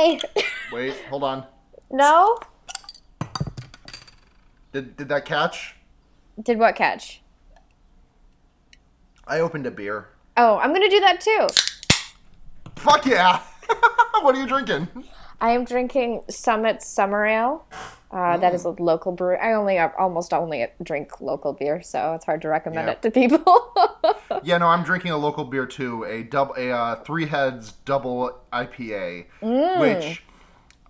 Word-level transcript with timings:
Hey. 0.00 0.18
Wait, 0.72 0.94
hold 1.10 1.22
on. 1.22 1.44
no? 1.90 2.38
Did 4.72 4.96
did 4.96 5.10
that 5.10 5.26
catch? 5.26 5.76
Did 6.42 6.58
what 6.58 6.74
catch? 6.74 7.20
I 9.26 9.40
opened 9.40 9.66
a 9.66 9.70
beer. 9.70 10.08
Oh, 10.38 10.56
I'm 10.56 10.72
gonna 10.72 10.88
do 10.88 11.00
that 11.00 11.20
too. 11.20 11.48
Fuck 12.76 13.04
yeah! 13.04 13.42
what 14.22 14.34
are 14.34 14.40
you 14.40 14.46
drinking? 14.46 14.88
I 15.38 15.50
am 15.50 15.66
drinking 15.66 16.22
Summit 16.30 16.82
Summer 16.82 17.26
Ale. 17.26 17.66
Uh, 18.10 18.36
that 18.38 18.52
is 18.54 18.64
a 18.64 18.70
local 18.70 19.12
brew. 19.12 19.36
I 19.36 19.52
only 19.52 19.78
almost 19.78 20.32
only 20.34 20.66
drink 20.82 21.20
local 21.20 21.52
beer, 21.52 21.80
so 21.80 22.14
it's 22.14 22.24
hard 22.24 22.42
to 22.42 22.48
recommend 22.48 22.86
Yeah. 22.88 22.92
it 22.94 23.02
to 23.02 23.10
people. 23.10 23.44
Yeah, 24.42 24.58
no, 24.58 24.68
I'm 24.68 24.84
drinking 24.84 25.10
a 25.10 25.18
local 25.18 25.44
beer 25.44 25.66
too. 25.66 26.04
A 26.04 26.22
double, 26.22 26.54
a 26.56 26.70
uh, 26.70 26.96
three 27.02 27.26
heads 27.26 27.72
double 27.84 28.40
IPA, 28.52 29.26
which 29.80 30.22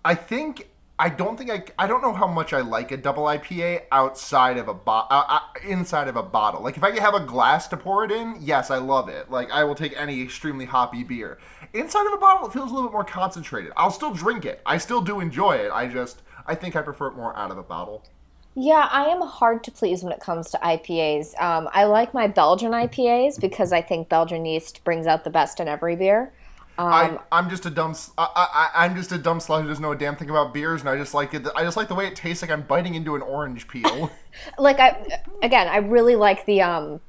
I 0.05 0.15
think 0.15 0.69
I 0.97 1.09
don't 1.09 1.37
think 1.37 1.49
I 1.51 1.63
I 1.77 1.87
don't 1.87 2.01
know 2.01 2.13
how 2.13 2.27
much 2.27 2.53
I 2.53 2.61
like 2.61 2.91
a 2.91 2.97
double 2.97 3.23
IPA 3.23 3.81
outside 3.91 4.57
of 4.57 4.67
a 4.67 4.73
bo- 4.75 5.07
uh, 5.09 5.23
uh, 5.27 5.39
inside 5.67 6.07
of 6.07 6.15
a 6.15 6.23
bottle. 6.23 6.61
Like 6.61 6.77
if 6.77 6.83
I 6.83 6.97
have 6.99 7.15
a 7.15 7.19
glass 7.25 7.67
to 7.69 7.77
pour 7.77 8.05
it 8.05 8.11
in, 8.11 8.35
yes, 8.39 8.69
I 8.69 8.77
love 8.77 9.09
it. 9.09 9.29
Like 9.31 9.49
I 9.51 9.63
will 9.63 9.75
take 9.75 9.99
any 9.99 10.21
extremely 10.21 10.65
hoppy 10.65 11.03
beer. 11.03 11.39
Inside 11.73 12.05
of 12.05 12.13
a 12.13 12.17
bottle, 12.17 12.47
it 12.47 12.53
feels 12.53 12.69
a 12.71 12.73
little 12.73 12.89
bit 12.89 12.93
more 12.93 13.03
concentrated. 13.03 13.71
I'll 13.75 13.91
still 13.91 14.13
drink 14.13 14.45
it. 14.45 14.61
I 14.65 14.77
still 14.77 15.01
do 15.01 15.19
enjoy 15.19 15.53
it. 15.53 15.71
I 15.73 15.87
just 15.87 16.21
I 16.45 16.55
think 16.55 16.75
I 16.75 16.81
prefer 16.81 17.07
it 17.07 17.15
more 17.15 17.35
out 17.35 17.51
of 17.51 17.57
a 17.57 17.63
bottle. 17.63 18.03
yeah, 18.55 18.87
I 18.91 19.05
am 19.05 19.21
hard 19.21 19.63
to 19.65 19.71
please 19.71 20.03
when 20.03 20.11
it 20.11 20.19
comes 20.19 20.51
to 20.51 20.57
IPAs. 20.57 21.39
Um, 21.41 21.69
I 21.71 21.85
like 21.85 22.13
my 22.13 22.27
Belgian 22.27 22.71
IPAs 22.71 23.39
because 23.39 23.71
I 23.71 23.81
think 23.81 24.09
Belgian 24.09 24.45
yeast 24.45 24.83
brings 24.83 25.07
out 25.07 25.23
the 25.23 25.29
best 25.29 25.59
in 25.59 25.67
every 25.67 25.95
beer. 25.95 26.33
I, 26.77 27.19
I'm 27.31 27.49
just 27.49 27.65
a 27.65 27.69
dumb. 27.69 27.95
I, 28.17 28.69
am 28.73 28.95
just 28.95 29.11
a 29.11 29.17
dumb 29.17 29.39
slut 29.39 29.61
who 29.61 29.67
doesn't 29.67 29.81
know 29.81 29.91
a 29.91 29.95
damn 29.95 30.15
thing 30.15 30.29
about 30.29 30.53
beers, 30.53 30.81
and 30.81 30.89
I 30.89 30.97
just 30.97 31.13
like 31.13 31.33
it. 31.33 31.47
I 31.55 31.63
just 31.63 31.77
like 31.77 31.87
the 31.87 31.95
way 31.95 32.07
it 32.07 32.15
tastes 32.15 32.41
like 32.41 32.51
I'm 32.51 32.63
biting 32.63 32.95
into 32.95 33.15
an 33.15 33.21
orange 33.21 33.67
peel. 33.67 34.11
like 34.57 34.79
I 34.79 35.19
again, 35.43 35.67
I 35.67 35.77
really 35.77 36.15
like 36.15 36.45
the 36.45 36.61
um 36.61 37.01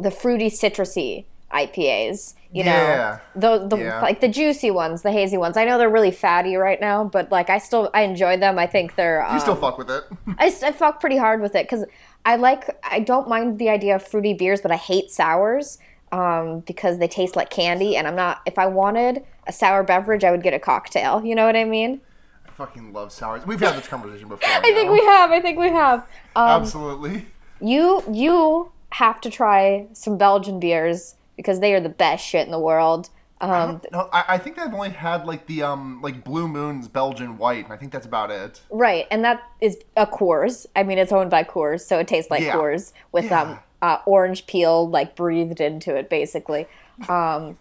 the 0.00 0.10
fruity 0.10 0.50
citrusy 0.50 1.24
IPAs. 1.52 2.34
You 2.52 2.64
Yeah. 2.64 3.18
know, 3.34 3.58
the 3.58 3.66
the 3.76 3.76
Yeah. 3.82 4.00
like 4.00 4.20
the 4.20 4.28
juicy 4.28 4.70
ones, 4.70 5.02
the 5.02 5.12
hazy 5.12 5.36
ones. 5.36 5.56
I 5.56 5.64
know 5.64 5.78
they're 5.78 5.90
really 5.90 6.10
fatty 6.10 6.56
right 6.56 6.80
now, 6.80 7.04
but 7.04 7.30
like 7.32 7.50
I 7.50 7.58
still 7.58 7.90
I 7.92 8.02
enjoy 8.02 8.36
them. 8.36 8.58
I 8.58 8.66
think 8.66 8.94
they're. 8.96 9.24
Um, 9.26 9.34
you 9.34 9.40
still 9.40 9.56
fuck 9.56 9.78
with 9.78 9.90
it. 9.90 10.04
I 10.38 10.50
fuck 10.50 11.00
pretty 11.00 11.16
hard 11.16 11.40
with 11.42 11.54
it 11.54 11.64
because 11.68 11.84
I 12.24 12.36
like 12.36 12.68
I 12.88 13.00
don't 13.00 13.28
mind 13.28 13.58
the 13.58 13.68
idea 13.68 13.96
of 13.96 14.02
fruity 14.06 14.32
beers, 14.34 14.60
but 14.60 14.70
I 14.70 14.76
hate 14.76 15.10
sours 15.10 15.78
um, 16.12 16.60
because 16.60 16.98
they 16.98 17.08
taste 17.08 17.34
like 17.36 17.50
candy, 17.50 17.96
and 17.96 18.06
I'm 18.06 18.16
not. 18.16 18.40
If 18.46 18.58
I 18.58 18.66
wanted 18.66 19.24
a 19.46 19.52
sour 19.52 19.82
beverage, 19.82 20.22
I 20.24 20.30
would 20.30 20.42
get 20.42 20.54
a 20.54 20.58
cocktail. 20.58 21.24
You 21.24 21.34
know 21.34 21.46
what 21.46 21.56
I 21.56 21.64
mean? 21.64 22.00
I 22.46 22.50
fucking 22.52 22.92
love 22.92 23.12
sours. 23.12 23.44
We've 23.44 23.60
had 23.60 23.76
this 23.76 23.88
conversation 23.88 24.28
before. 24.28 24.48
I 24.52 24.60
think 24.72 24.90
we 24.90 25.00
have. 25.04 25.30
I 25.32 25.40
think 25.40 25.58
we 25.58 25.68
have. 25.70 26.00
Um, 26.36 26.62
absolutely. 26.62 27.26
You 27.60 28.02
you 28.10 28.70
have 28.90 29.20
to 29.22 29.30
try 29.30 29.88
some 29.92 30.16
Belgian 30.16 30.60
beers 30.60 31.15
because 31.36 31.60
they 31.60 31.74
are 31.74 31.80
the 31.80 31.88
best 31.88 32.24
shit 32.26 32.44
in 32.46 32.50
the 32.52 32.58
world. 32.58 33.08
Um, 33.40 33.82
No, 33.92 34.08
I, 34.12 34.24
I 34.28 34.38
think 34.38 34.58
I've 34.58 34.72
only 34.72 34.88
had 34.90 35.26
like 35.26 35.46
the 35.46 35.62
um 35.62 36.00
like 36.02 36.24
Blue 36.24 36.48
Moon's 36.48 36.88
Belgian 36.88 37.36
White, 37.36 37.64
and 37.64 37.72
I 37.72 37.76
think 37.76 37.92
that's 37.92 38.06
about 38.06 38.30
it. 38.30 38.62
right, 38.70 39.06
and 39.10 39.22
that 39.24 39.42
is 39.60 39.76
a 39.96 40.06
Coors. 40.06 40.64
I 40.74 40.82
mean, 40.82 40.96
it's 40.98 41.12
owned 41.12 41.30
by 41.30 41.44
Coors, 41.44 41.82
so 41.82 41.98
it 41.98 42.08
tastes 42.08 42.30
like 42.30 42.42
Yeah. 42.42 42.54
Coors 42.54 42.92
with 43.12 43.26
Yeah. 43.26 43.42
um 43.42 43.58
uh, 43.82 43.98
orange 44.06 44.46
peel 44.46 44.88
like 44.88 45.14
breathed 45.14 45.60
into 45.60 45.94
it, 45.94 46.08
basically. 46.08 46.66
Um, 47.10 47.58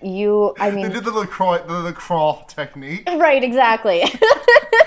you, 0.00 0.54
I 0.58 0.70
mean, 0.70 0.86
They 0.86 0.94
did 0.94 1.04
the 1.04 1.10
LaCroix, 1.12 1.58
the 1.66 1.80
LaCroix 1.80 2.38
technique. 2.48 3.02
right, 3.06 3.44
exactly. 3.44 4.02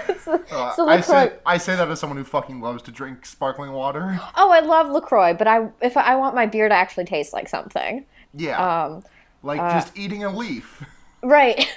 It's 0.08 0.28
Uh, 0.28 0.38
it's 0.48 0.80
I 0.80 1.02
say 1.02 1.33
I 1.45 1.58
say 1.58 1.76
that 1.76 1.88
as 1.89 2.00
someone 2.00 2.17
who 2.17 2.23
fucking 2.23 2.61
loves 2.61 2.81
to 2.83 2.92
drink 2.92 3.26
sparkling 3.26 3.72
water. 3.72 4.20
oh, 4.36 4.50
I 4.52 4.59
love 4.61 4.89
Lacroix, 4.89 5.33
but 5.33 5.48
I 5.48 5.67
if 5.82 5.98
I 5.98 6.15
want 6.15 6.33
my 6.36 6.45
beer 6.48 6.67
to 6.70 6.76
actually 6.76 7.05
taste 7.05 7.33
like 7.33 7.48
something. 7.49 8.05
Yeah, 8.33 8.83
Um, 8.86 9.03
like 9.43 9.59
uh, 9.59 9.73
just 9.73 9.97
eating 9.97 10.23
a 10.23 10.36
leaf. 10.36 10.83
Right. 11.23 11.67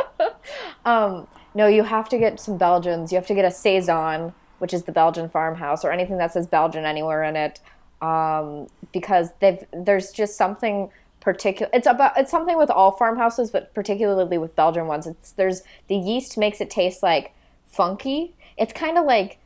um, 0.84 1.26
no, 1.54 1.66
you 1.68 1.84
have 1.84 2.10
to 2.10 2.18
get 2.18 2.38
some 2.38 2.58
Belgians. 2.58 3.10
You 3.10 3.16
have 3.16 3.26
to 3.28 3.34
get 3.34 3.46
a 3.46 3.50
Saison, 3.50 4.34
which 4.58 4.74
is 4.74 4.82
the 4.82 4.92
Belgian 4.92 5.30
farmhouse, 5.30 5.86
or 5.86 5.90
anything 5.90 6.18
that 6.18 6.34
says 6.34 6.46
Belgian 6.46 6.84
anywhere 6.84 7.22
in 7.22 7.34
it, 7.34 7.60
um, 8.02 8.66
because 8.92 9.30
they've 9.40 9.64
there's 9.72 10.12
just 10.12 10.36
something 10.36 10.90
particular. 11.20 11.70
It's 11.72 11.86
about 11.86 12.12
it's 12.18 12.30
something 12.30 12.58
with 12.58 12.68
all 12.70 12.90
farmhouses, 12.90 13.50
but 13.50 13.72
particularly 13.72 14.36
with 14.36 14.54
Belgian 14.54 14.86
ones. 14.86 15.06
It's 15.06 15.32
there's 15.32 15.62
the 15.88 15.96
yeast 15.96 16.36
makes 16.36 16.60
it 16.60 16.68
taste 16.68 17.02
like 17.02 17.32
funky. 17.66 18.34
It's 18.58 18.74
kind 18.74 18.98
of 18.98 19.06
like 19.06 19.38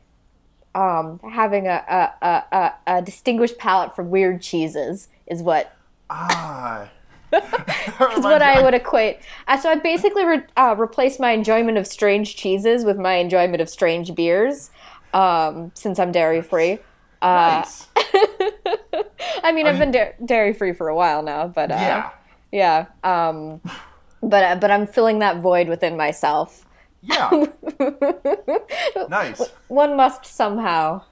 um, 0.75 1.21
having 1.31 1.67
a, 1.67 1.81
a, 1.87 2.25
a, 2.25 2.43
a, 2.51 2.73
a 2.97 3.01
distinguished 3.01 3.57
palate 3.57 3.95
for 3.95 4.03
weird 4.03 4.41
cheeses 4.41 5.07
is 5.27 5.41
what 5.41 5.76
Ah. 6.09 6.89
is 7.33 8.23
what 8.23 8.41
I 8.41 8.61
would 8.63 8.73
equate. 8.73 9.19
Uh, 9.47 9.57
so 9.57 9.69
I 9.69 9.75
basically 9.75 10.23
re- 10.25 10.43
uh, 10.55 10.75
replaced 10.77 11.19
my 11.19 11.31
enjoyment 11.31 11.77
of 11.77 11.85
strange 11.85 12.35
cheeses 12.35 12.85
with 12.85 12.97
my 12.97 13.15
enjoyment 13.15 13.61
of 13.61 13.69
strange 13.69 14.15
beers, 14.15 14.71
um, 15.13 15.71
since 15.73 15.99
I'm 15.99 16.11
dairy 16.11 16.41
free. 16.41 16.79
Uh, 17.21 17.63
Nice. 17.65 17.87
I 19.43 19.51
mean, 19.51 19.67
I've 19.67 19.79
been 19.79 19.91
da- 19.91 20.13
dairy 20.23 20.53
free 20.53 20.73
for 20.73 20.87
a 20.87 20.95
while 20.95 21.21
now, 21.23 21.47
but 21.47 21.71
uh, 21.71 21.75
Yeah. 21.75 22.09
yeah. 22.51 22.85
Um, 23.03 23.61
but 24.21 24.43
uh, 24.43 24.55
but 24.55 24.71
I'm 24.71 24.87
filling 24.87 25.19
that 25.19 25.37
void 25.41 25.67
within 25.67 25.97
myself. 25.97 26.65
Yeah. 27.01 27.45
nice. 29.09 29.41
One 29.67 29.95
must 29.95 30.25
somehow. 30.25 31.03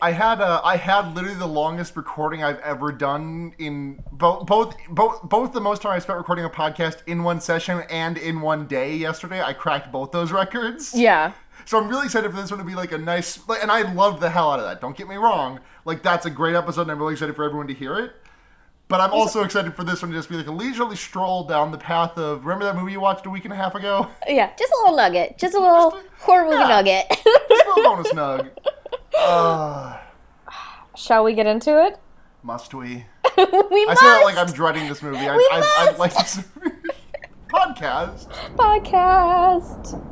I 0.00 0.12
had 0.12 0.40
uh, 0.40 0.60
I 0.64 0.76
had 0.76 1.14
literally 1.14 1.36
the 1.38 1.46
longest 1.46 1.96
recording 1.96 2.42
I've 2.44 2.58
ever 2.60 2.92
done 2.92 3.54
in 3.58 4.02
both 4.12 4.46
both 4.46 4.76
both 4.88 5.22
both 5.22 5.52
the 5.52 5.60
most 5.60 5.82
time 5.82 5.92
I 5.92 5.98
spent 5.98 6.18
recording 6.18 6.44
a 6.44 6.50
podcast 6.50 6.98
in 7.06 7.22
one 7.22 7.40
session 7.40 7.82
and 7.90 8.16
in 8.18 8.40
one 8.40 8.66
day 8.66 8.94
yesterday. 8.96 9.42
I 9.42 9.52
cracked 9.52 9.90
both 9.92 10.12
those 10.12 10.30
records. 10.32 10.94
Yeah. 10.94 11.32
So 11.64 11.78
I'm 11.78 11.88
really 11.88 12.06
excited 12.06 12.30
for 12.30 12.36
this 12.40 12.50
one 12.50 12.58
to 12.58 12.64
be 12.64 12.74
like 12.74 12.92
a 12.92 12.98
nice 12.98 13.46
like, 13.48 13.62
and 13.62 13.70
I 13.70 13.92
loved 13.92 14.20
the 14.20 14.30
hell 14.30 14.50
out 14.52 14.60
of 14.60 14.66
that. 14.66 14.80
Don't 14.80 14.96
get 14.96 15.08
me 15.08 15.16
wrong. 15.16 15.60
Like 15.84 16.02
that's 16.02 16.26
a 16.26 16.30
great 16.30 16.54
episode 16.54 16.82
and 16.82 16.92
I'm 16.92 16.98
really 16.98 17.14
excited 17.14 17.34
for 17.36 17.44
everyone 17.44 17.66
to 17.68 17.74
hear 17.74 17.98
it. 17.98 18.12
But 18.88 19.02
I'm 19.02 19.12
also 19.12 19.42
excited 19.44 19.74
for 19.74 19.84
this 19.84 20.00
one 20.00 20.10
to 20.12 20.16
just 20.16 20.30
be 20.30 20.36
like 20.36 20.46
a 20.46 20.50
leisurely 20.52 20.96
stroll 20.96 21.44
down 21.44 21.72
the 21.72 21.76
path 21.78 22.16
of 22.16 22.46
remember 22.46 22.64
that 22.64 22.74
movie 22.74 22.92
you 22.92 23.00
watched 23.00 23.26
a 23.26 23.30
week 23.30 23.44
and 23.44 23.52
a 23.52 23.56
half 23.56 23.74
ago? 23.74 24.08
Yeah. 24.26 24.50
Just 24.58 24.72
a 24.72 24.76
little 24.82 24.96
nugget. 24.96 25.36
Just 25.36 25.54
a 25.54 25.58
little 25.58 25.90
Just 25.90 26.04
a- 26.04 26.24
horror 26.24 26.44
movie 26.44 26.56
yeah. 26.56 26.68
nugget. 26.68 27.06
Just 27.10 27.66
a 27.66 27.68
little 27.76 27.82
bonus 27.96 28.12
nug. 28.14 28.48
Uh, 29.18 29.98
Shall 30.96 31.24
we 31.24 31.34
get 31.34 31.46
into 31.46 31.84
it? 31.84 31.98
must 32.42 32.72
we? 32.72 32.88
we 32.96 33.04
I 33.36 33.84
must. 33.88 34.00
say 34.00 34.06
that 34.06 34.20
like 34.24 34.36
I'm 34.38 34.46
dreading 34.52 34.88
this 34.88 35.02
movie. 35.02 35.18
I, 35.18 35.36
We 35.36 35.48
I, 35.52 35.74
I, 35.78 35.84
must. 35.86 35.98
like 35.98 36.14
this 36.14 36.36
podcast. 37.48 38.28
podcast. 38.56 40.04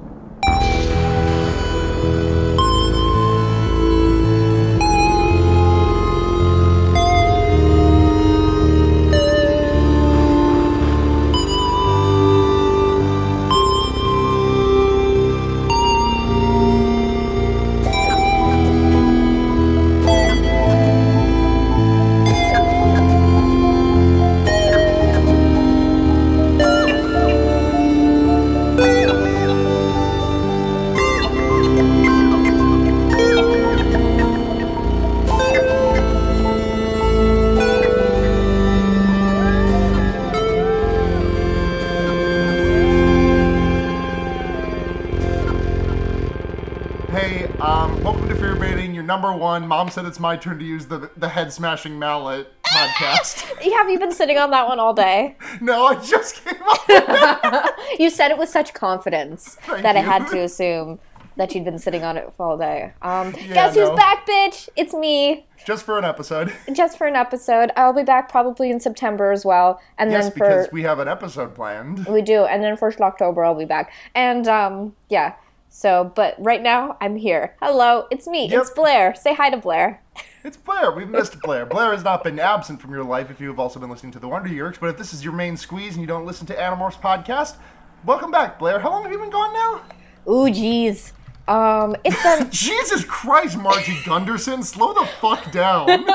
One. 49.38 49.66
Mom 49.68 49.88
said 49.90 50.04
it's 50.04 50.18
my 50.20 50.36
turn 50.36 50.58
to 50.58 50.64
use 50.64 50.86
the 50.86 51.10
the 51.16 51.28
head 51.30 51.52
smashing 51.52 51.98
mallet 51.98 52.48
podcast. 52.66 53.42
Have 53.72 53.90
you 53.90 53.98
been 53.98 54.12
sitting 54.12 54.38
on 54.38 54.50
that 54.50 54.66
one 54.68 54.78
all 54.80 54.94
day? 54.94 55.36
no, 55.60 55.86
I 55.86 55.94
just 56.04 56.44
came 56.44 56.60
up. 56.62 57.74
You 57.98 58.10
said 58.10 58.30
it 58.30 58.38
with 58.38 58.48
such 58.48 58.74
confidence 58.74 59.56
Thank 59.62 59.82
that 59.82 59.96
I 59.96 60.00
you. 60.00 60.06
had 60.06 60.26
to 60.28 60.40
assume. 60.42 60.98
that 61.36 61.54
you'd 61.54 61.64
been 61.64 61.78
sitting 61.78 62.02
on 62.02 62.16
it 62.16 62.32
for 62.36 62.46
all 62.46 62.56
day. 62.58 62.92
Um, 63.02 63.34
Yeah, 63.34 63.54
guess 63.54 63.74
who's 63.74 63.90
back, 63.90 64.26
bitch? 64.26 64.68
It's 64.74 64.94
me. 64.94 65.46
Just 65.66 65.84
for 65.84 65.98
an 65.98 66.04
episode. 66.04 66.52
Just 66.72 66.96
for 66.96 67.06
an 67.06 67.14
episode. 67.16 67.70
I'll 67.76 67.92
be 67.92 68.02
back 68.04 68.30
probably 68.30 68.70
in 68.70 68.80
September 68.80 69.32
as 69.32 69.44
well, 69.44 69.80
and 69.98 70.10
yes, 70.10 70.24
then 70.24 70.32
for 70.32 70.38
because 70.48 70.68
we 70.72 70.82
have 70.84 70.98
an 70.98 71.08
episode 71.08 71.54
planned. 71.54 72.06
we 72.06 72.22
do, 72.22 72.44
and 72.44 72.62
then 72.62 72.76
first 72.76 73.00
October 73.00 73.44
I'll 73.44 73.54
be 73.54 73.64
back, 73.66 73.92
and 74.14 74.46
um, 74.48 74.94
yeah. 75.10 75.34
So, 75.68 76.12
but 76.14 76.34
right 76.38 76.62
now 76.62 76.96
I'm 77.00 77.16
here. 77.16 77.54
Hello, 77.60 78.06
it's 78.10 78.26
me. 78.26 78.48
Yep. 78.48 78.60
It's 78.60 78.70
Blair. 78.70 79.14
Say 79.14 79.34
hi 79.34 79.50
to 79.50 79.56
Blair. 79.56 80.02
It's 80.44 80.56
Blair. 80.56 80.92
We've 80.92 81.08
missed 81.08 81.40
Blair. 81.40 81.66
Blair 81.66 81.92
has 81.92 82.04
not 82.04 82.24
been 82.24 82.38
absent 82.38 82.80
from 82.80 82.92
your 82.92 83.04
life 83.04 83.30
if 83.30 83.40
you 83.40 83.48
have 83.48 83.58
also 83.58 83.80
been 83.80 83.90
listening 83.90 84.12
to 84.12 84.18
the 84.18 84.28
Wonder 84.28 84.48
Years. 84.48 84.78
But 84.78 84.90
if 84.90 84.96
this 84.96 85.12
is 85.12 85.24
your 85.24 85.32
main 85.32 85.56
squeeze 85.56 85.94
and 85.94 86.00
you 86.00 86.06
don't 86.06 86.24
listen 86.24 86.46
to 86.46 86.54
Animorphs 86.54 87.00
podcast, 87.00 87.56
welcome 88.04 88.30
back, 88.30 88.58
Blair. 88.58 88.78
How 88.78 88.90
long 88.90 89.02
have 89.02 89.12
you 89.12 89.18
been 89.18 89.30
gone 89.30 89.52
now? 89.52 89.82
Ooh, 90.28 90.50
jeez. 90.50 91.12
Um, 91.48 91.94
it's 92.04 92.20
been 92.22 92.48
Jesus 92.50 93.04
Christ, 93.04 93.56
Margie 93.56 93.98
Gunderson, 94.04 94.62
slow 94.62 94.92
the 94.94 95.06
fuck 95.20 95.52
down. 95.52 95.86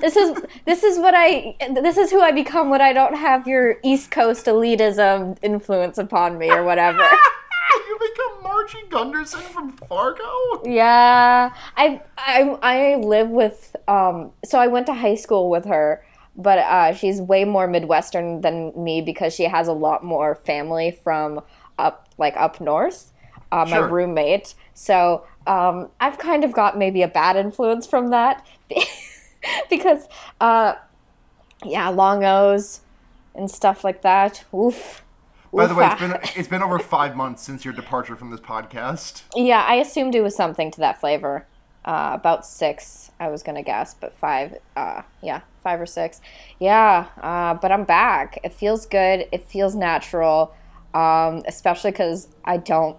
this 0.00 0.16
is 0.16 0.40
this 0.64 0.82
is 0.82 0.98
what 0.98 1.14
I 1.14 1.54
this 1.74 1.98
is 1.98 2.10
who 2.10 2.20
I 2.20 2.32
become 2.32 2.70
when 2.70 2.80
I 2.80 2.92
don't 2.92 3.14
have 3.14 3.46
your 3.46 3.76
East 3.82 4.10
Coast 4.10 4.46
elitism 4.46 5.36
influence 5.42 5.98
upon 5.98 6.38
me 6.38 6.50
or 6.50 6.64
whatever. 6.64 7.06
Margie 8.72 8.88
Gunderson 8.90 9.40
from 9.40 9.72
Fargo? 9.72 10.62
yeah, 10.64 11.54
I 11.76 12.00
I 12.16 12.42
I 12.62 12.96
live 12.96 13.30
with 13.30 13.74
um. 13.86 14.32
So 14.44 14.58
I 14.58 14.66
went 14.66 14.86
to 14.86 14.94
high 14.94 15.14
school 15.14 15.48
with 15.50 15.64
her, 15.66 16.04
but 16.36 16.58
uh, 16.58 16.92
she's 16.94 17.20
way 17.20 17.44
more 17.44 17.66
Midwestern 17.66 18.40
than 18.42 18.72
me 18.76 19.00
because 19.00 19.34
she 19.34 19.44
has 19.44 19.68
a 19.68 19.72
lot 19.72 20.04
more 20.04 20.34
family 20.34 20.90
from 21.02 21.40
up 21.78 22.08
like 22.18 22.36
up 22.36 22.60
north. 22.60 23.12
Uh, 23.50 23.64
my 23.64 23.76
Sure. 23.78 23.88
roommate. 23.88 24.54
So 24.74 25.24
um, 25.46 25.88
I've 26.00 26.18
kind 26.18 26.44
of 26.44 26.52
got 26.52 26.76
maybe 26.76 27.00
a 27.00 27.08
bad 27.08 27.36
influence 27.36 27.86
from 27.86 28.10
that 28.10 28.46
because 29.70 30.06
uh, 30.38 30.74
yeah, 31.64 31.88
long 31.88 32.24
O's 32.24 32.80
and 33.34 33.50
stuff 33.50 33.84
like 33.84 34.02
that. 34.02 34.44
Oof. 34.52 35.02
By 35.52 35.66
the 35.66 35.74
way, 35.74 35.86
it's 35.86 36.00
been 36.00 36.18
it's 36.36 36.48
been 36.48 36.62
over 36.62 36.78
five 36.78 37.16
months 37.16 37.42
since 37.42 37.64
your 37.64 37.74
departure 37.74 38.16
from 38.16 38.30
this 38.30 38.40
podcast. 38.40 39.22
Yeah, 39.34 39.64
I 39.66 39.76
assumed 39.76 40.14
it 40.14 40.20
was 40.20 40.36
something 40.36 40.70
to 40.72 40.80
that 40.80 41.00
flavor. 41.00 41.46
Uh, 41.84 42.10
about 42.12 42.44
six, 42.44 43.10
I 43.18 43.28
was 43.28 43.42
gonna 43.42 43.62
guess, 43.62 43.94
but 43.94 44.12
five. 44.12 44.58
Uh, 44.76 45.02
yeah, 45.22 45.40
five 45.62 45.80
or 45.80 45.86
six. 45.86 46.20
Yeah, 46.58 47.06
uh, 47.20 47.54
but 47.54 47.72
I'm 47.72 47.84
back. 47.84 48.38
It 48.44 48.52
feels 48.52 48.84
good. 48.84 49.26
It 49.32 49.46
feels 49.46 49.74
natural, 49.74 50.54
um, 50.92 51.42
especially 51.46 51.92
because 51.92 52.28
I 52.44 52.58
don't 52.58 52.98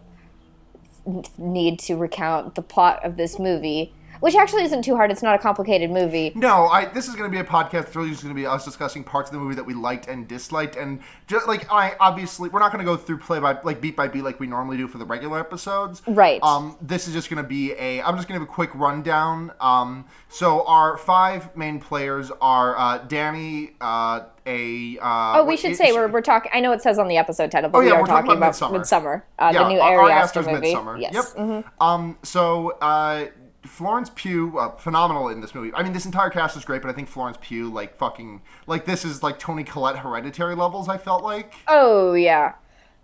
need 1.37 1.79
to 1.79 1.95
recount 1.95 2.55
the 2.55 2.61
plot 2.61 3.03
of 3.03 3.17
this 3.17 3.39
movie, 3.39 3.93
which 4.19 4.35
actually 4.35 4.63
isn't 4.63 4.83
too 4.83 4.95
hard. 4.95 5.11
It's 5.11 5.23
not 5.23 5.35
a 5.35 5.39
complicated 5.39 5.89
movie. 5.91 6.31
No, 6.35 6.67
I. 6.67 6.85
This 6.85 7.07
is 7.07 7.15
going 7.15 7.29
to 7.29 7.35
be 7.35 7.39
a 7.39 7.43
podcast. 7.43 7.71
That's 7.71 7.95
really 7.95 8.09
just 8.11 8.23
going 8.23 8.33
to 8.35 8.39
be 8.39 8.45
us 8.45 8.65
discussing 8.65 9.03
parts 9.03 9.29
of 9.29 9.33
the 9.33 9.39
movie 9.39 9.55
that 9.55 9.65
we 9.65 9.73
liked 9.73 10.07
and 10.07 10.27
disliked, 10.27 10.75
and 10.75 10.99
just 11.27 11.47
like 11.47 11.71
I 11.71 11.95
obviously 11.99 12.49
we're 12.49 12.59
not 12.59 12.71
going 12.71 12.83
to 12.85 12.89
go 12.91 12.97
through 12.97 13.19
play 13.19 13.39
by 13.39 13.59
like 13.63 13.81
beat 13.81 13.95
by 13.95 14.07
beat 14.07 14.23
like 14.23 14.39
we 14.39 14.47
normally 14.47 14.77
do 14.77 14.87
for 14.87 14.97
the 14.97 15.05
regular 15.05 15.39
episodes. 15.39 16.01
Right. 16.07 16.41
Um, 16.43 16.77
this 16.81 17.07
is 17.07 17.13
just 17.13 17.29
going 17.29 17.41
to 17.41 17.47
be 17.47 17.73
a. 17.73 18.01
I'm 18.01 18.15
just 18.15 18.27
going 18.27 18.39
to 18.39 18.45
give 18.45 18.49
a 18.49 18.53
quick 18.53 18.73
rundown. 18.75 19.51
Um, 19.59 20.05
so 20.27 20.65
our 20.65 20.97
five 20.97 21.55
main 21.55 21.79
players 21.79 22.31
are 22.41 22.77
uh, 22.77 22.97
Danny, 22.99 23.71
uh, 23.81 24.21
a. 24.45 24.97
Uh, 24.99 25.39
Oh, 25.39 25.45
we 25.45 25.55
should 25.57 25.75
say 25.75 25.91
we're, 25.91 26.07
we're 26.07 26.21
talking. 26.21 26.51
I 26.53 26.59
know 26.59 26.71
it 26.71 26.81
says 26.81 26.99
on 26.99 27.07
the 27.07 27.17
episode 27.17 27.51
title, 27.51 27.69
but 27.69 27.77
Oh, 27.77 27.81
we 27.81 27.87
yeah, 27.87 27.93
are 27.93 28.01
we're 28.01 28.07
talking 28.07 28.27
talking 28.31 28.37
about 28.37 28.53
Midsommar. 28.53 28.71
Midsummer, 28.73 29.25
uh, 29.37 29.51
yeah, 29.53 29.63
the 29.63 29.69
new 29.69 29.79
Ari 29.79 30.11
Aster 30.11 30.41
movie. 30.43 30.73
Midsommar. 30.73 30.99
Yes. 31.01 31.33
Mm-hmm. 31.33 31.51
Yep. 31.51 31.65
Um, 31.79 32.17
so 32.23 32.71
uh, 32.81 33.25
Florence 33.65 34.09
Pugh, 34.15 34.57
uh, 34.57 34.71
phenomenal 34.77 35.27
in 35.29 35.41
this 35.41 35.53
movie. 35.53 35.71
I 35.73 35.83
mean, 35.83 35.93
this 35.93 36.05
entire 36.05 36.29
cast 36.29 36.55
is 36.55 36.63
great, 36.63 36.81
but 36.81 36.89
I 36.89 36.93
think 36.93 37.09
Florence 37.09 37.37
Pugh, 37.41 37.69
like 37.69 37.97
fucking, 37.97 38.41
like 38.67 38.85
this 38.85 39.03
is 39.03 39.21
like 39.21 39.37
Toni 39.39 39.63
Collette 39.63 39.97
Hereditary 39.99 40.55
levels. 40.55 40.87
I 40.87 40.97
felt 40.97 41.23
like 41.23 41.53
Oh 41.67 42.13
yeah. 42.13 42.53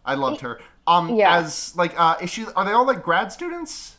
I 0.05 0.13
loved 0.15 0.41
her. 0.41 0.59
Um, 0.87 1.15
Yeah. 1.15 1.37
as 1.37 1.75
like, 1.75 1.99
uh, 1.99 2.15
is 2.21 2.29
she? 2.29 2.45
Are 2.55 2.63
they 2.63 2.71
all 2.71 2.85
like 2.85 3.03
grad 3.03 3.31
students? 3.31 3.97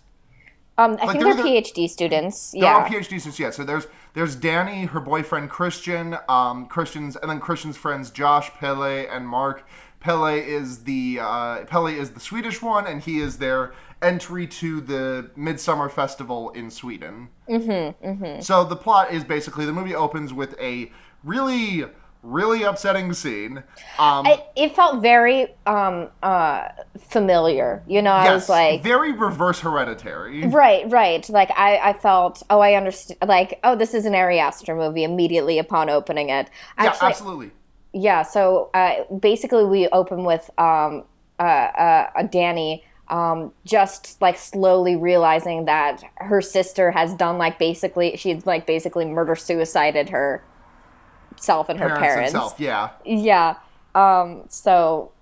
Um, 0.79 0.93
I 1.01 1.07
think 1.07 1.25
they're 1.25 1.35
they're 1.35 1.43
the- 1.43 1.49
PhD 1.63 1.89
students. 1.89 2.53
They're 2.53 2.73
all 2.73 2.81
Yeah. 2.83 2.89
PhD 2.89 3.19
students. 3.21 3.39
Yeah. 3.39 3.51
So 3.51 3.65
there's 3.65 3.87
there's 4.15 4.35
Danny, 4.37 4.85
her 4.87 5.01
boyfriend 5.01 5.51
Christian, 5.51 6.17
um, 6.29 6.67
Christian's, 6.67 7.17
and 7.17 7.31
then 7.31 7.41
Christian's 7.41 7.77
friends 7.77 8.11
Josh, 8.11 8.51
Pelle, 8.59 8.83
and 8.83 9.27
Mark. 9.29 9.67
Pelle 10.01 10.27
is 10.27 10.85
the 10.85 11.19
uh, 11.21 11.65
Pelle 11.65 11.87
is 11.89 12.11
the 12.13 12.21
Swedish 12.21 12.63
one, 12.63 12.87
and 12.87 13.03
he 13.03 13.19
is 13.19 13.39
their 13.39 13.73
entry 14.03 14.47
to 14.47 14.81
the 14.81 15.31
Midsummer 15.37 15.89
Festival 15.89 16.51
in 16.51 16.71
Sweden. 16.71 17.29
Mm-hmm, 17.49 18.07
mm-hmm. 18.07 18.41
So 18.41 18.65
the 18.65 18.77
plot 18.77 19.13
is 19.13 19.25
basically 19.25 19.67
the 19.67 19.73
movie 19.73 19.95
opens 19.95 20.33
with 20.33 20.59
a 20.61 20.91
really 21.25 21.87
really 22.27 22.63
upsetting 22.65 23.13
scene. 23.13 23.59
Um, 23.99 24.27
I, 24.27 24.45
it 24.57 24.75
felt 24.75 25.01
very 25.01 25.55
um, 25.67 26.09
uh, 26.23 26.69
familiar. 26.99 27.83
You 27.87 28.03
know, 28.03 28.13
I 28.13 28.25
yes, 28.25 28.35
was 28.35 28.49
like, 28.49 28.83
very 28.83 29.13
reverse 29.13 29.61
hereditary. 29.61 30.45
right, 30.47 30.91
right. 30.91 31.29
Like 31.31 31.51
I, 31.57 31.79
I 31.79 31.93
felt, 31.95 32.43
oh, 32.51 32.61
I 32.61 32.75
understand. 32.75 33.19
Like, 33.27 33.61
oh, 33.65 33.77
this 33.77 33.95
is 33.95 34.05
an 34.05 34.15
Ari 34.15 34.39
Aster 34.39 34.75
movie. 34.75 35.05
Immediately 35.05 35.59
upon 35.59 35.89
opening 35.89 36.31
it, 36.31 36.51
Yeah, 36.81 36.95
absolutely. 37.01 37.53
yeah. 37.93 38.23
So 38.23 38.71
uh, 38.75 39.05
basically, 39.15 39.65
we 39.65 39.89
open 39.89 40.25
with 40.25 40.51
um, 40.59 41.05
uh, 41.39 41.43
uh, 41.43 42.11
a 42.17 42.25
Danny. 42.25 42.85
Um, 43.09 43.53
just 43.65 44.21
like 44.21 44.37
slowly 44.37 44.97
realizing 44.97 45.67
that 45.67 46.03
her 46.17 46.43
sister 46.43 46.91
has 46.91 47.15
done 47.15 47.39
like 47.39 47.57
basically 47.57 48.17
she's 48.17 48.45
like 48.47 48.67
basically 48.67 49.05
murder 49.05 49.37
suicided 49.37 50.09
herself 50.09 51.69
and 51.69 51.79
her 51.79 51.87
Parents 51.91 52.01
parents. 52.01 52.33
himself, 52.33 52.55
yeah. 52.61 52.91
Yeah. 53.05 53.57
Um, 53.95 54.45
so 54.49 55.13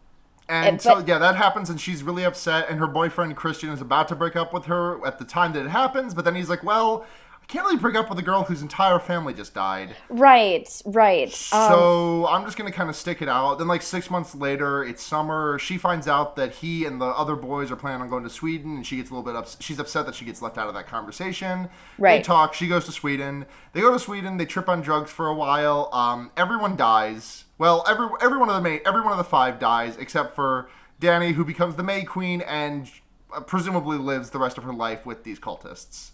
And 0.49 0.77
It- 0.77 0.83
so 0.83 0.97
but- 0.97 1.09
yeah, 1.09 1.17
that 1.19 1.37
happens, 1.37 1.71
and 1.71 1.81
she's 1.81 2.03
really 2.03 2.23
upset. 2.25 2.69
And 2.69 2.79
her 2.79 2.87
boyfriend 2.87 3.35
Christian 3.35 3.71
is 3.71 3.81
about 3.81 4.09
to 4.09 4.15
break 4.15 4.37
up 4.37 4.53
with 4.53 4.67
her 4.67 5.05
at 5.07 5.19
the 5.19 5.25
time 5.25 5.55
that 5.55 5.65
it 5.65 5.71
happens, 5.71 6.13
but 6.13 6.27
then 6.27 6.35
he's 6.35 6.51
like, 6.51 6.63
"Well, 6.63 7.07
I 7.45 7.47
can't 7.47 7.67
really 7.67 7.77
break 7.77 7.95
up 7.95 8.09
with 8.09 8.19
a 8.19 8.23
girl 8.23 8.45
whose 8.45 8.63
entire 8.63 8.99
family 8.99 9.35
just 9.35 9.53
died, 9.53 9.95
right, 10.09 10.67
right. 10.87 11.29
Um, 11.53 11.69
so 11.69 12.27
I'm 12.27 12.43
just 12.47 12.57
gonna 12.57 12.73
kind 12.73 12.89
of 12.89 12.97
stick 12.97 13.21
it 13.21 13.29
out." 13.29 13.59
Then, 13.59 13.69
like 13.69 13.83
six 13.83 14.11
months 14.11 14.35
later, 14.35 14.83
it's 14.83 15.03
summer. 15.03 15.59
She 15.59 15.77
finds 15.77 16.09
out 16.09 16.37
that 16.37 16.53
he 16.55 16.87
and 16.87 16.99
the 17.01 17.05
other 17.05 17.37
boys 17.37 17.71
are 17.71 17.77
planning 17.77 18.01
on 18.01 18.09
going 18.09 18.25
to 18.25 18.31
Sweden, 18.31 18.77
and 18.77 18.87
she 18.87 18.97
gets 18.97 19.11
a 19.11 19.13
little 19.13 19.23
bit 19.31 19.37
ups- 19.37 19.59
She's 19.61 19.79
upset 19.79 20.07
that 20.07 20.15
she 20.15 20.25
gets 20.25 20.41
left 20.41 20.57
out 20.57 20.69
of 20.69 20.75
that 20.75 20.87
conversation. 20.87 21.69
Right. 21.99 22.19
They 22.21 22.23
talk. 22.23 22.55
She 22.55 22.67
goes 22.67 22.87
to 22.87 22.93
Sweden. 22.93 23.45
They 23.75 23.83
go 23.83 23.93
to 23.93 23.99
Sweden. 23.99 24.39
They 24.39 24.47
trip 24.47 24.69
on 24.69 24.81
drugs 24.81 25.11
for 25.11 25.27
a 25.27 25.35
while. 25.35 25.91
Um, 25.93 26.31
everyone 26.39 26.77
dies. 26.77 27.45
Well, 27.59 27.85
every 27.87 28.09
every 28.23 28.39
one 28.39 28.49
of 28.49 28.55
the 28.55 28.63
May, 28.63 28.81
every 28.87 29.03
one 29.03 29.13
of 29.13 29.19
the 29.19 29.23
five 29.23 29.59
dies 29.59 29.99
except 29.99 30.35
for 30.35 30.71
Danny, 30.99 31.33
who 31.33 31.45
becomes 31.45 31.77
the 31.77 31.83
May 31.83 32.05
Queen 32.05 32.41
and 32.41 32.91
uh, 33.37 33.41
presumably 33.41 33.99
lives 33.99 34.31
the 34.31 34.39
rest 34.39 34.57
of 34.57 34.65
her 34.65 34.73
life 34.73 35.05
with 35.05 35.25
these 35.25 35.39
cultists. 35.39 36.13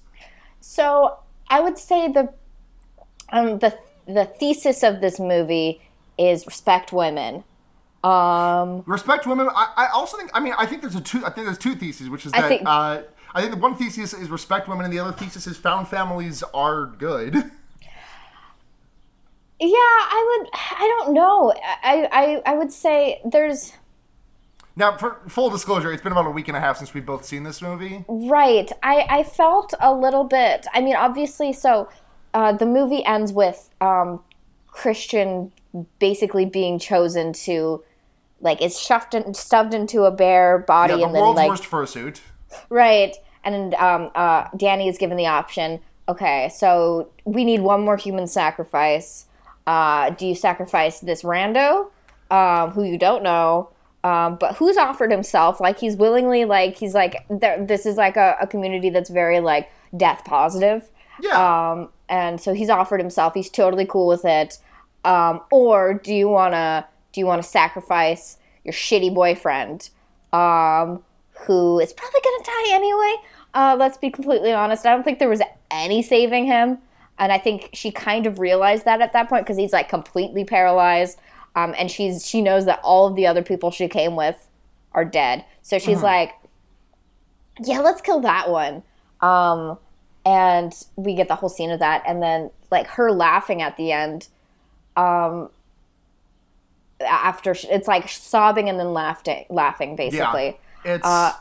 So 0.60 1.18
I 1.48 1.60
would 1.60 1.78
say 1.78 2.08
the 2.12 2.32
um, 3.30 3.58
the 3.58 3.76
the 4.06 4.24
thesis 4.26 4.82
of 4.82 5.00
this 5.00 5.18
movie 5.20 5.80
is 6.18 6.46
respect 6.46 6.92
women. 6.92 7.44
Um, 8.02 8.82
Respect 8.86 9.26
women. 9.26 9.48
I, 9.54 9.72
I 9.76 9.86
also 9.92 10.16
think. 10.16 10.30
I 10.32 10.40
mean, 10.40 10.54
I 10.58 10.64
think 10.64 10.80
there's 10.80 10.94
a 10.94 11.00
two. 11.02 11.18
I 11.18 11.30
think 11.30 11.46
there's 11.46 11.58
two 11.58 11.74
theses, 11.74 12.08
which 12.08 12.24
is 12.24 12.32
I 12.32 12.40
that. 12.42 12.48
think- 12.48 12.62
uh, 12.64 13.02
I 13.34 13.40
think 13.42 13.52
the 13.54 13.60
one 13.60 13.76
thesis 13.76 14.12
is 14.14 14.28
respect 14.30 14.68
women, 14.68 14.84
and 14.84 14.92
the 14.92 14.98
other 14.98 15.12
thesis 15.12 15.46
is 15.46 15.56
found 15.56 15.86
families 15.86 16.42
are 16.54 16.86
good. 16.86 17.34
yeah, 17.34 17.50
I 19.60 20.38
would. 20.38 20.48
I 20.54 20.96
don't 20.98 21.12
know. 21.14 21.52
I, 21.82 22.08
I 22.10 22.52
I 22.52 22.54
would 22.56 22.72
say 22.72 23.20
there's 23.24 23.72
Now, 24.80 24.96
for 24.96 25.20
full 25.28 25.50
disclosure, 25.50 25.92
it's 25.92 26.02
been 26.02 26.12
about 26.12 26.26
a 26.26 26.30
week 26.30 26.48
and 26.48 26.56
a 26.56 26.60
half 26.60 26.78
since 26.78 26.94
we've 26.94 27.04
both 27.04 27.26
seen 27.26 27.42
this 27.42 27.60
movie. 27.60 28.02
right. 28.08 28.72
I 28.82 29.06
I 29.10 29.22
felt 29.24 29.74
a 29.78 29.92
little 29.94 30.24
bit. 30.24 30.66
I 30.72 30.80
mean, 30.80 30.96
obviously, 30.96 31.52
so 31.52 31.90
uh, 32.32 32.52
the 32.52 32.64
movie 32.64 33.04
ends 33.04 33.30
with 33.30 33.68
um, 33.82 34.24
Christian 34.68 35.52
basically 35.98 36.46
being 36.46 36.78
chosen 36.78 37.34
to 37.44 37.84
like 38.40 38.62
is 38.62 38.80
shoved 38.80 39.14
in, 39.14 39.34
stuffed 39.34 39.74
into 39.74 40.04
a 40.04 40.10
bear 40.10 40.60
body 40.60 40.94
Yeah, 40.94 41.00
the 41.00 41.04
and 41.04 41.14
then 41.14 41.22
world's 41.24 41.36
like 41.36 41.50
worst 41.50 41.64
fursuit. 41.64 42.20
Right. 42.70 43.14
And 43.44 43.74
um, 43.74 44.10
uh, 44.14 44.48
Danny 44.56 44.88
is 44.88 44.96
given 44.96 45.18
the 45.18 45.26
option 45.26 45.80
okay, 46.08 46.48
so 46.48 47.10
we 47.24 47.44
need 47.44 47.60
one 47.60 47.82
more 47.84 47.98
human 47.98 48.26
sacrifice. 48.26 49.26
Uh, 49.66 50.08
do 50.10 50.26
you 50.26 50.34
sacrifice 50.34 51.00
this 51.00 51.22
rando, 51.22 51.90
um, 52.30 52.70
who 52.70 52.82
you 52.82 52.98
don't 52.98 53.22
know, 53.22 53.68
um, 54.04 54.36
but 54.36 54.56
who's 54.56 54.76
offered 54.76 55.10
himself? 55.10 55.60
Like, 55.60 55.78
he's 55.78 55.96
willingly, 55.96 56.44
like, 56.44 56.76
he's 56.76 56.94
like, 56.94 57.24
there, 57.28 57.64
this 57.64 57.86
is 57.86 57.96
like 57.96 58.16
a, 58.16 58.36
a 58.40 58.46
community 58.46 58.90
that's 58.90 59.10
very, 59.10 59.40
like, 59.40 59.70
death 59.96 60.22
positive. 60.24 60.88
Yeah. 61.20 61.70
Um, 61.72 61.90
and 62.08 62.40
so 62.40 62.54
he's 62.54 62.70
offered 62.70 63.00
himself. 63.00 63.34
He's 63.34 63.50
totally 63.50 63.86
cool 63.86 64.06
with 64.06 64.24
it. 64.24 64.58
Um, 65.04 65.40
or 65.50 65.94
do 65.94 66.14
you 66.14 66.28
want 66.28 66.54
to 66.54 66.86
do 67.12 67.20
you 67.20 67.26
want 67.26 67.42
to 67.42 67.48
sacrifice 67.48 68.36
your 68.64 68.72
shitty 68.72 69.14
boyfriend, 69.14 69.90
um, 70.32 71.02
who 71.46 71.80
is 71.80 71.92
probably 71.92 72.20
going 72.22 72.40
to 72.40 72.44
die 72.46 72.74
anyway. 72.74 73.16
Uh, 73.54 73.76
let's 73.78 73.98
be 73.98 74.10
completely 74.10 74.52
honest. 74.52 74.86
I 74.86 74.90
don't 74.90 75.02
think 75.02 75.18
there 75.18 75.28
was 75.28 75.42
any 75.70 76.02
saving 76.02 76.46
him. 76.46 76.78
And 77.18 77.32
I 77.32 77.38
think 77.38 77.70
she 77.72 77.90
kind 77.90 78.26
of 78.26 78.38
realized 78.38 78.84
that 78.84 79.00
at 79.00 79.12
that 79.12 79.28
point 79.28 79.44
because 79.44 79.58
he's 79.58 79.72
like 79.72 79.88
completely 79.88 80.44
paralyzed. 80.44 81.18
Um, 81.56 81.74
and 81.78 81.90
she's 81.90 82.26
she 82.26 82.40
knows 82.42 82.64
that 82.66 82.80
all 82.82 83.06
of 83.06 83.16
the 83.16 83.26
other 83.26 83.42
people 83.42 83.70
she 83.70 83.88
came 83.88 84.16
with 84.16 84.48
are 84.92 85.04
dead. 85.04 85.44
So 85.62 85.78
she's 85.78 85.96
Mm-hmm. 85.96 86.04
like, 86.04 86.32
yeah, 87.62 87.80
let's 87.80 88.00
kill 88.00 88.20
that 88.20 88.50
one. 88.50 88.82
Um, 89.20 89.78
and 90.24 90.72
we 90.96 91.14
get 91.14 91.28
the 91.28 91.34
whole 91.36 91.48
scene 91.48 91.70
of 91.70 91.80
that. 91.80 92.02
And 92.06 92.22
then 92.22 92.50
like 92.70 92.86
her 92.88 93.10
laughing 93.12 93.62
at 93.62 93.76
the 93.76 93.92
end. 93.92 94.28
Um, 94.96 95.50
after 97.00 97.54
sh- 97.54 97.66
it's 97.70 97.88
like 97.88 98.08
sobbing 98.08 98.68
and 98.68 98.78
then 98.78 98.92
laughing, 98.92 99.46
laughing 99.48 99.96
basically. 99.96 100.58
Yeah, 100.84 100.94
it's 100.94 101.06
Uh, 101.06 101.32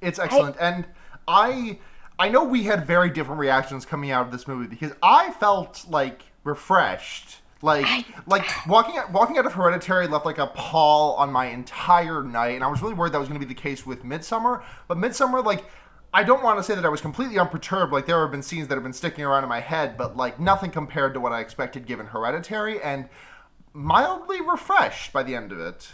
it's 0.00 0.18
excellent, 0.18 0.56
and 0.60 0.84
I 1.28 1.78
I 2.18 2.28
know 2.28 2.44
we 2.44 2.64
had 2.64 2.86
very 2.86 3.10
different 3.10 3.38
reactions 3.40 3.84
coming 3.86 4.10
out 4.10 4.26
of 4.26 4.32
this 4.32 4.48
movie 4.48 4.66
because 4.66 4.92
I 5.02 5.30
felt 5.32 5.84
like 5.88 6.22
refreshed. 6.44 7.40
Like 7.62 8.06
like 8.26 8.66
walking 8.66 8.98
out, 8.98 9.12
walking 9.12 9.38
out 9.38 9.46
of 9.46 9.54
Hereditary 9.54 10.06
left 10.08 10.26
like 10.26 10.38
a 10.38 10.46
pall 10.48 11.14
on 11.14 11.32
my 11.32 11.46
entire 11.46 12.22
night, 12.22 12.54
and 12.54 12.62
I 12.62 12.66
was 12.66 12.82
really 12.82 12.94
worried 12.94 13.12
that 13.12 13.18
was 13.18 13.28
going 13.28 13.40
to 13.40 13.46
be 13.46 13.52
the 13.52 13.58
case 13.58 13.86
with 13.86 14.04
Midsummer. 14.04 14.62
But 14.88 14.98
Midsummer, 14.98 15.40
like, 15.40 15.64
I 16.12 16.22
don't 16.22 16.42
want 16.42 16.58
to 16.58 16.62
say 16.62 16.74
that 16.74 16.84
I 16.84 16.88
was 16.88 17.00
completely 17.00 17.38
unperturbed. 17.38 17.92
Like 17.92 18.06
there 18.06 18.20
have 18.20 18.30
been 18.30 18.42
scenes 18.42 18.68
that 18.68 18.74
have 18.74 18.82
been 18.82 18.92
sticking 18.92 19.24
around 19.24 19.42
in 19.42 19.48
my 19.48 19.60
head, 19.60 19.96
but 19.96 20.16
like 20.16 20.38
nothing 20.38 20.70
compared 20.70 21.14
to 21.14 21.20
what 21.20 21.32
I 21.32 21.40
expected 21.40 21.86
given 21.86 22.06
Hereditary, 22.06 22.80
and 22.82 23.08
mildly 23.72 24.40
refreshed 24.40 25.12
by 25.12 25.22
the 25.22 25.34
end 25.34 25.50
of 25.50 25.60
it. 25.60 25.92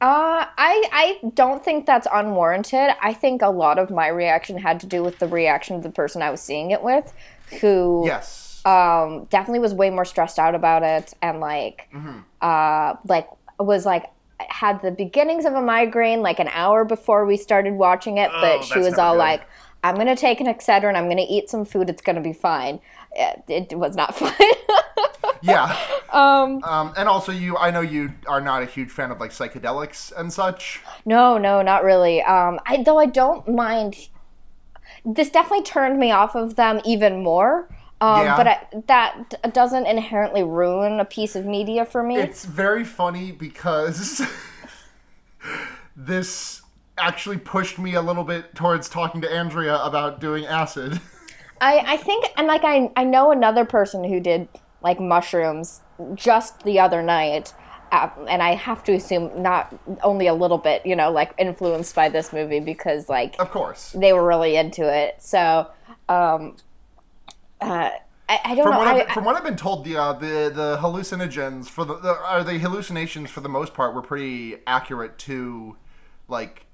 Uh, 0.00 0.46
I 0.58 0.88
I 0.92 1.30
don't 1.34 1.64
think 1.64 1.86
that's 1.86 2.08
unwarranted. 2.12 2.90
I 3.00 3.12
think 3.12 3.40
a 3.40 3.50
lot 3.50 3.78
of 3.78 3.88
my 3.88 4.08
reaction 4.08 4.58
had 4.58 4.80
to 4.80 4.86
do 4.86 5.02
with 5.02 5.20
the 5.20 5.28
reaction 5.28 5.76
of 5.76 5.84
the 5.84 5.90
person 5.90 6.22
I 6.22 6.30
was 6.30 6.40
seeing 6.40 6.72
it 6.72 6.82
with, 6.82 7.12
who 7.60 8.02
Yes. 8.04 8.41
Um 8.64 9.24
definitely 9.24 9.58
was 9.58 9.74
way 9.74 9.90
more 9.90 10.04
stressed 10.04 10.38
out 10.38 10.54
about 10.54 10.82
it 10.82 11.14
and 11.22 11.40
like 11.40 11.88
Mm-hmm. 11.92 12.18
uh 12.40 12.94
like 13.06 13.28
was 13.58 13.84
like 13.86 14.06
had 14.48 14.82
the 14.82 14.90
beginnings 14.90 15.44
of 15.44 15.54
a 15.54 15.60
migraine 15.62 16.20
like 16.22 16.38
an 16.40 16.48
hour 16.48 16.84
before 16.84 17.24
we 17.26 17.36
started 17.36 17.74
watching 17.74 18.18
it, 18.18 18.30
but 18.40 18.58
Oh, 18.58 18.62
she 18.62 18.80
was 18.80 18.98
all 18.98 19.12
good. 19.14 19.18
like, 19.18 19.42
"I'm 19.84 19.94
gonna 19.94 20.16
take 20.16 20.40
an 20.40 20.46
Excedrin. 20.48 20.96
I'm 20.96 21.08
gonna 21.08 21.26
eat 21.28 21.48
some 21.48 21.64
food. 21.64 21.88
It's 21.88 22.02
gonna 22.02 22.20
be 22.20 22.32
fine." 22.32 22.80
It, 23.14 23.44
it 23.70 23.78
was 23.78 23.94
not 23.94 24.14
fine. 24.22 24.32
Yeah. 25.42 25.76
Um, 26.12 26.60
and 26.94 27.08
also 27.08 27.32
you 27.32 27.56
I 27.56 27.70
know 27.70 27.80
you 27.80 28.12
are 28.26 28.40
not 28.42 28.62
a 28.62 28.66
huge 28.66 28.90
fan 28.90 29.10
of 29.10 29.18
like 29.18 29.30
psychedelics 29.30 30.12
and 30.14 30.30
such. 30.30 30.82
No, 31.06 31.38
no, 31.38 31.62
not 31.62 31.84
really. 31.84 32.20
Um, 32.22 32.60
I 32.66 32.82
though 32.82 32.98
I 32.98 33.06
don't 33.06 33.48
mind. 33.48 34.08
This 35.06 35.30
definitely 35.30 35.64
turned 35.64 35.98
me 35.98 36.10
off 36.10 36.34
of 36.34 36.56
them 36.56 36.80
even 36.84 37.22
more. 37.22 37.68
Um, 38.02 38.24
Yeah. 38.26 38.36
But 38.36 38.48
I, 38.48 38.66
that 38.88 39.54
doesn't 39.54 39.86
inherently 39.86 40.42
ruin 40.42 40.98
a 40.98 41.04
piece 41.04 41.36
of 41.36 41.46
media 41.46 41.84
for 41.84 42.02
me. 42.02 42.16
It's 42.16 42.44
very 42.44 42.84
funny 42.84 43.30
because 43.30 44.20
this 45.96 46.62
actually 46.98 47.38
pushed 47.38 47.78
me 47.78 47.94
a 47.94 48.02
little 48.02 48.24
bit 48.24 48.54
towards 48.56 48.88
talking 48.88 49.20
to 49.20 49.32
Andrea 49.32 49.76
about 49.76 50.20
doing 50.20 50.44
acid. 50.46 51.00
I, 51.60 51.92
I 51.92 51.96
think, 51.96 52.26
and 52.36 52.48
like 52.48 52.64
I, 52.64 52.90
I 52.96 53.04
know 53.04 53.30
another 53.30 53.64
person 53.64 54.02
who 54.02 54.18
did 54.18 54.48
like 54.82 54.98
mushrooms 54.98 55.80
just 56.16 56.64
the 56.64 56.80
other 56.80 57.02
night, 57.02 57.54
uh, 57.92 58.08
and 58.28 58.42
I 58.42 58.56
have 58.56 58.82
to 58.84 58.94
assume 58.94 59.30
not 59.40 59.72
only 60.02 60.26
a 60.26 60.34
little 60.34 60.58
bit, 60.58 60.84
you 60.84 60.96
know, 60.96 61.12
like 61.12 61.34
influenced 61.38 61.94
by 61.94 62.08
this 62.08 62.32
movie 62.32 62.58
because 62.58 63.08
like 63.08 63.36
Of 63.38 63.52
course. 63.52 63.92
they 63.92 64.12
were 64.12 64.26
really 64.26 64.56
into 64.56 64.92
it. 64.92 65.22
So, 65.22 65.68
um, 66.08 66.56
uh, 67.62 67.90
I, 68.28 68.40
I 68.44 68.54
don't 68.54 68.64
From 68.64 68.72
know. 68.74 68.78
what, 68.78 68.88
I, 69.10 69.14
from 69.14 69.24
what 69.24 69.36
I've 69.36 69.44
been 69.44 69.56
told, 69.56 69.84
the 69.84 69.96
uh, 69.96 70.12
the 70.14 70.50
the 70.54 70.78
hallucinogens 70.80 71.68
for 71.68 71.84
the, 71.84 71.98
the 71.98 72.16
are 72.16 72.42
the 72.44 72.58
hallucinations 72.58 73.30
for 73.30 73.40
the 73.40 73.48
most 73.48 73.74
part 73.74 73.94
were 73.94 74.02
pretty 74.02 74.56
accurate 74.66 75.18
to 75.18 75.76
like 76.28 76.66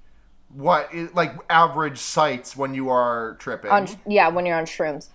what 0.54 0.88
like 1.14 1.34
average 1.50 1.98
sights 1.98 2.56
when 2.56 2.74
you 2.74 2.88
are 2.88 3.36
tripping. 3.38 3.70
on 3.70 3.86
yeah 4.06 4.28
when 4.28 4.46
you're 4.46 4.56
on 4.56 4.64
shrooms 4.64 5.08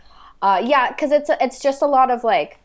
uh 0.44 0.62
yeah 0.64 0.92
because 0.92 1.12
it's 1.12 1.30
it's 1.42 1.60
just 1.60 1.82
a 1.82 1.88
lot 1.88 2.12
of 2.12 2.24
like 2.24 2.60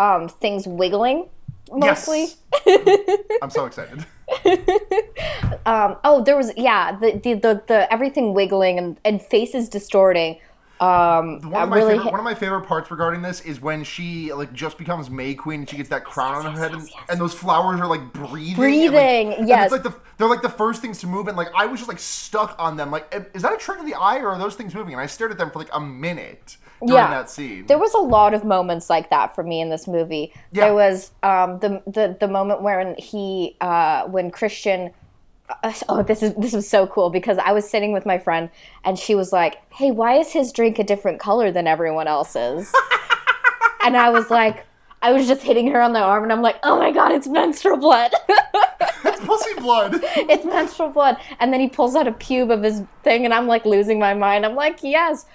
um 0.00 0.28
things 0.28 0.66
wiggling 0.66 1.28
mostly 1.72 2.26
Yes. 2.66 3.16
I'm 3.42 3.50
so 3.50 3.66
excited. 3.66 4.04
um 5.66 5.96
oh 6.04 6.22
there 6.24 6.36
was 6.36 6.52
yeah 6.56 6.96
the 6.98 7.12
the 7.22 7.34
the, 7.34 7.62
the 7.68 7.92
everything 7.92 8.34
wiggling 8.34 8.78
and, 8.78 8.98
and 9.04 9.22
faces 9.22 9.68
distorting 9.68 10.40
um 10.80 11.40
One 11.50 11.62
of, 11.64 11.68
my 11.68 11.76
really 11.76 11.92
favorite, 11.98 12.10
one 12.10 12.20
of 12.20 12.24
my 12.24 12.34
favorite 12.34 12.62
parts 12.62 12.90
regarding 12.90 13.20
this 13.22 13.42
is 13.42 13.60
when 13.60 13.84
she 13.84 14.32
like 14.32 14.52
just 14.52 14.78
becomes 14.78 15.10
May 15.10 15.34
Queen 15.34 15.60
and 15.60 15.68
she 15.68 15.76
gets 15.76 15.90
that 15.90 16.04
crown 16.04 16.46
on 16.46 16.54
her 16.54 16.60
head 16.60 16.72
and, 16.72 16.88
and 17.10 17.20
those 17.20 17.34
flowers 17.34 17.80
are 17.80 17.86
like 17.86 18.12
breathing. 18.12 18.30
and, 18.30 18.48
like- 18.48 18.56
Breathing, 18.56 19.34
and 19.34 19.48
yes. 19.48 19.64
It's 19.64 19.72
like 19.72 19.82
the, 19.82 19.94
they're 20.16 20.28
like 20.28 20.42
the 20.42 20.48
first 20.48 20.80
things 20.80 20.98
to 21.00 21.06
move 21.06 21.28
and 21.28 21.36
like 21.36 21.48
I 21.54 21.66
was 21.66 21.80
just 21.80 21.88
like 21.88 21.98
stuck 21.98 22.56
on 22.58 22.76
them. 22.78 22.90
Like, 22.90 23.30
is 23.34 23.42
that 23.42 23.52
a 23.52 23.56
trick 23.58 23.78
of 23.78 23.86
the 23.86 23.94
eye 23.94 24.18
or 24.20 24.28
are 24.30 24.38
those 24.38 24.54
things 24.54 24.74
moving? 24.74 24.94
And 24.94 25.00
I 25.02 25.06
stared 25.06 25.30
at 25.30 25.38
them 25.38 25.50
for 25.50 25.58
like 25.58 25.70
a 25.74 25.80
minute 25.80 26.56
during 26.80 26.94
Yeah. 26.94 27.10
that 27.10 27.28
scene. 27.28 27.66
there 27.66 27.78
was 27.78 27.92
a 27.92 27.98
lot 27.98 28.32
of 28.32 28.42
moments 28.44 28.88
like 28.88 29.10
that 29.10 29.34
for 29.34 29.44
me 29.44 29.60
in 29.60 29.68
this 29.68 29.86
movie. 29.86 30.32
Yeah. 30.52 30.64
There 30.66 30.74
was 30.74 31.10
um, 31.22 31.58
the 31.58 31.82
the 31.86 32.16
the 32.18 32.28
moment 32.28 32.62
when 32.62 32.94
he 32.96 33.56
uh, 33.60 34.04
when 34.04 34.30
Christian. 34.30 34.92
Oh, 35.88 36.02
this 36.02 36.22
is 36.22 36.34
this 36.34 36.52
was 36.52 36.68
so 36.68 36.86
cool 36.86 37.10
because 37.10 37.38
I 37.38 37.52
was 37.52 37.68
sitting 37.68 37.92
with 37.92 38.06
my 38.06 38.18
friend 38.18 38.50
and 38.84 38.98
she 38.98 39.14
was 39.14 39.32
like, 39.32 39.58
"Hey, 39.72 39.90
why 39.90 40.16
is 40.16 40.32
his 40.32 40.52
drink 40.52 40.78
a 40.78 40.84
different 40.84 41.20
color 41.20 41.50
than 41.50 41.66
everyone 41.66 42.06
else's?" 42.06 42.72
and 43.84 43.96
I 43.96 44.10
was 44.10 44.30
like, 44.30 44.66
I 45.02 45.12
was 45.12 45.26
just 45.26 45.42
hitting 45.42 45.70
her 45.72 45.80
on 45.80 45.92
the 45.92 46.00
arm 46.00 46.22
and 46.22 46.32
I'm 46.32 46.42
like, 46.42 46.56
"Oh 46.62 46.78
my 46.78 46.92
god, 46.92 47.12
it's 47.12 47.26
menstrual 47.26 47.78
blood." 47.78 48.12
it's 49.04 49.24
pussy 49.24 49.54
blood. 49.60 50.00
it's 50.02 50.44
menstrual 50.44 50.90
blood. 50.90 51.16
And 51.38 51.52
then 51.52 51.60
he 51.60 51.68
pulls 51.68 51.94
out 51.96 52.06
a 52.06 52.12
pube 52.12 52.52
of 52.52 52.62
his 52.62 52.82
thing, 53.02 53.24
and 53.24 53.34
I'm 53.34 53.46
like 53.46 53.64
losing 53.64 53.98
my 53.98 54.14
mind. 54.14 54.44
I'm 54.44 54.54
like, 54.54 54.82
yes. 54.82 55.26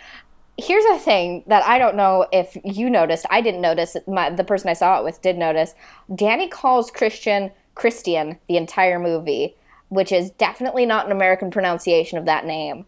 Here's 0.58 0.86
a 0.86 0.98
thing 0.98 1.44
that 1.48 1.66
I 1.66 1.78
don't 1.78 1.98
know 1.98 2.28
if 2.32 2.58
you 2.64 2.90
noticed. 2.90 3.26
I 3.30 3.42
didn't 3.42 3.60
notice. 3.60 3.98
My, 4.08 4.30
the 4.30 4.44
person 4.46 4.70
I 4.70 4.74
saw 4.74 5.00
it 5.00 5.04
with 5.04 5.22
did 5.22 5.38
notice. 5.38 5.76
Danny 6.14 6.48
calls 6.48 6.90
Christian 6.90 7.52
Christian 7.76 8.40
the 8.48 8.56
entire 8.56 8.98
movie, 8.98 9.56
which 9.90 10.12
is 10.12 10.32
definitely 10.32 10.86
not 10.86 11.06
an 11.06 11.12
American 11.12 11.52
pronunciation 11.52 12.18
of 12.18 12.26
that 12.26 12.46
name. 12.46 12.86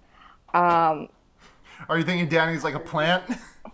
Um, 0.53 1.09
Are 1.89 1.97
you 1.97 2.03
thinking 2.03 2.27
Danny's 2.27 2.63
like 2.63 2.75
a 2.75 2.79
plant? 2.79 3.23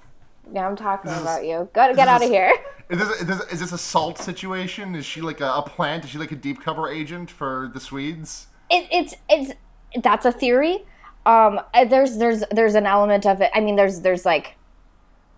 yeah, 0.53 0.67
I'm 0.67 0.75
talking 0.75 1.11
about 1.11 1.45
you. 1.45 1.69
Go 1.73 1.93
get 1.95 2.07
out 2.07 2.23
of 2.23 2.29
here. 2.29 2.53
Is 2.89 2.99
this, 2.99 3.21
is, 3.21 3.25
this, 3.25 3.53
is 3.53 3.59
this 3.61 3.71
a 3.71 3.77
salt 3.77 4.19
situation? 4.19 4.93
Is 4.93 5.05
she 5.05 5.21
like 5.21 5.39
a, 5.39 5.51
a 5.51 5.61
plant? 5.63 6.03
Is 6.03 6.11
she 6.11 6.17
like 6.19 6.33
a 6.33 6.35
deep 6.35 6.61
cover 6.61 6.89
agent 6.91 7.31
for 7.31 7.71
the 7.73 7.79
Swedes? 7.79 8.47
it, 8.73 8.87
it's 8.91 9.15
it's 9.29 9.53
that's 10.01 10.25
a 10.25 10.31
theory. 10.31 10.85
Um, 11.25 11.61
uh, 11.73 11.85
there's 11.85 12.17
there's 12.17 12.43
there's 12.51 12.75
an 12.75 12.85
element 12.85 13.25
of 13.25 13.41
it. 13.41 13.51
I 13.53 13.59
mean, 13.59 13.75
there's 13.75 14.01
there's 14.01 14.25
like, 14.25 14.55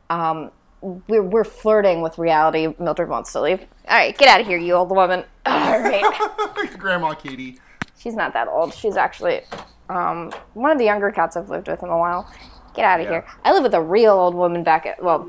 um, 0.10 0.52
we're 0.82 1.22
we're 1.22 1.44
flirting 1.44 2.02
with 2.02 2.18
reality. 2.18 2.74
Mildred 2.80 3.10
wants 3.10 3.32
to 3.34 3.42
leave. 3.42 3.62
All 3.88 3.98
right, 3.98 4.18
get 4.18 4.30
out 4.30 4.42
of 4.42 4.48
here, 4.48 4.58
you 4.58 4.74
old 4.74 4.90
woman. 4.90 5.26
All 5.46 5.80
right, 5.80 6.04
Grandma 6.80 7.14
Katie. 7.14 7.60
She's 8.06 8.16
not 8.16 8.34
that 8.34 8.48
old. 8.48 8.74
She's 8.74 8.96
actually 8.98 9.42
um 9.90 10.32
one 10.54 10.72
of 10.72 10.78
the 10.78 10.86
younger 10.86 11.12
cats 11.12 11.36
I've 11.36 11.50
lived 11.50 11.68
with 11.68 11.82
in 11.84 11.90
a 11.90 11.98
while. 11.98 12.32
Get 12.76 12.86
out 12.86 13.00
of 13.00 13.06
Yeah. 13.06 13.12
here. 13.12 13.26
I 13.44 13.52
live 13.52 13.64
with 13.64 13.74
a 13.74 13.82
real 13.82 14.14
old 14.14 14.36
woman 14.36 14.64
back 14.64 14.86
at 14.86 15.04
well, 15.04 15.28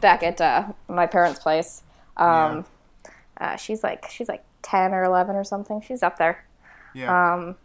back 0.00 0.22
at 0.22 0.40
uh, 0.40 0.68
my 0.88 1.06
parents' 1.06 1.38
place. 1.40 1.82
Um, 2.16 2.64
uh, 3.38 3.56
she's 3.56 3.82
like 3.82 4.06
she's 4.10 4.28
like 4.28 4.42
ten 4.62 4.92
or 4.94 5.04
eleven 5.04 5.36
or 5.36 5.44
something. 5.44 5.80
She's 5.82 6.02
up 6.02 6.18
there. 6.18 6.44
Yeah. 6.94 7.34
Um, 7.34 7.56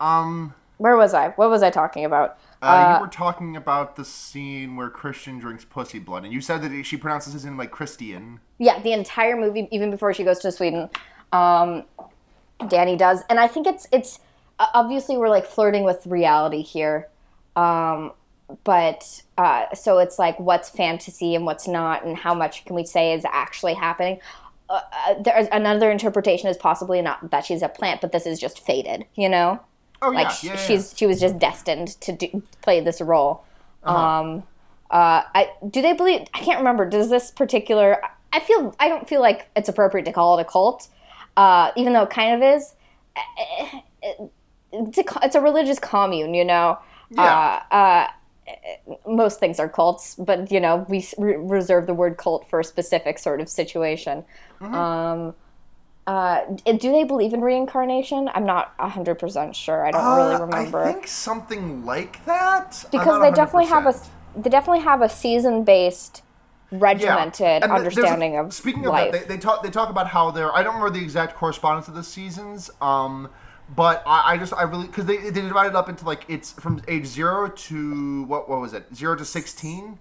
Um. 0.00 0.54
where 0.78 0.96
was 0.96 1.14
I? 1.14 1.28
What 1.30 1.48
was 1.50 1.62
I 1.62 1.70
talking 1.70 2.04
about? 2.04 2.38
Uh, 2.62 2.92
you 2.98 3.00
were 3.06 3.08
talking 3.10 3.56
about 3.56 3.96
the 3.96 4.04
scene 4.04 4.76
where 4.76 4.90
Christian 4.90 5.38
drinks 5.38 5.64
pussy 5.64 5.98
blood, 5.98 6.24
and 6.24 6.32
you 6.32 6.40
said 6.42 6.60
that 6.62 6.82
she 6.84 6.96
pronounces 6.98 7.32
his 7.32 7.44
name 7.44 7.56
like 7.56 7.70
Christian. 7.70 8.40
Yeah, 8.58 8.80
the 8.80 8.92
entire 8.92 9.34
movie, 9.36 9.66
even 9.70 9.90
before 9.90 10.12
she 10.12 10.24
goes 10.24 10.40
to 10.40 10.52
Sweden, 10.52 10.90
um, 11.32 11.84
Danny 12.68 12.96
does, 12.96 13.22
and 13.28 13.38
I 13.38 13.48
think 13.48 13.66
it's 13.66 13.86
it's 13.92 14.20
obviously 14.58 15.16
we're 15.16 15.28
like 15.28 15.46
flirting 15.46 15.84
with 15.84 16.06
reality 16.06 16.62
here, 16.62 17.08
um, 17.56 18.12
but 18.64 19.22
uh, 19.38 19.74
so 19.74 19.98
it's 19.98 20.18
like 20.18 20.38
what's 20.38 20.68
fantasy 20.68 21.34
and 21.34 21.46
what's 21.46 21.66
not, 21.66 22.04
and 22.04 22.16
how 22.16 22.34
much 22.34 22.64
can 22.64 22.76
we 22.76 22.84
say 22.84 23.12
is 23.12 23.24
actually 23.24 23.74
happening. 23.74 24.20
Uh, 24.68 24.80
uh, 25.08 25.14
there's 25.22 25.48
another 25.50 25.90
interpretation 25.90 26.48
is 26.48 26.56
possibly 26.56 27.02
not 27.02 27.30
that 27.30 27.44
she's 27.44 27.62
a 27.62 27.68
plant, 27.68 28.00
but 28.00 28.12
this 28.12 28.26
is 28.26 28.38
just 28.38 28.64
fated, 28.64 29.04
you 29.16 29.28
know. 29.28 29.60
Oh 30.02 30.10
Like 30.10 30.28
yeah, 30.42 30.52
yeah, 30.52 30.60
yeah. 30.60 30.66
she's 30.66 30.94
she 30.96 31.06
was 31.06 31.20
just 31.20 31.38
destined 31.38 31.88
to 32.00 32.12
do, 32.12 32.42
play 32.62 32.80
this 32.80 33.00
role. 33.00 33.44
Uh-huh. 33.82 33.98
Um, 33.98 34.42
uh, 34.90 35.22
I 35.34 35.50
do 35.68 35.82
they 35.82 35.92
believe? 35.92 36.26
I 36.34 36.40
can't 36.40 36.58
remember. 36.58 36.88
Does 36.88 37.10
this 37.10 37.30
particular? 37.30 38.00
I 38.32 38.40
feel 38.40 38.74
I 38.78 38.88
don't 38.88 39.08
feel 39.08 39.20
like 39.20 39.48
it's 39.56 39.68
appropriate 39.68 40.04
to 40.04 40.12
call 40.12 40.38
it 40.38 40.42
a 40.42 40.44
cult, 40.44 40.88
uh, 41.36 41.70
even 41.76 41.92
though 41.92 42.02
it 42.02 42.10
kind 42.10 42.42
of 42.42 42.56
is. 42.56 42.74
it's 44.72 44.98
a, 44.98 45.04
it's 45.22 45.34
a 45.34 45.40
religious 45.40 45.78
commune, 45.78 46.34
you 46.34 46.44
know. 46.44 46.78
Yeah. 47.10 47.62
Uh, 47.70 47.74
uh, 47.74 48.08
most 49.06 49.38
things 49.40 49.60
are 49.60 49.68
cults, 49.68 50.14
but 50.16 50.50
you 50.50 50.60
know 50.60 50.86
we 50.88 51.06
re- 51.18 51.36
reserve 51.36 51.86
the 51.86 51.94
word 51.94 52.16
cult 52.16 52.48
for 52.48 52.60
a 52.60 52.64
specific 52.64 53.18
sort 53.18 53.40
of 53.40 53.48
situation. 53.48 54.24
Um, 54.60 55.34
uh, 56.06 56.40
do 56.64 56.90
they 56.92 57.04
believe 57.04 57.32
in 57.32 57.40
reincarnation? 57.40 58.28
I'm 58.34 58.44
not 58.46 58.74
hundred 58.78 59.16
percent 59.16 59.54
sure. 59.54 59.86
I 59.86 59.92
don't 59.92 60.16
really 60.16 60.34
Uh, 60.34 60.40
remember 60.40 60.80
I 60.80 60.92
think 60.92 61.06
something 61.06 61.84
like 61.84 62.24
that. 62.26 62.84
Because 62.90 63.20
they 63.20 63.30
definitely 63.30 63.66
have 63.66 63.86
a 63.86 63.94
they 64.36 64.50
definitely 64.50 64.82
have 64.82 65.02
a 65.02 65.08
season 65.08 65.64
based 65.64 66.22
regimented 66.70 67.38
th- 67.38 67.60
there's 67.62 67.70
a- 67.70 67.74
understanding 67.74 68.36
of 68.38 68.52
speaking 68.52 68.82
life. 68.82 69.06
of 69.08 69.12
that, 69.12 69.28
they, 69.28 69.36
they 69.36 69.40
talk 69.40 69.62
they 69.62 69.70
talk 69.70 69.90
about 69.90 70.08
how 70.08 70.30
they're. 70.30 70.54
I 70.54 70.62
don't 70.62 70.74
remember 70.76 70.96
the 70.98 71.02
exact 71.04 71.36
correspondence 71.36 71.88
of 71.88 71.94
the 71.94 72.02
seasons. 72.04 72.70
Um, 72.80 73.28
but 73.74 74.02
I, 74.06 74.32
I 74.32 74.36
just 74.38 74.52
I 74.54 74.62
really 74.62 74.86
because 74.86 75.06
they 75.06 75.16
they 75.18 75.30
divided 75.42 75.76
up 75.76 75.88
into 75.88 76.04
like 76.04 76.24
it's 76.28 76.52
from 76.52 76.82
age 76.88 77.06
zero 77.06 77.48
to 77.48 78.24
what 78.24 78.48
what 78.48 78.60
was 78.60 78.72
it 78.72 78.86
zero 78.94 79.14
to 79.16 79.24
sixteen. 79.24 79.98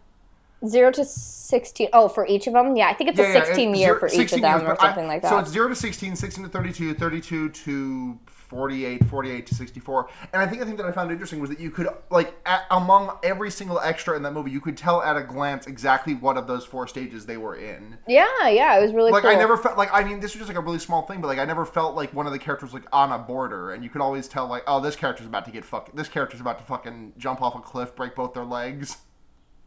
Zero 0.68 0.92
to 0.92 1.06
sixteen. 1.06 1.88
Oh, 1.94 2.10
for 2.10 2.26
each 2.28 2.46
of 2.48 2.54
them, 2.54 2.76
yeah, 2.76 2.88
I 2.90 2.94
think 2.94 3.12
it's 3.12 3.20
a 3.20 3.32
sixteen 3.32 3.70
it's 3.70 3.80
year 3.80 3.88
zero- 3.90 4.00
for 4.00 4.08
each 4.08 4.34
of 4.34 4.42
them 4.42 4.60
years, 4.60 4.64
or 4.64 4.76
but 4.76 4.82
I- 4.84 4.88
something 4.88 5.08
like 5.08 5.22
that. 5.22 5.30
So 5.30 5.38
it's 5.40 5.50
0 5.52 5.70
to 5.70 5.76
16, 5.76 6.16
16 6.18 6.44
to 6.44 6.50
32, 6.50 6.94
32 6.96 7.50
to 7.50 8.20
48, 8.50 9.06
48 9.06 9.46
to 9.48 9.56
64. 9.56 10.10
And 10.34 10.41
I 10.41 10.48
think 10.48 10.60
the 10.60 10.65
thing 10.65 10.75
that 10.77 10.86
I 10.86 10.91
found 10.91 11.12
interesting 11.12 11.39
was 11.39 11.50
that 11.50 11.60
you 11.60 11.72
could, 11.72 11.88
like, 12.10 12.34
at, 12.46 12.63
among 12.72 13.18
every 13.24 13.51
single 13.51 13.79
extra 13.79 14.15
in 14.15 14.24
that 14.24 14.34
movie, 14.34 14.51
you 14.51 14.60
could 14.60 14.75
tell 14.75 15.01
at 15.01 15.15
a 15.15 15.24
glance 15.24 15.68
exactly 15.68 16.15
what 16.15 16.36
of 16.36 16.48
those 16.48 16.65
four 16.65 16.88
stages 16.88 17.25
they 17.25 17.38
were 17.38 17.56
in. 17.56 17.98
yeah, 18.08 18.48
yeah, 18.48 18.77
it 18.77 18.82
was 18.82 18.94
really 18.94 19.12
Like, 19.12 19.24
cool. 19.24 19.32
I 19.32 19.36
never 19.36 19.56
felt, 19.56 19.77
like, 19.77 19.89
I 19.94 20.03
mean, 20.03 20.20
this 20.20 20.34
was 20.34 20.39
just 20.39 20.50
like 20.50 20.58
a 20.58 20.62
really 20.62 20.79
small 20.79 21.03
thing, 21.03 21.22
but, 21.22 21.27
like, 21.27 21.39
I 21.39 21.46
never 21.46 21.65
felt 21.65 21.96
like 21.96 22.13
one 22.13 22.25
of 22.25 22.34
the 22.34 22.39
characters 22.39 22.74
like, 22.74 22.86
on 22.91 23.12
a 23.12 23.20
border. 23.20 23.72
And 23.72 23.84
you 23.84 23.89
could 23.89 24.01
always 24.01 24.27
tell, 24.27 24.48
like, 24.48 24.63
oh, 24.68 24.79
this 24.82 24.96
character's 24.96 25.27
about 25.27 25.46
to 25.46 25.51
get 25.51 25.63
fucking, 25.63 25.96
this 25.96 26.10
character's 26.10 26.41
about 26.41 26.58
to 26.58 26.65
fucking 26.65 27.13
jump 27.18 27.41
off 27.41 27.56
a 27.56 27.60
cliff, 27.60 27.96
break 27.96 28.15
both 28.15 28.34
their 28.34 28.46
legs. 28.46 28.98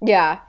Yeah. 0.00 0.40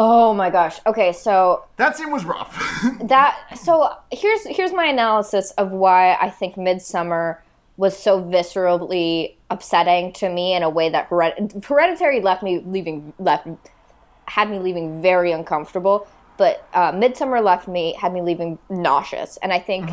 Oh 0.00 0.32
my 0.32 0.48
gosh. 0.48 0.78
Okay, 0.86 1.12
so 1.12 1.64
That 1.76 1.96
scene 1.96 2.12
was 2.12 2.24
rough. 2.24 2.56
that 3.02 3.58
so 3.60 3.90
here's 4.12 4.44
here's 4.46 4.72
my 4.72 4.84
analysis 4.84 5.50
of 5.52 5.72
why 5.72 6.14
I 6.14 6.30
think 6.30 6.56
Midsummer 6.56 7.42
was 7.78 7.96
so 7.96 8.20
viscerally 8.22 9.36
upsetting 9.50 10.12
to 10.12 10.28
me 10.28 10.52
in 10.52 10.62
a 10.62 10.68
way 10.68 10.90
that 10.90 11.08
Hered- 11.08 11.64
Hereditary 11.64 12.20
left 12.20 12.42
me 12.42 12.58
leaving 12.58 13.14
left 13.18 13.46
had 14.26 14.50
me 14.50 14.58
leaving 14.58 15.00
very 15.00 15.32
uncomfortable, 15.32 16.06
but 16.36 16.66
uh, 16.74 16.92
Midsummer 16.92 17.40
left 17.40 17.66
me 17.68 17.94
had 17.94 18.12
me 18.12 18.20
leaving 18.20 18.58
nauseous, 18.68 19.38
and 19.38 19.52
I 19.52 19.60
think 19.60 19.90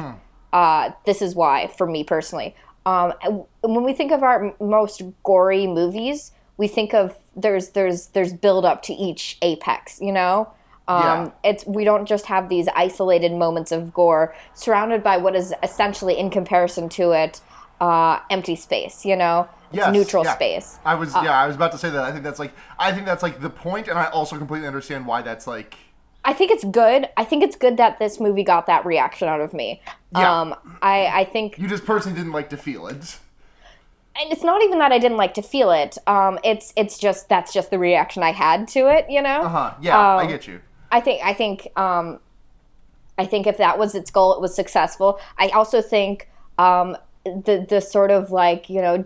uh, 0.51 0.91
this 1.05 1.21
is 1.21 1.35
why 1.35 1.67
for 1.77 1.87
me 1.87 2.03
personally. 2.03 2.53
Um, 2.85 3.13
when 3.61 3.83
we 3.83 3.93
think 3.93 4.11
of 4.11 4.21
our 4.23 4.45
m- 4.47 4.53
most 4.59 5.01
gory 5.23 5.65
movies, 5.67 6.31
we 6.57 6.67
think 6.67 6.93
of 6.93 7.15
there's 7.35 7.69
there's 7.69 8.07
there's 8.07 8.33
build 8.33 8.65
up 8.65 8.81
to 8.83 8.93
each 8.93 9.37
apex, 9.41 9.99
you 10.01 10.11
know. 10.11 10.49
Um, 10.87 11.01
Yeah. 11.01 11.31
It's 11.43 11.65
we 11.65 11.83
don't 11.83 12.05
just 12.05 12.25
have 12.27 12.47
these 12.49 12.67
isolated 12.75 13.31
moments 13.31 13.71
of 13.71 13.93
gore 13.93 14.35
surrounded 14.53 15.03
by 15.03 15.17
what 15.17 15.35
is 15.35 15.53
essentially, 15.63 16.17
in 16.17 16.29
comparison 16.29 16.89
to 16.89 17.11
it, 17.11 17.41
uh, 17.81 18.19
empty 18.29 18.55
space. 18.55 19.05
You 19.05 19.15
know, 19.15 19.47
it's 19.69 19.77
Yes, 19.77 19.93
neutral 19.93 20.23
yeah. 20.23 20.35
space. 20.35 20.79
I 20.85 20.95
was 20.95 21.13
yeah, 21.15 21.37
I 21.39 21.47
was 21.47 21.55
about 21.55 21.71
to 21.73 21.77
say 21.77 21.89
that. 21.89 22.03
I 22.03 22.11
think 22.11 22.23
that's 22.23 22.39
like 22.39 22.53
I 22.79 22.91
think 22.91 23.05
that's 23.05 23.23
like 23.23 23.41
the 23.41 23.49
point, 23.49 23.87
and 23.87 23.97
I 23.97 24.05
also 24.05 24.37
completely 24.37 24.67
understand 24.67 25.05
why 25.07 25.21
that's 25.21 25.47
like 25.47 25.75
I 26.23 26.33
think 26.33 26.49
it's 26.51 26.63
good. 26.63 27.07
I 27.17 27.23
think 27.23 27.43
it's 27.43 27.55
good 27.55 27.77
that 27.77 27.99
this 27.99 28.19
movie 28.19 28.43
got 28.43 28.65
that 28.67 28.85
reaction 28.85 29.27
out 29.27 29.41
of 29.41 29.53
me. 29.53 29.81
Yeah. 30.11 30.41
Um, 30.41 30.55
I 30.81 31.07
I 31.21 31.25
think 31.25 31.57
you 31.59 31.67
just 31.67 31.85
personally 31.85 32.17
didn't 32.17 32.31
like 32.33 32.49
to 32.49 32.57
feel 32.57 32.87
it. 32.87 33.17
and 34.17 34.31
it's 34.31 34.43
not 34.43 34.63
even 34.63 34.79
that 34.79 34.91
I 34.91 34.97
didn't 34.97 35.17
like 35.17 35.33
to 35.35 35.41
feel 35.41 35.71
it. 35.71 35.97
Um, 36.07 36.39
it's 36.43 36.73
it's 36.75 36.97
just 36.97 37.27
that's 37.29 37.51
just 37.53 37.69
the 37.69 37.77
reaction 37.79 38.23
I 38.23 38.31
had 38.31 38.67
to 38.69 38.87
it. 38.89 39.05
You 39.09 39.21
know. 39.21 39.41
Uh 39.43 39.49
huh. 39.49 39.73
Yeah, 39.81 39.97
I 39.99 40.23
Um, 40.23 40.29
get 40.29 40.47
you. 40.47 40.61
I 40.91 41.01
think 41.01 41.21
I 41.23 41.33
think 41.33 41.67
um, 41.75 42.19
I 43.17 43.25
think 43.25 43.45
if 43.47 43.57
that 43.57 43.77
was 43.77 43.93
its 43.95 44.09
goal, 44.11 44.33
it 44.35 44.41
was 44.41 44.55
successful. 44.55 45.19
I 45.37 45.49
also 45.49 45.81
think 45.81 46.29
um, 46.57 46.95
the 47.25 47.65
the 47.67 47.81
sort 47.81 48.11
of 48.11 48.31
like 48.31 48.69
you 48.69 48.81
know 48.81 49.05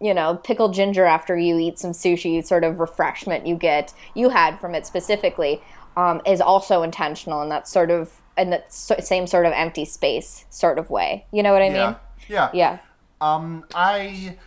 you 0.00 0.14
know 0.14 0.36
pickled 0.36 0.74
ginger 0.74 1.04
after 1.04 1.36
you 1.36 1.58
eat 1.58 1.78
some 1.78 1.92
sushi 1.92 2.44
sort 2.44 2.64
of 2.64 2.80
refreshment 2.80 3.46
you 3.46 3.56
get 3.56 3.92
you 4.14 4.28
had 4.30 4.58
from 4.60 4.74
it 4.74 4.86
specifically 4.86 5.62
um, 5.96 6.20
is 6.26 6.40
also 6.40 6.82
intentional 6.82 7.42
in 7.42 7.50
that 7.50 7.68
sort 7.68 7.90
of 7.90 8.22
in 8.38 8.50
that 8.50 8.72
so- 8.72 8.96
same 9.00 9.26
sort 9.26 9.44
of 9.46 9.52
empty 9.52 9.84
space 9.84 10.46
sort 10.48 10.78
of 10.78 10.88
way. 10.88 11.26
You 11.32 11.42
know 11.42 11.52
what 11.52 11.60
I 11.62 11.68
Yeah. 11.68 11.86
mean? 11.86 11.96
Yeah. 12.28 12.50
Yeah. 12.52 12.78
Um, 13.20 13.64
I 13.74 14.38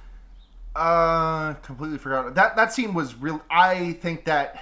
uh 0.75 1.53
completely 1.55 1.97
forgot 1.97 2.35
that 2.35 2.55
that 2.55 2.73
scene 2.73 2.93
was 2.93 3.15
real. 3.15 3.41
I 3.49 3.93
think 4.01 4.25
that, 4.25 4.61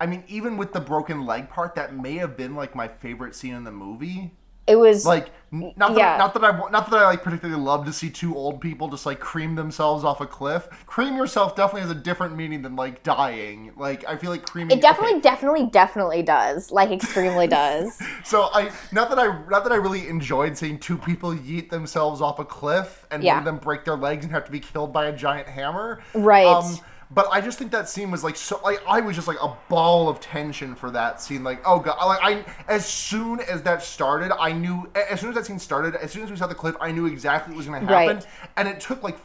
I 0.00 0.06
mean, 0.06 0.24
even 0.28 0.56
with 0.56 0.72
the 0.72 0.80
broken 0.80 1.26
leg 1.26 1.50
part, 1.50 1.74
that 1.74 1.94
may 1.94 2.14
have 2.16 2.36
been 2.36 2.54
like 2.54 2.74
my 2.74 2.88
favorite 2.88 3.34
scene 3.34 3.54
in 3.54 3.64
the 3.64 3.72
movie. 3.72 4.32
It 4.70 4.76
was 4.76 5.04
Like, 5.04 5.30
not 5.52 5.76
that 5.78 5.96
Yeah. 5.98 6.16
not 6.16 6.32
that 6.34 6.44
I 6.44 6.52
not 6.70 6.88
that 6.90 6.96
I 6.96 7.06
like 7.06 7.24
particularly 7.24 7.60
love 7.60 7.84
to 7.86 7.92
see 7.92 8.08
two 8.08 8.36
old 8.36 8.60
people 8.60 8.86
just 8.88 9.04
like 9.04 9.18
cream 9.18 9.56
themselves 9.56 10.04
off 10.04 10.20
a 10.20 10.26
cliff. 10.26 10.68
Cream 10.86 11.16
yourself 11.16 11.56
definitely 11.56 11.80
has 11.82 11.90
a 11.90 11.94
different 12.00 12.36
meaning 12.36 12.62
than 12.62 12.76
like 12.76 13.02
dying. 13.02 13.72
Like, 13.76 14.04
I 14.08 14.16
feel 14.16 14.30
like 14.30 14.44
creaming. 14.46 14.78
it 14.78 14.80
definitely 14.80 15.20
definitely 15.20 15.66
definitely 15.66 16.22
does 16.22 16.70
like 16.70 16.90
extremely 16.92 17.46
does. 17.60 17.98
So 18.22 18.48
I 18.54 18.70
not 18.92 19.10
that 19.10 19.18
I 19.18 19.26
not 19.48 19.64
that 19.64 19.72
I 19.72 19.76
really 19.76 20.06
enjoyed 20.06 20.56
seeing 20.56 20.78
two 20.78 20.96
people 20.96 21.34
yeet 21.34 21.70
themselves 21.70 22.20
off 22.20 22.38
a 22.38 22.44
cliff 22.44 23.06
and 23.10 23.24
Yeah. 23.24 23.32
one 23.32 23.38
of 23.40 23.44
them 23.46 23.56
break 23.58 23.84
their 23.84 23.96
legs 23.96 24.24
and 24.24 24.32
have 24.32 24.44
to 24.44 24.52
be 24.52 24.60
killed 24.60 24.92
by 24.92 25.06
a 25.06 25.12
giant 25.12 25.48
hammer. 25.48 26.00
Um, 26.14 26.22
Right. 26.22 26.80
But 27.12 27.26
I 27.32 27.40
just 27.40 27.58
think 27.58 27.72
that 27.72 27.88
scene 27.88 28.10
was 28.10 28.22
like 28.22 28.36
so 28.36 28.60
like 28.62 28.80
I 28.86 29.00
was 29.00 29.16
just 29.16 29.26
like 29.26 29.40
a 29.42 29.56
ball 29.68 30.08
of 30.08 30.20
tension 30.20 30.76
for 30.76 30.90
that 30.92 31.20
scene. 31.20 31.42
Like 31.42 31.60
oh 31.66 31.80
god, 31.80 31.96
like 32.06 32.20
I 32.22 32.44
as 32.68 32.86
soon 32.86 33.40
as 33.40 33.62
that 33.62 33.82
started, 33.82 34.32
I 34.38 34.52
knew 34.52 34.88
as 34.94 35.20
soon 35.20 35.30
as 35.30 35.34
that 35.34 35.46
scene 35.46 35.58
started, 35.58 35.96
as 35.96 36.12
soon 36.12 36.22
as 36.22 36.30
we 36.30 36.36
saw 36.36 36.46
the 36.46 36.54
clip, 36.54 36.76
I 36.80 36.92
knew 36.92 37.06
exactly 37.06 37.52
what 37.52 37.58
was 37.58 37.66
going 37.66 37.80
to 37.80 37.86
happen. 37.86 38.16
Right. 38.16 38.26
And 38.56 38.68
it 38.68 38.78
took 38.80 39.02
like 39.02 39.18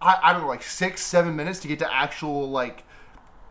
I, 0.00 0.18
I 0.22 0.32
don't 0.32 0.42
know 0.42 0.48
like 0.48 0.62
six 0.62 1.02
seven 1.02 1.34
minutes 1.34 1.58
to 1.60 1.68
get 1.68 1.80
to 1.80 1.92
actual 1.92 2.48
like 2.48 2.84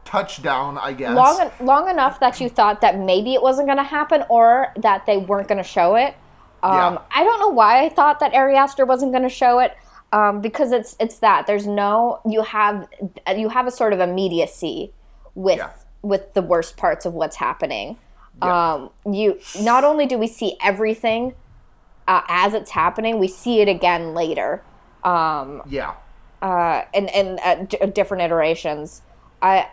touchdown. 0.06 0.77
I 0.77 0.93
guess. 0.93 1.13
long 1.13 1.51
long 1.60 1.89
enough 1.89 2.19
that 2.21 2.39
you 2.39 2.47
thought 2.47 2.80
that 2.82 2.97
maybe 2.97 3.34
it 3.34 3.41
wasn't 3.41 3.67
going 3.67 3.77
to 3.77 3.84
happen 3.84 4.23
or 4.30 4.71
that 4.77 5.06
they 5.06 5.17
weren't 5.17 5.49
going 5.49 5.62
to 5.62 5.69
show 5.69 5.95
it. 5.95 6.15
Um, 6.63 6.73
Yeah. 6.73 7.01
I 7.13 7.23
don't 7.25 7.39
know 7.41 7.49
why 7.49 7.84
I 7.84 7.89
thought 7.89 8.21
that 8.21 8.34
Ari 8.34 8.56
Aster 8.56 8.86
wasn't 8.86 9.12
going 9.12 9.23
to 9.23 9.30
show 9.30 9.60
it 9.60 9.75
um, 10.12 10.41
because 10.41 10.71
it's 10.71 10.95
it's 11.00 11.19
that 11.19 11.47
there's 11.47 11.67
no 11.67 12.19
you 12.30 12.43
have 12.43 12.88
you 13.36 13.50
have 13.50 13.67
a 13.67 13.71
sort 13.71 13.93
of 13.93 14.00
immediacy 14.00 14.91
with 15.36 15.58
Yeah. 15.58 15.69
with 16.02 16.34
the 16.34 16.41
worst 16.41 16.78
parts 16.78 17.06
of 17.06 17.13
what's 17.13 17.38
happening. 17.38 17.97
Yeah. 18.41 18.74
Um, 18.74 18.89
you 19.13 19.39
not 19.62 19.84
only 19.84 20.06
do 20.06 20.17
we 20.17 20.28
see 20.28 20.58
everything 20.62 21.34
uh, 22.08 22.21
as 22.28 22.54
it's 22.54 22.71
happening, 22.71 23.19
we 23.19 23.28
see 23.28 23.62
it 23.62 23.67
again 23.67 24.13
later. 24.13 24.63
Um, 25.04 25.62
yeah. 25.67 25.93
uh, 26.41 26.84
and 26.93 27.10
and 27.12 27.39
at 27.41 27.69
d- 27.69 27.78
different 27.93 28.24
iterations. 28.24 29.02
I, 29.41 29.67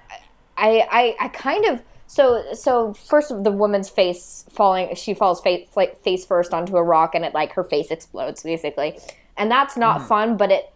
I, 0.57 0.87
I, 0.91 1.17
I 1.21 1.29
kind 1.29 1.65
of 1.67 1.83
so 2.07 2.45
so 2.55 2.95
first 2.95 3.29
the 3.45 3.51
woman's 3.53 3.89
face 3.91 4.45
falling. 4.51 4.95
She 4.95 5.15
falls 5.15 5.41
face 5.41 5.69
face 6.03 6.25
first 6.27 6.53
onto 6.55 6.77
a 6.77 6.83
rock, 6.83 7.15
and 7.15 7.25
it 7.25 7.35
like 7.35 7.53
her 7.53 7.65
face 7.65 7.91
explodes 7.91 8.43
basically, 8.43 8.99
and 9.39 9.51
that's 9.51 9.77
not 9.77 10.07
fun. 10.07 10.37
But 10.37 10.51
it 10.51 10.73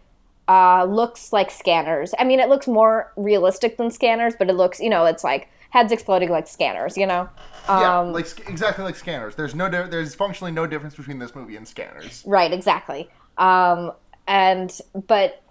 uh, 0.47 0.85
looks 0.85 1.31
like 1.33 1.51
scanners. 1.51 2.13
I 2.17 2.23
mean, 2.23 2.39
it 2.39 2.49
looks 2.49 2.67
more 2.67 3.11
realistic 3.15 3.77
than 3.77 3.91
scanners, 3.91 4.33
but 4.37 4.49
it 4.49 4.53
looks 4.53 4.79
you 4.79 4.89
know 4.89 5.05
it's 5.05 5.23
like 5.23 5.49
heads 5.69 5.91
exploding 5.91 6.29
like 6.29 6.47
scanners. 6.47 6.97
You 6.97 7.05
know. 7.07 7.29
Yeah, 7.67 7.99
Um, 7.99 8.11
like 8.11 8.27
exactly 8.49 8.83
like 8.83 8.95
scanners. 8.95 9.35
There's 9.35 9.55
no 9.55 9.69
di- 9.69 9.87
there's 9.87 10.15
functionally 10.15 10.51
no 10.51 10.67
difference 10.67 10.95
between 10.95 11.19
this 11.19 11.33
movie 11.35 11.55
and 11.55 11.65
scanners. 11.67 12.23
Right, 12.25 12.51
exactly. 12.51 13.09
Um, 13.37 13.93
and 14.27 14.77
but 15.07 15.41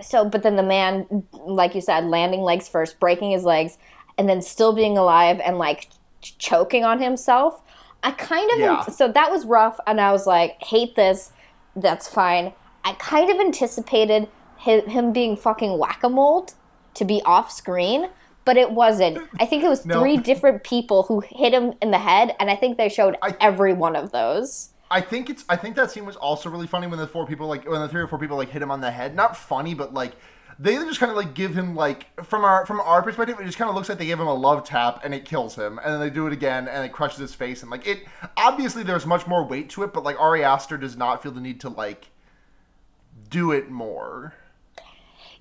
so 0.00 0.24
but 0.28 0.42
then 0.42 0.56
the 0.56 0.62
man, 0.62 1.24
like 1.32 1.74
you 1.74 1.80
said, 1.80 2.04
landing 2.04 2.40
legs 2.40 2.68
first, 2.68 2.98
breaking 3.00 3.30
his 3.30 3.44
legs, 3.44 3.78
and 4.18 4.28
then 4.28 4.42
still 4.42 4.72
being 4.74 4.98
alive 4.98 5.40
and 5.40 5.56
like 5.58 5.88
ch- 6.20 6.36
choking 6.38 6.84
on 6.84 7.00
himself. 7.00 7.62
I 8.02 8.10
kind 8.10 8.50
of 8.52 8.58
Yeah. 8.58 8.82
so 8.86 9.08
that 9.12 9.30
was 9.30 9.46
rough, 9.46 9.78
and 9.86 10.00
I 10.00 10.12
was 10.12 10.26
like, 10.26 10.60
hate 10.62 10.96
this. 10.96 11.32
That's 11.76 12.08
fine. 12.08 12.52
I 12.84 12.94
kind 12.94 13.30
of 13.30 13.38
anticipated 13.38 14.28
him, 14.58 14.88
him 14.88 15.12
being 15.12 15.36
fucking 15.36 15.78
whack 15.78 16.02
a 16.02 16.08
mole 16.08 16.48
to 16.94 17.04
be 17.04 17.20
off 17.24 17.52
screen. 17.52 18.08
But 18.44 18.56
it 18.56 18.70
wasn't. 18.70 19.18
I 19.40 19.46
think 19.46 19.64
it 19.64 19.68
was 19.68 19.84
No. 19.84 20.00
three 20.00 20.16
different 20.16 20.62
people 20.62 21.02
who 21.04 21.18
hit 21.20 21.52
him 21.52 21.74
in 21.82 21.90
the 21.90 21.98
head, 21.98 22.36
and 22.38 22.48
I 22.48 22.54
think 22.54 22.78
they 22.78 22.88
showed 22.88 23.16
I- 23.20 23.34
every 23.40 23.72
one 23.72 23.96
of 23.96 24.12
those. 24.12 24.70
I 24.88 25.00
think 25.00 25.28
it's 25.28 25.44
I 25.48 25.56
think 25.56 25.74
that 25.74 25.90
scene 25.90 26.06
was 26.06 26.14
also 26.14 26.48
really 26.48 26.68
funny 26.68 26.86
when 26.86 27.00
the 27.00 27.08
four 27.08 27.26
people 27.26 27.48
like 27.48 27.68
when 27.68 27.80
the 27.80 27.88
three 27.88 28.00
or 28.00 28.06
four 28.06 28.20
people 28.20 28.36
like 28.36 28.50
hit 28.50 28.62
him 28.62 28.70
on 28.70 28.80
the 28.80 28.92
head. 28.92 29.16
Not 29.16 29.36
funny, 29.36 29.74
but 29.74 29.92
like 29.92 30.12
they 30.58 30.74
just 30.76 30.98
kind 31.00 31.10
of 31.10 31.16
like 31.16 31.34
give 31.34 31.54
him 31.54 31.74
like 31.74 32.24
from 32.24 32.44
our 32.44 32.64
from 32.66 32.80
our 32.80 33.02
perspective, 33.02 33.38
it 33.40 33.44
just 33.44 33.58
kind 33.58 33.68
of 33.68 33.74
looks 33.76 33.88
like 33.88 33.98
they 33.98 34.06
give 34.06 34.18
him 34.20 34.26
a 34.26 34.34
love 34.34 34.64
tap 34.64 35.00
and 35.04 35.14
it 35.14 35.24
kills 35.24 35.54
him, 35.56 35.78
and 35.84 35.92
then 35.92 36.00
they 36.00 36.10
do 36.10 36.26
it 36.26 36.32
again 36.32 36.66
and 36.68 36.84
it 36.84 36.92
crushes 36.92 37.18
his 37.18 37.34
face 37.34 37.62
and 37.62 37.70
like 37.70 37.86
it. 37.86 38.04
Obviously, 38.36 38.82
there's 38.82 39.04
much 39.06 39.26
more 39.26 39.44
weight 39.44 39.68
to 39.70 39.82
it, 39.82 39.92
but 39.92 40.02
like 40.04 40.18
Ari 40.20 40.42
Aster 40.42 40.76
does 40.78 40.96
not 40.96 41.22
feel 41.22 41.32
the 41.32 41.40
need 41.40 41.60
to 41.60 41.68
like 41.68 42.08
do 43.28 43.52
it 43.52 43.70
more. 43.70 44.34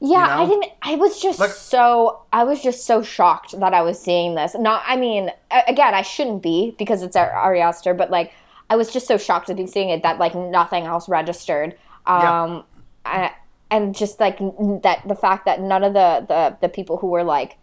Yeah, 0.02 0.24
you 0.24 0.28
know? 0.28 0.44
I 0.44 0.46
didn't. 0.60 0.72
I 0.82 0.96
was 0.96 1.22
just 1.22 1.40
Like- 1.40 1.52
so. 1.52 2.22
I 2.34 2.44
was 2.44 2.62
just 2.62 2.86
so 2.86 3.02
shocked 3.02 3.58
that 3.60 3.74
I 3.74 3.82
was 3.82 3.98
seeing 4.00 4.36
this. 4.36 4.54
Not. 4.56 4.84
I 4.86 4.98
mean, 4.98 5.32
again, 5.68 5.94
I 5.94 6.02
shouldn't 6.02 6.44
be 6.44 6.76
because 6.78 7.02
it's 7.02 7.16
Ar- 7.16 7.32
Ari 7.32 7.62
Aster, 7.62 7.94
but 7.94 8.12
like, 8.12 8.34
I 8.70 8.76
was 8.76 8.92
just 8.92 9.08
so 9.08 9.18
shocked 9.18 9.48
to 9.48 9.54
be 9.56 9.66
seeing 9.66 9.90
it 9.90 10.04
that 10.04 10.20
like 10.20 10.36
nothing 10.36 10.84
else 10.84 11.08
registered. 11.08 11.78
Yeah. 12.06 12.44
Um, 12.44 12.64
I, 13.06 13.32
and 13.72 13.96
just 13.96 14.20
like 14.20 14.38
that, 14.38 15.02
the 15.08 15.16
fact 15.16 15.46
that 15.46 15.60
none 15.60 15.84
of 15.84 15.94
the 15.94 16.26
the 16.28 16.58
the 16.62 16.70
people 16.70 16.98
who 16.98 17.08
were 17.08 17.24
like 17.24 17.58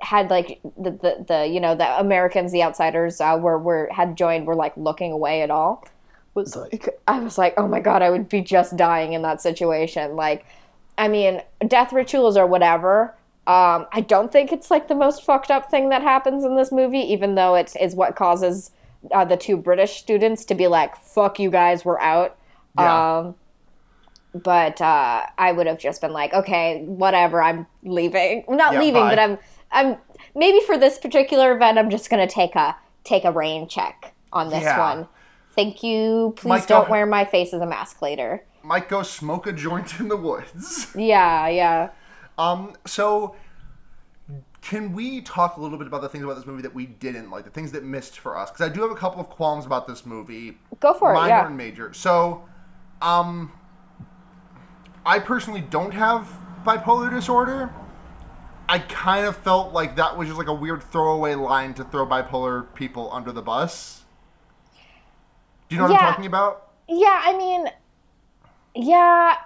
had 0.00 0.30
like 0.30 0.60
the 0.76 0.90
the, 0.90 1.24
the 1.26 1.46
you 1.46 1.60
know 1.60 1.74
the 1.74 1.98
Americans, 1.98 2.52
the 2.52 2.62
outsiders, 2.62 3.20
uh, 3.20 3.38
were 3.40 3.58
were 3.58 3.88
had 3.92 4.16
joined 4.16 4.46
were 4.46 4.54
like 4.54 4.76
looking 4.76 5.12
away 5.12 5.42
at 5.42 5.50
all. 5.50 5.84
Was 6.34 6.56
like 6.56 6.88
I 7.08 7.20
was 7.20 7.38
like, 7.38 7.54
oh 7.56 7.68
my 7.68 7.80
god, 7.80 8.02
I 8.02 8.10
would 8.10 8.28
be 8.28 8.40
just 8.40 8.76
dying 8.76 9.12
in 9.12 9.22
that 9.22 9.40
situation. 9.40 10.16
Like, 10.16 10.44
I 10.98 11.08
mean, 11.08 11.42
death 11.66 11.92
rituals 11.92 12.36
or 12.36 12.46
whatever. 12.46 13.14
Um, 13.46 13.86
I 13.92 14.00
don't 14.00 14.32
think 14.32 14.52
it's 14.52 14.70
like 14.70 14.88
the 14.88 14.94
most 14.94 15.22
fucked 15.22 15.50
up 15.50 15.70
thing 15.70 15.90
that 15.90 16.02
happens 16.02 16.44
in 16.44 16.56
this 16.56 16.72
movie, 16.72 17.00
even 17.12 17.34
though 17.34 17.54
it 17.54 17.74
is 17.78 17.94
what 17.94 18.16
causes 18.16 18.70
uh, 19.12 19.24
the 19.24 19.36
two 19.36 19.56
British 19.56 19.98
students 19.98 20.44
to 20.46 20.54
be 20.54 20.66
like, 20.66 20.96
"Fuck 20.96 21.38
you 21.38 21.50
guys, 21.50 21.84
we're 21.84 22.00
out." 22.00 22.36
Yeah. 22.78 23.18
Um, 23.18 23.34
but 24.34 24.80
uh, 24.80 25.26
I 25.38 25.52
would 25.52 25.66
have 25.66 25.78
just 25.78 26.00
been 26.00 26.12
like, 26.12 26.32
okay, 26.34 26.82
whatever, 26.86 27.42
I'm 27.42 27.66
leaving. 27.84 28.44
Not 28.48 28.74
Yeah, 28.74 28.80
leaving, 28.80 29.02
bye. 29.02 29.10
but 29.10 29.18
I'm 29.18 29.38
I'm 29.72 29.96
maybe 30.34 30.60
for 30.66 30.76
this 30.78 30.98
particular 30.98 31.54
event, 31.54 31.78
I'm 31.78 31.90
just 31.90 32.10
gonna 32.10 32.26
take 32.26 32.54
a 32.56 32.76
take 33.04 33.24
a 33.24 33.30
rain 33.32 33.68
check 33.68 34.12
on 34.32 34.48
this 34.50 34.62
Yeah. 34.62 34.78
one. 34.78 35.08
Thank 35.54 35.82
you. 35.84 36.32
Please 36.36 36.48
Mike, 36.48 36.66
don't 36.66 36.86
go- 36.86 36.90
wear 36.90 37.06
my 37.06 37.24
face 37.24 37.52
as 37.54 37.60
a 37.60 37.66
mask 37.66 38.02
later. 38.02 38.44
Might 38.64 38.88
go 38.88 39.02
smoke 39.02 39.46
a 39.46 39.52
joint 39.52 40.00
in 40.00 40.08
the 40.08 40.16
woods. 40.16 40.88
Yeah, 40.96 41.48
yeah. 41.48 41.90
Um, 42.38 42.72
so 42.86 43.36
can 44.62 44.92
we 44.94 45.20
talk 45.20 45.56
a 45.58 45.60
little 45.60 45.76
bit 45.76 45.86
about 45.86 46.00
the 46.00 46.08
things 46.08 46.24
about 46.24 46.36
this 46.36 46.46
movie 46.46 46.62
that 46.62 46.74
we 46.74 46.86
didn't 46.86 47.30
like, 47.30 47.44
the 47.44 47.50
things 47.50 47.70
that 47.72 47.84
missed 47.84 48.18
for 48.18 48.36
us? 48.38 48.50
Because 48.50 48.68
I 48.68 48.72
do 48.72 48.80
have 48.82 48.90
a 48.90 48.94
couple 48.96 49.20
of 49.20 49.28
qualms 49.28 49.66
about 49.66 49.86
this 49.86 50.06
movie. 50.06 50.56
Go 50.80 50.94
for 50.94 51.10
it. 51.12 51.14
minor 51.14 51.28
Yeah. 51.28 51.46
and 51.46 51.56
major. 51.56 51.92
So, 51.92 52.42
um, 53.02 53.52
I 55.06 55.18
personally 55.18 55.60
don't 55.60 55.92
have 55.92 56.28
bipolar 56.64 57.10
disorder. 57.10 57.70
I 58.68 58.78
kind 58.78 59.26
of 59.26 59.36
felt 59.36 59.72
like 59.74 59.96
that 59.96 60.16
was 60.16 60.28
just 60.28 60.38
like 60.38 60.48
a 60.48 60.54
weird 60.54 60.82
throwaway 60.82 61.34
line 61.34 61.74
to 61.74 61.84
throw 61.84 62.06
bipolar 62.06 62.72
people 62.74 63.10
under 63.12 63.30
the 63.30 63.42
bus. 63.42 64.04
Do 65.68 65.76
you 65.76 65.78
know 65.82 65.88
what 65.88 65.92
Yeah. 65.92 65.98
I'm 65.98 66.12
talking 66.12 66.26
about? 66.26 66.72
Yeah, 66.88 67.20
I 67.24 67.36
mean, 67.36 67.68
yeah, 68.74 69.36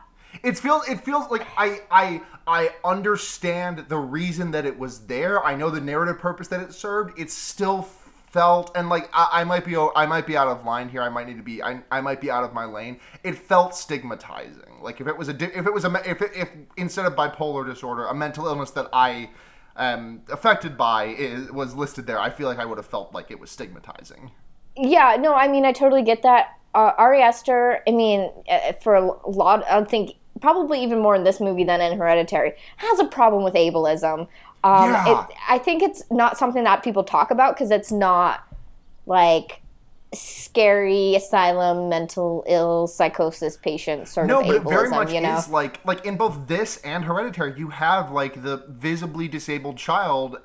It 0.43 0.59
feels 0.59 0.87
it 0.89 1.05
feels 1.05 1.31
like 1.31 1.47
I 1.57 1.81
I 1.91 2.23
I 2.47 2.71
understand 2.85 3.87
the 3.89 3.97
reason 3.99 4.51
that 4.53 4.65
it 4.67 4.79
was 4.79 5.07
there. 5.07 5.45
I 5.45 5.55
know 5.55 5.71
the 5.71 5.81
narrative 5.81 6.19
purpose 6.19 6.49
that 6.49 6.61
it 6.61 6.73
served. 6.73 7.19
It 7.19 7.31
still 7.31 7.83
felt 8.31 8.71
and 8.77 8.89
like 8.89 9.09
I, 9.13 9.29
I 9.41 9.45
might 9.45 9.65
be 9.65 9.77
I 9.77 10.07
might 10.07 10.27
be 10.27 10.37
out 10.37 10.49
of 10.49 10.65
line 10.65 10.89
here. 10.89 11.03
I 11.03 11.09
might 11.09 11.27
need 11.27 11.37
to 11.37 11.43
be 11.43 11.63
I, 11.63 11.83
I 11.91 12.01
might 12.01 12.21
be 12.21 12.31
out 12.31 12.45
of 12.45 12.53
my 12.53 12.65
lane. 12.65 13.01
It 13.23 13.37
felt 13.37 13.75
stigmatizing. 13.75 14.81
Like 14.83 15.01
if 15.01 15.07
it 15.07 15.17
was 15.17 15.29
a 15.29 15.35
if 15.35 15.67
it 15.67 15.73
was 15.73 15.85
a 15.85 16.03
if 16.09 16.23
it, 16.23 16.31
if 16.35 16.49
instead 16.77 17.07
of 17.07 17.15
bipolar 17.15 17.67
disorder, 17.67 18.07
a 18.07 18.15
mental 18.15 18.47
illness 18.47 18.71
that 18.73 18.89
I 18.93 19.31
am 19.77 20.23
affected 20.31 20.77
by 20.77 21.07
is, 21.07 21.51
was 21.53 21.75
listed 21.75 22.07
there, 22.07 22.19
I 22.19 22.31
feel 22.31 22.49
like 22.49 22.59
I 22.59 22.65
would 22.65 22.79
have 22.79 22.87
felt 22.87 23.15
like 23.15 23.31
it 23.31 23.41
was 23.41 23.51
stigmatizing. 23.51 24.33
yeah. 24.77 25.17
No, 25.19 25.35
I 25.35 25.49
mean, 25.49 25.65
I 25.65 25.73
totally 25.73 26.03
get 26.03 26.23
that. 26.23 26.55
Uh, 26.75 26.93
Ari 26.99 27.23
Aster, 27.23 27.81
I 27.89 27.93
mean, 27.93 28.31
uh, 28.49 28.73
for 28.83 28.95
a 28.95 29.29
lot, 29.29 29.65
I 29.69 29.83
think 29.85 30.17
probably 30.41 30.83
even 30.83 31.01
more 31.01 31.15
in 31.15 31.25
this 31.25 31.41
movie 31.41 31.65
than 31.65 31.81
in 31.81 31.99
Hereditary, 31.99 32.53
has 32.77 33.01
a 33.01 33.05
problem 33.05 33.43
with 33.43 33.55
ableism. 33.55 34.29
Um, 34.65 34.91
Yeah. 34.91 35.23
it, 35.29 35.37
I 35.49 35.59
think 35.59 35.83
it's 35.83 36.03
not 36.11 36.37
something 36.39 36.65
that 36.65 36.83
people 36.83 37.05
talk 37.05 37.31
about 37.31 37.55
because 37.55 37.71
it's 37.71 37.93
not 37.93 38.45
like 39.07 39.63
scary 40.15 41.15
asylum, 41.15 41.89
mental 41.89 42.43
ill, 42.47 42.87
psychosis 42.87 43.57
patient 43.57 44.09
sort 44.09 44.27
No, 44.27 44.41
of 44.41 44.47
but 44.47 44.57
it 44.57 44.63
very 44.63 44.89
much 44.89 45.13
you 45.13 45.21
know? 45.21 45.37
is 45.37 45.49
like 45.49 45.85
like 45.85 46.05
in 46.07 46.17
both 46.17 46.47
this 46.47 46.79
and 46.79 47.05
Hereditary, 47.05 47.59
you 47.59 47.69
have 47.69 48.11
like 48.11 48.43
the 48.43 48.65
visibly 48.69 49.29
disabled 49.29 49.77
child, 49.77 50.39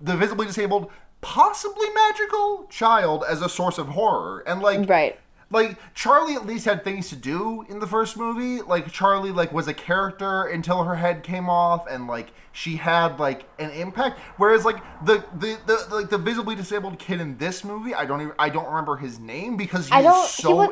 the 0.00 0.16
visibly 0.16 0.46
disabled, 0.46 0.90
possibly 1.20 1.88
magical 1.90 2.66
child 2.70 3.24
as 3.28 3.42
a 3.42 3.48
source 3.48 3.78
of 3.78 3.88
horror, 3.88 4.42
and 4.46 4.60
like 4.62 4.88
right. 4.88 5.18
Like 5.50 5.78
Charlie 5.94 6.34
at 6.34 6.46
least 6.46 6.64
had 6.64 6.82
things 6.84 7.08
to 7.10 7.16
do 7.16 7.64
in 7.68 7.78
the 7.78 7.86
first 7.86 8.16
movie. 8.16 8.62
Like 8.62 8.90
Charlie 8.92 9.30
like 9.30 9.52
was 9.52 9.68
a 9.68 9.74
character 9.74 10.44
until 10.44 10.84
her 10.84 10.96
head 10.96 11.22
came 11.22 11.48
off 11.48 11.86
and 11.88 12.06
like 12.06 12.32
she 12.52 12.76
had 12.76 13.18
like 13.20 13.44
an 13.58 13.70
impact. 13.70 14.18
Whereas 14.36 14.64
like 14.64 14.76
the 15.04 15.24
the, 15.38 15.58
the, 15.66 15.94
like 15.94 16.10
the 16.10 16.18
visibly 16.18 16.54
disabled 16.54 16.98
kid 16.98 17.20
in 17.20 17.36
this 17.38 17.64
movie, 17.64 17.94
I 17.94 18.04
don't 18.06 18.20
even 18.20 18.32
I 18.38 18.48
don't 18.48 18.66
remember 18.66 18.96
his 18.96 19.18
name 19.18 19.56
because 19.56 19.86
he's 19.86 19.92
I 19.92 20.02
don't. 20.02 20.26
so 20.26 20.48
he 20.48 20.54
was, 20.54 20.70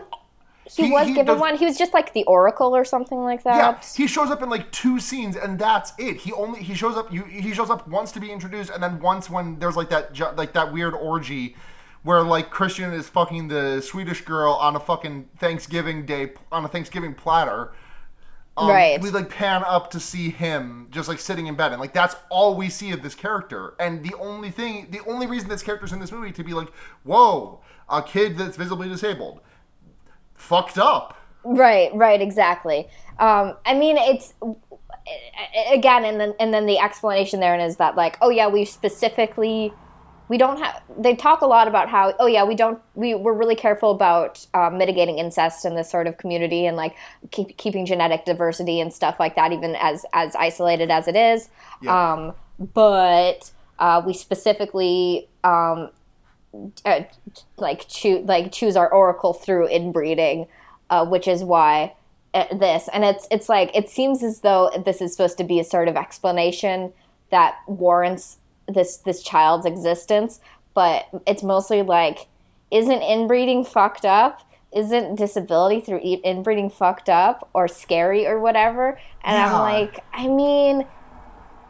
he, 0.77 0.85
he- 0.87 0.91
was 0.93 1.07
given 1.09 1.27
does- 1.27 1.41
one. 1.41 1.57
He 1.57 1.65
was 1.65 1.77
just 1.77 1.93
like 1.93 2.13
the 2.15 2.25
Oracle 2.25 2.75
or 2.75 2.85
something 2.85 3.19
like 3.19 3.43
that. 3.45 3.57
yeah, 3.57 3.81
he 3.97 4.07
shows 4.07 4.31
up 4.31 4.43
in 4.43 4.49
like 4.49 4.71
two 4.73 4.99
scenes, 5.01 5.37
and 5.37 5.59
that's 5.59 5.93
it. 5.99 6.17
He 6.19 6.33
only 6.33 6.63
he 6.63 6.75
shows 6.75 6.97
up. 6.97 7.13
You 7.13 7.25
he 7.25 7.53
shows 7.53 7.69
up 7.71 7.87
once 7.89 8.11
to 8.13 8.21
be 8.21 8.31
introduced, 8.31 8.71
and 8.71 8.83
then 8.83 9.01
once 9.01 9.29
when 9.29 9.59
there's 9.59 9.77
like 9.77 9.91
that 9.91 10.17
like 10.37 10.53
that 10.55 10.73
weird 10.73 10.95
orgy 10.95 11.57
where 12.03 12.23
like 12.23 12.51
Christian 12.51 12.93
is 12.93 13.09
fucking 13.09 13.49
the 13.49 13.81
Swedish 13.81 14.23
girl 14.23 14.55
on 14.55 14.77
a 14.77 14.81
fucking 14.81 15.29
Thanksgiving 15.39 16.05
day 16.05 16.33
on 16.51 16.65
a 16.65 16.69
Thanksgiving 16.69 17.15
platter. 17.15 17.73
Um, 18.57 18.69
Right. 18.69 19.01
We 19.01 19.11
like 19.11 19.31
pan 19.31 19.63
up 19.65 19.91
to 19.93 20.01
see 20.01 20.31
him 20.31 20.89
just 20.91 21.09
like 21.09 21.19
sitting 21.19 21.47
in 21.47 21.55
bed, 21.55 21.73
and 21.73 21.81
like 21.81 21.95
that's 21.95 22.17
all 22.29 22.55
we 22.55 22.69
see 22.69 22.91
of 22.93 23.03
this 23.03 23.15
character. 23.15 23.75
And 23.81 24.05
the 24.05 24.15
only 24.19 24.51
thing, 24.51 24.89
the 24.91 25.01
only 25.07 25.27
reason 25.27 25.49
this 25.49 25.63
character's 25.63 25.93
in 25.93 26.01
this 26.01 26.13
movie 26.13 26.33
to 26.33 26.45
be 26.45 26.53
like, 26.53 26.69
whoa, 27.03 27.63
a 27.89 28.03
kid 28.03 28.37
that's 28.37 28.57
visibly 28.57 28.89
disabled, 28.89 29.41
fucked 30.35 30.77
up. 30.77 31.19
Right, 31.45 31.91
right, 31.95 32.21
exactly. 32.21 32.89
Um, 33.19 33.57
I 33.65 33.75
mean, 33.75 33.97
it's 33.97 34.35
again, 35.71 36.05
and 36.05 36.21
then 36.21 36.35
and 36.39 36.53
then 36.53 36.67
the 36.67 36.79
explanation 36.79 37.41
there 37.41 37.59
is 37.59 37.77
that 37.77 37.97
like, 37.97 38.19
oh 38.21 38.29
yeah, 38.29 38.49
we 38.49 38.65
specifically 38.65 39.73
we 40.33 40.39
don't 40.39 40.59
have. 40.61 40.83
They 40.97 41.15
talk 41.15 41.43
a 41.43 41.47
lot 41.47 41.69
about 41.69 41.91
how, 41.91 42.15
oh 42.19 42.27
yeah, 42.27 42.43
we 42.43 42.55
don't. 42.55 42.81
We 42.95 43.15
we're 43.15 43.35
really 43.35 43.55
careful 43.55 43.91
about 43.91 44.47
uh, 44.55 44.71
mitigating 44.71 45.19
incest 45.19 45.67
in 45.67 45.75
this 45.75 45.91
sort 45.91 46.07
of 46.07 46.17
community 46.17 46.65
and 46.65 46.75
like 46.75 46.97
keep, 47.33 47.59
keeping 47.59 47.85
genetic 47.85 48.25
diversity 48.25 48.81
and 48.81 48.91
stuff 48.91 49.21
like 49.21 49.37
that, 49.37 49.53
even 49.53 49.77
as 49.77 50.07
as 50.15 50.35
isolated 50.35 50.91
as 50.91 51.07
it 51.07 51.17
is. 51.17 51.51
Yeah. 51.83 52.15
Um, 52.15 52.33
but 52.59 53.51
uh, 53.79 54.01
we 54.07 54.15
specifically 54.15 55.29
um, 55.45 55.91
uh, 56.87 57.03
like 57.59 57.87
choose 57.89 58.27
like 58.27 58.53
choose 58.53 58.75
our 58.75 58.91
oracle 58.91 59.35
through 59.35 59.69
inbreeding, 59.69 60.47
uh, 60.89 61.05
which 61.05 61.29
is 61.29 61.45
why 61.45 61.93
uh, 62.33 62.47
this 62.57 62.89
and 62.95 63.05
it's 63.05 63.29
it's 63.31 63.51
like 63.51 63.71
it 63.77 63.91
seems 63.91 64.23
as 64.23 64.41
though 64.41 64.71
this 64.87 65.03
is 65.03 65.13
supposed 65.13 65.37
to 65.37 65.45
be 65.45 65.61
a 65.61 65.65
sort 65.65 65.89
of 65.89 65.97
explanation 65.97 66.91
that 67.29 67.57
warrants 67.67 68.39
this 68.69 68.99
this 68.99 69.23
child's 69.23 69.67
existence, 69.67 70.41
but 70.75 71.07
it's 71.27 71.43
mostly 71.43 71.83
like 71.83 72.29
isn't 72.71 73.03
inbreeding 73.03 73.65
fucked 73.65 74.05
up? 74.05 74.41
Isn't 74.75 75.17
disability 75.17 75.81
through 75.83 76.01
inbreeding 76.25 76.71
fucked 76.71 77.11
up 77.11 77.51
or 77.53 77.69
scary 77.69 78.27
or 78.27 78.41
whatever? 78.41 78.99
And 79.23 79.37
Yeah. 79.37 79.55
I'm 79.55 79.61
like, 79.61 80.03
I 80.15 80.29
mean, 80.29 80.87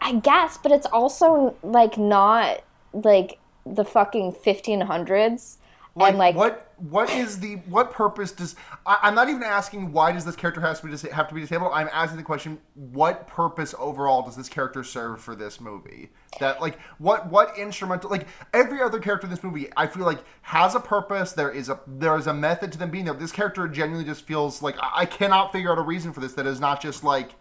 I 0.00 0.14
guess, 0.14 0.58
but 0.58 0.70
it's 0.70 0.86
also 0.86 1.56
like 1.64 1.98
not 1.98 2.62
like 2.92 3.40
the 3.66 3.84
fucking 3.84 4.32
1500s 4.32 5.56
like, 5.94 6.14
like 6.14 6.34
what 6.34 6.72
what 6.78 7.10
is 7.10 7.40
the 7.40 7.56
what 7.66 7.92
purpose 7.92 8.32
does 8.32 8.56
I, 8.86 8.98
i'm 9.02 9.14
not 9.14 9.28
even 9.28 9.42
asking 9.42 9.92
why 9.92 10.10
does 10.12 10.24
this 10.24 10.34
character 10.34 10.60
has 10.62 10.80
to 10.80 10.86
be 10.86 10.90
dis- 10.90 11.02
have 11.02 11.28
to 11.28 11.34
be 11.34 11.42
disabled. 11.42 11.70
I'm 11.74 11.88
asking 11.92 12.16
the 12.16 12.22
question 12.22 12.58
what 12.74 13.26
purpose 13.28 13.74
overall 13.78 14.22
does 14.22 14.34
this 14.36 14.48
character 14.48 14.82
serve 14.82 15.20
for 15.20 15.36
this 15.36 15.60
movie? 15.60 16.10
That 16.40 16.60
like 16.60 16.80
what 16.98 17.30
what 17.30 17.56
instrumental 17.58 18.10
like 18.10 18.26
every 18.54 18.80
other 18.80 18.98
character 18.98 19.26
in 19.26 19.30
this 19.30 19.42
movie 19.44 19.68
i 19.76 19.86
feel 19.86 20.04
like 20.06 20.24
has 20.42 20.74
a 20.74 20.80
purpose. 20.80 21.32
There 21.32 21.50
is 21.50 21.68
a 21.68 21.78
there 21.86 22.16
is 22.16 22.26
a 22.26 22.34
method 22.34 22.72
to 22.72 22.78
them 22.78 22.90
being 22.90 23.04
there. 23.04 23.14
This 23.14 23.32
character 23.32 23.68
genuinely 23.68 24.08
just 24.08 24.26
feels 24.26 24.62
like 24.62 24.76
i, 24.80 25.02
I 25.02 25.06
cannot 25.06 25.52
figure 25.52 25.70
out 25.70 25.78
a 25.78 25.82
reason 25.82 26.12
for 26.12 26.20
this 26.20 26.32
that 26.34 26.46
is 26.46 26.58
not 26.58 26.80
just 26.80 27.04
like 27.04 27.32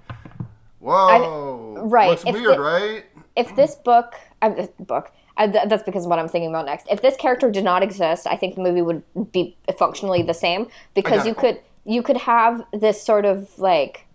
whoa 0.79 1.77
right, 1.85 2.09
looks 2.09 2.23
if 2.25 2.33
weird 2.33 2.57
the- 2.57 2.61
right? 2.61 3.05
if 3.35 3.55
this 3.55 3.75
book 3.75 4.15
uh, 4.41 4.67
book 4.79 5.11
uh, 5.37 5.51
th- 5.51 5.69
that's 5.69 5.83
because 5.83 6.05
of 6.05 6.09
what 6.09 6.19
I'm 6.19 6.27
thinking 6.27 6.49
about 6.49 6.65
next. 6.65 6.87
If 6.89 7.01
this 7.01 7.15
character 7.15 7.49
did 7.49 7.63
not 7.63 7.83
exist, 7.83 8.27
I 8.27 8.35
think 8.35 8.55
the 8.55 8.61
movie 8.61 8.81
would 8.81 9.03
be 9.31 9.55
functionally 9.77 10.21
the 10.21 10.33
same 10.33 10.67
because 10.93 11.25
you 11.25 11.33
could 11.33 11.59
you 11.85 12.03
could 12.03 12.17
have 12.17 12.63
this 12.73 13.01
sort 13.01 13.25
of 13.25 13.57
like 13.57 14.05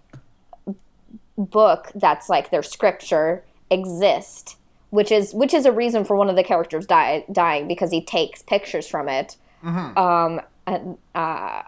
book 1.37 1.91
that's 1.95 2.29
like 2.29 2.51
their 2.51 2.63
scripture 2.63 3.45
exist, 3.71 4.57
which 4.91 5.11
is 5.11 5.35
which 5.35 5.55
is 5.55 5.67
a 5.67 5.73
reason 5.73 6.05
for 6.05 6.17
one 6.17 6.29
of 6.29 6.37
the 6.37 6.45
characters 6.45 6.87
die, 6.87 7.25
dying 7.33 7.67
because 7.69 7.91
he 7.91 8.03
takes 8.03 8.43
pictures 8.43 8.87
from 8.87 9.09
it, 9.09 9.37
um, 9.97 10.41
and 10.67 10.99
uh, 11.15 11.63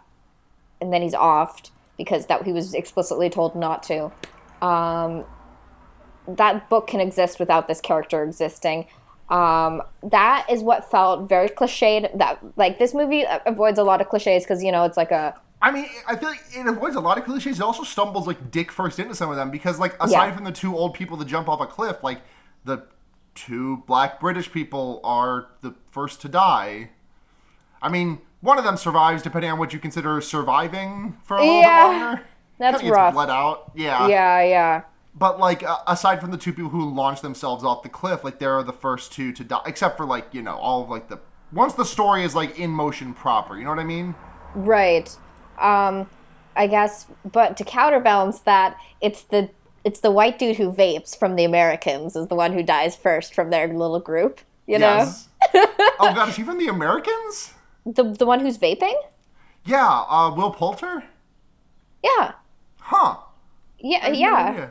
and 0.81 0.93
then 0.93 1.03
he's 1.03 1.15
offed 1.15 1.71
because 1.97 2.27
that 2.27 2.45
he 2.45 2.53
was 2.53 2.75
explicitly 2.75 3.29
told 3.29 3.57
not 3.57 3.83
to. 3.83 4.13
Um, 4.63 5.25
that 6.27 6.69
book 6.69 6.87
can 6.87 7.01
exist 7.01 7.41
without 7.41 7.69
this 7.69 7.81
character 7.81 8.23
existing. 8.23 8.87
Um, 9.31 9.83
that 10.03 10.47
is 10.51 10.63
what 10.63 10.91
felt 10.91 11.29
very 11.29 11.49
cliched. 11.49 12.17
That 12.17 12.39
like 12.57 12.79
this 12.79 12.95
movie 12.95 13.25
avoids 13.47 13.79
a 13.79 13.85
lot 13.85 14.01
of 14.01 14.09
cliches 14.09 14.45
because 14.45 14.63
you 14.63 14.73
know 14.73 14.85
it's 14.85 14.97
like 14.97 15.11
a 15.11 15.35
I 15.61 15.71
mean, 15.73 15.87
I 16.07 16.15
feel 16.15 16.29
like 16.29 16.41
it 16.55 16.67
avoids 16.69 16.95
a 16.95 17.01
lot 17.01 17.19
of 17.19 17.25
cliches. 17.25 17.59
It 17.59 17.63
also 17.63 17.83
stumbles 17.83 18.27
like 18.29 18.51
dick 18.51 18.71
first 18.71 18.99
into 19.01 19.15
some 19.15 19.29
of 19.29 19.35
them 19.37 19.51
because, 19.51 19.81
like, 19.81 19.95
aside 20.01 20.29
Yeah. 20.29 20.35
from 20.37 20.45
the 20.45 20.53
two 20.53 20.77
old 20.77 20.95
people 20.95 21.17
that 21.17 21.25
jump 21.27 21.49
off 21.49 21.61
a 21.61 21.67
cliff, 21.67 21.97
like 22.05 22.21
the 22.65 22.85
two 23.35 23.79
black 23.89 24.21
British 24.21 24.53
people 24.53 25.01
are 25.03 25.49
the 25.63 25.75
first 25.91 26.21
to 26.23 26.29
die. 26.29 26.91
I 27.83 27.89
mean, 27.89 28.21
one 28.41 28.57
of 28.57 28.63
them 28.65 28.77
survives, 28.77 29.23
depending 29.25 29.51
on 29.51 29.59
what 29.59 29.73
you 29.73 29.81
consider 29.81 30.21
surviving 30.21 31.17
for 31.25 31.39
a 31.39 31.41
little 31.41 31.57
Yeah, 31.61 31.89
bit 31.89 31.99
longer. 31.99 32.23
that's 32.59 32.83
rough. 32.85 33.15
Bled 33.15 33.31
out, 33.31 33.73
yeah. 33.75 34.07
yeah, 34.07 34.43
yeah. 34.43 34.83
But 35.19 35.39
like, 35.39 35.63
uh, 35.63 35.79
aside 35.87 36.21
from 36.21 36.31
the 36.31 36.39
two 36.39 36.53
people 36.53 36.71
who 36.71 36.89
launched 36.89 37.23
themselves 37.23 37.65
off 37.65 37.83
the 37.83 37.89
cliff, 37.89 38.23
like 38.25 38.39
they're 38.39 38.63
the 38.63 38.73
first 38.73 39.13
two 39.13 39.33
to 39.33 39.45
die, 39.45 39.63
except 39.67 39.97
for 39.97 40.07
like 40.07 40.33
you 40.33 40.43
know 40.43 40.57
all 40.57 40.83
of 40.83 40.91
like 40.91 41.09
the 41.09 41.19
once 41.53 41.75
the 41.75 41.85
story 41.85 42.25
is 42.25 42.35
like 42.35 42.59
in 42.59 42.71
motion 42.71 43.15
proper. 43.15 43.57
You 43.57 43.65
know 43.65 43.71
what 43.71 43.79
I 43.79 43.85
mean? 43.85 44.15
Right. 44.55 45.09
Um, 45.59 46.09
I 46.55 46.67
guess, 46.67 47.07
but 47.31 47.57
to 47.57 47.65
counterbalance 47.65 48.41
that, 48.41 48.77
it's 49.01 49.23
the 49.23 49.51
it's 49.85 50.01
the 50.01 50.11
white 50.11 50.39
dude 50.39 50.57
who 50.57 50.73
vapes 50.73 51.19
from 51.19 51.37
the 51.37 51.45
Americans 51.45 52.15
is 52.17 52.29
the 52.29 52.35
one 52.35 52.53
who 52.53 52.63
dies 52.63 52.95
first 52.97 53.35
from 53.35 53.51
their 53.51 53.69
little 53.69 54.01
group. 54.01 54.41
You 54.67 54.79
know, 54.79 54.97
Yes. 54.99 55.29
oh 55.55 56.13
god, 56.15 56.29
is 56.29 56.37
he 56.37 56.43
from 56.43 56.59
the 56.59 56.69
Americans? 56.69 57.55
the 57.87 58.05
the 58.05 58.27
one 58.27 58.41
who's 58.41 58.59
vaping. 58.59 58.95
Yeah, 59.65 60.05
uh, 60.09 60.33
Will 60.35 60.51
Poulter? 60.51 61.05
Yeah, 62.03 62.33
Huh. 62.81 63.17
yeah, 63.79 64.09
yeah. 64.09 64.71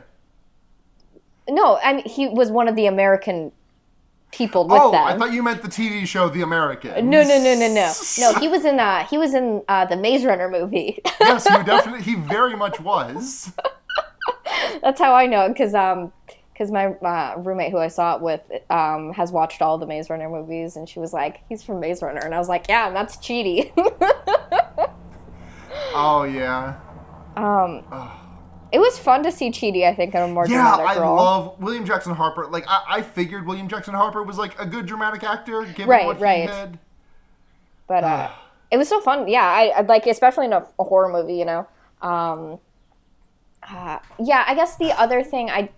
No, 1.48 1.78
I 1.82 1.94
mean 1.94 2.08
he 2.08 2.28
was 2.28 2.50
one 2.50 2.68
of 2.68 2.76
the 2.76 2.86
American 2.86 3.52
people 4.30 4.64
with 4.64 4.72
that. 4.72 4.82
Oh, 4.82 4.90
them. 4.92 5.04
I 5.04 5.16
thought 5.16 5.32
you 5.32 5.42
meant 5.42 5.62
the 5.62 5.68
TV 5.68 6.06
show 6.06 6.28
The 6.28 6.42
Americans. 6.42 6.96
no, 6.96 7.22
no, 7.22 7.42
no, 7.42 7.54
no, 7.54 7.68
no, 7.74 7.92
no. 8.18 8.34
He 8.40 8.48
was 8.48 8.64
in 8.64 8.78
uh 8.78 9.04
he 9.06 9.16
was 9.18 9.34
in 9.34 9.62
uh, 9.68 9.86
the 9.86 9.96
Maze 9.96 10.24
Runner 10.24 10.48
movie. 10.50 11.00
yes, 11.20 11.48
he 11.48 11.62
definitely, 11.64 12.02
he 12.02 12.14
very 12.14 12.54
much 12.56 12.78
was. 12.80 13.52
That's 14.82 15.00
how 15.00 15.14
I 15.14 15.26
know 15.26 15.48
because 15.48 15.74
um 15.74 16.12
because 16.52 16.70
my 16.70 16.86
uh, 16.88 17.36
roommate 17.38 17.70
who 17.70 17.78
I 17.78 17.88
saw 17.88 18.16
it 18.16 18.20
with 18.22 18.42
um 18.70 19.12
has 19.14 19.32
watched 19.32 19.62
all 19.62 19.78
the 19.78 19.86
Maze 19.86 20.10
Runner 20.10 20.28
movies 20.28 20.76
and 20.76 20.88
she 20.88 20.98
was 21.00 21.12
like 21.12 21.40
he's 21.48 21.62
from 21.62 21.80
Maze 21.80 22.02
Runner 22.02 22.20
and 22.20 22.34
I 22.34 22.38
was 22.38 22.48
like 22.48 22.66
yeah 22.68 22.88
and 22.88 22.96
that's 22.96 23.16
Chidi. 23.16 23.72
Oh 25.94 26.24
yeah. 26.24 26.76
um, 27.36 27.82
it 28.72 28.78
was 28.78 28.98
fun 28.98 29.22
to 29.24 29.32
see 29.32 29.50
Chidi. 29.50 29.84
I 29.88 29.94
think 29.94 30.14
in 30.14 30.22
a 30.22 30.28
more 30.28 30.46
Yeah, 30.46 30.76
dramatic 30.76 30.86
I 30.86 30.94
love 31.08 31.58
William 31.60 31.84
Jackson 31.84 32.14
Harper. 32.14 32.46
Like, 32.46 32.64
I, 32.68 32.82
I 32.88 33.02
figured 33.02 33.46
William 33.46 33.68
Jackson 33.68 33.94
Harper 33.94 34.22
was 34.22 34.38
like 34.38 34.58
a 34.60 34.66
good 34.66 34.86
dramatic 34.86 35.24
actor, 35.24 35.64
given 35.64 35.88
Right, 35.88 36.06
what 36.06 36.20
right. 36.20 36.42
he 36.42 36.46
had. 36.46 36.78
but 37.86 38.04
uh, 38.04 38.30
it 38.70 38.76
was 38.76 38.88
so 38.88 39.00
fun. 39.00 39.28
Yeah, 39.28 39.44
I, 39.44 39.72
I 39.76 39.80
like 39.82 40.06
especially 40.06 40.46
in 40.46 40.52
a, 40.52 40.66
a 40.78 40.84
horror 40.84 41.08
movie. 41.08 41.34
You 41.34 41.44
know. 41.46 41.66
Um, 42.02 42.58
uh, 43.68 43.98
yeah, 44.18 44.44
I 44.46 44.54
guess 44.54 44.76
the 44.76 44.92
other 45.00 45.22
thing 45.22 45.50
I. 45.50 45.70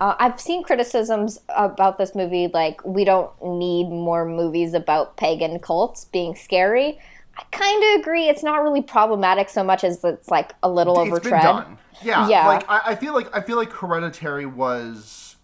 Uh, 0.00 0.16
I've 0.18 0.40
seen 0.40 0.62
criticisms 0.62 1.40
about 1.50 1.98
this 1.98 2.14
movie, 2.14 2.48
like 2.48 2.82
we 2.86 3.04
don't 3.04 3.30
need 3.44 3.90
more 3.90 4.24
movies 4.24 4.72
about 4.72 5.18
pagan 5.18 5.58
cults 5.58 6.06
being 6.06 6.34
scary. 6.34 6.98
I 7.40 7.56
kind 7.56 7.82
of 7.82 8.00
agree. 8.00 8.28
It's 8.28 8.42
not 8.42 8.62
really 8.62 8.82
problematic 8.82 9.48
so 9.48 9.64
much 9.64 9.82
as 9.84 10.04
it's 10.04 10.28
like 10.28 10.52
a 10.62 10.68
little 10.68 11.00
It's 11.00 11.10
overtread. 11.10 11.42
done. 11.42 11.78
Yeah, 12.02 12.28
Yeah. 12.28 12.46
Like 12.46 12.68
I, 12.68 12.80
I 12.86 12.94
feel 12.94 13.14
like 13.14 13.34
I 13.34 13.40
feel 13.40 13.56
like 13.56 13.72
Hereditary 13.72 14.46
was 14.46 15.36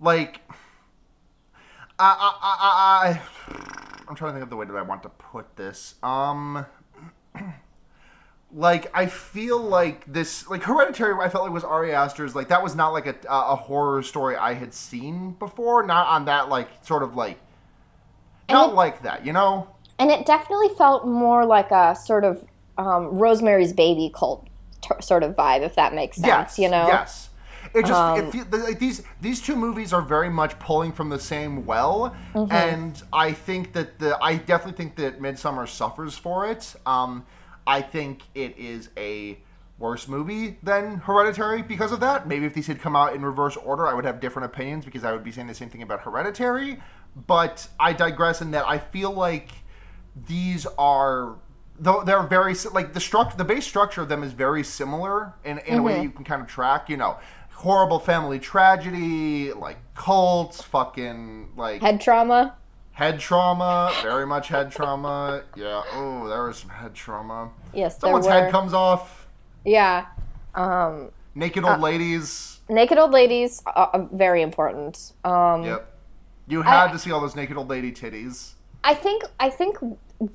like 0.00 0.40
I 1.98 2.16
I 2.18 2.32
I, 2.42 3.08
I 3.08 3.20
I'm 4.08 4.14
trying 4.16 4.30
to 4.32 4.34
think 4.34 4.42
of 4.44 4.50
the 4.50 4.56
way 4.56 4.66
that 4.66 4.74
I 4.76 4.82
want 4.82 5.02
to 5.04 5.08
put 5.10 5.56
this. 5.56 5.94
Um 6.02 6.66
like 8.52 8.90
I 8.94 9.06
feel 9.06 9.58
like 9.58 10.04
this 10.12 10.48
like 10.48 10.62
Hereditary 10.64 11.14
I 11.20 11.28
felt 11.28 11.44
like 11.44 11.52
was 11.52 11.64
Ari 11.64 11.94
Aster's 11.94 12.34
like 12.34 12.48
that 12.48 12.62
was 12.62 12.74
not 12.74 12.92
like 12.92 13.06
a 13.06 13.14
a 13.28 13.56
horror 13.56 14.02
story 14.02 14.36
I 14.36 14.54
had 14.54 14.74
seen 14.74 15.32
before, 15.32 15.84
not 15.86 16.06
on 16.08 16.24
that 16.26 16.48
like 16.48 16.68
sort 16.84 17.02
of 17.02 17.16
like 17.16 17.38
not 18.50 18.70
it- 18.70 18.74
like 18.74 19.02
that, 19.02 19.24
you 19.24 19.32
know? 19.32 19.68
And 20.02 20.10
it 20.10 20.26
definitely 20.26 20.70
felt 20.76 21.06
more 21.06 21.46
like 21.46 21.70
a 21.70 21.94
sort 21.94 22.24
of 22.24 22.44
um, 22.76 23.06
Rosemary's 23.06 23.72
Baby 23.72 24.10
cult 24.12 24.48
t- 24.80 24.90
sort 25.00 25.22
of 25.22 25.36
vibe, 25.36 25.60
if 25.60 25.76
that 25.76 25.94
makes 25.94 26.16
sense. 26.16 26.26
Yes, 26.26 26.58
you 26.58 26.68
know. 26.68 26.88
Yes. 26.88 27.28
It 27.72 27.82
just 27.86 27.92
Um, 27.92 28.18
it 28.18 28.32
feel, 28.32 28.44
like 28.50 28.80
these 28.80 29.02
these 29.20 29.40
two 29.40 29.54
movies 29.54 29.92
are 29.92 30.02
very 30.02 30.28
much 30.28 30.58
pulling 30.58 30.90
from 30.90 31.08
the 31.08 31.20
same 31.20 31.64
well, 31.64 32.14
Mm-hmm. 32.34 32.52
and 32.52 33.00
I 33.12 33.32
think 33.32 33.74
that 33.74 34.00
the 34.00 34.18
I 34.20 34.36
definitely 34.36 34.76
think 34.76 34.96
that 34.96 35.20
Midsummer 35.20 35.68
suffers 35.68 36.18
for 36.18 36.46
it. 36.50 36.74
Um, 36.84 37.24
I 37.64 37.80
think 37.80 38.22
it 38.34 38.58
is 38.58 38.88
a 38.96 39.38
worse 39.78 40.08
movie 40.08 40.58
than 40.64 40.96
Hereditary 40.96 41.62
because 41.62 41.92
of 41.92 42.00
that. 42.00 42.26
Maybe 42.26 42.44
if 42.44 42.54
these 42.54 42.66
had 42.66 42.80
come 42.80 42.96
out 42.96 43.14
in 43.14 43.22
reverse 43.24 43.56
order, 43.56 43.86
I 43.86 43.94
would 43.94 44.04
have 44.04 44.18
different 44.18 44.46
opinions 44.46 44.84
because 44.84 45.04
I 45.04 45.12
would 45.12 45.22
be 45.22 45.30
saying 45.30 45.46
the 45.46 45.54
same 45.54 45.70
thing 45.70 45.82
about 45.82 46.00
Hereditary. 46.00 46.82
But 47.26 47.68
I 47.78 47.92
digress 47.92 48.42
in 48.42 48.50
that 48.50 48.66
I 48.66 48.78
feel 48.78 49.12
like 49.12 49.50
these 50.26 50.66
are 50.78 51.36
though 51.78 52.02
they're 52.04 52.22
very 52.22 52.54
like 52.72 52.92
the 52.92 53.00
structure 53.00 53.36
the 53.36 53.44
base 53.44 53.66
structure 53.66 54.02
of 54.02 54.08
them 54.08 54.22
is 54.22 54.32
very 54.32 54.62
similar 54.62 55.32
in, 55.44 55.58
in 55.60 55.78
a 55.78 55.82
way 55.82 56.02
you 56.02 56.10
can 56.10 56.24
kind 56.24 56.42
of 56.42 56.48
track 56.48 56.88
you 56.90 56.96
know 56.96 57.16
horrible 57.52 57.98
family 57.98 58.38
tragedy 58.38 59.52
like 59.52 59.78
cults 59.94 60.62
fucking 60.62 61.48
like 61.56 61.80
head, 61.80 62.00
trauma. 62.00 62.56
Head 62.92 63.18
trauma. 63.20 63.90
very 64.02 64.26
much 64.26 64.48
head 64.48 64.70
trauma. 64.70 65.42
Yeah 65.56 65.82
oh 65.94 66.28
there 66.28 66.44
was 66.44 66.58
some 66.58 66.70
head 66.70 66.94
trauma. 66.94 67.50
Yes, 67.72 67.98
someone's 67.98 68.26
head 68.26 68.50
comes 68.50 68.74
off. 68.74 69.26
Yeah. 69.64 70.06
Um, 70.54 71.10
naked 71.34 71.64
Uh, 71.64 71.70
old 71.72 71.80
ladies. 71.80 72.60
naked 72.68 72.98
old 72.98 73.12
ladies, 73.12 73.62
uh, 73.66 73.86
uh, 73.94 74.06
very 74.12 74.42
important. 74.42 75.12
Um, 75.24 75.62
yep. 75.64 75.88
You 76.46 76.60
had 76.62 76.90
I- 76.90 76.92
to 76.92 76.98
see 76.98 77.10
all 77.12 77.20
those 77.20 77.34
naked 77.36 77.56
old 77.56 77.68
lady 77.70 77.92
titties 77.92 78.51
I 78.84 78.94
think. 78.94 79.24
I 79.38 79.50
think. 79.50 79.78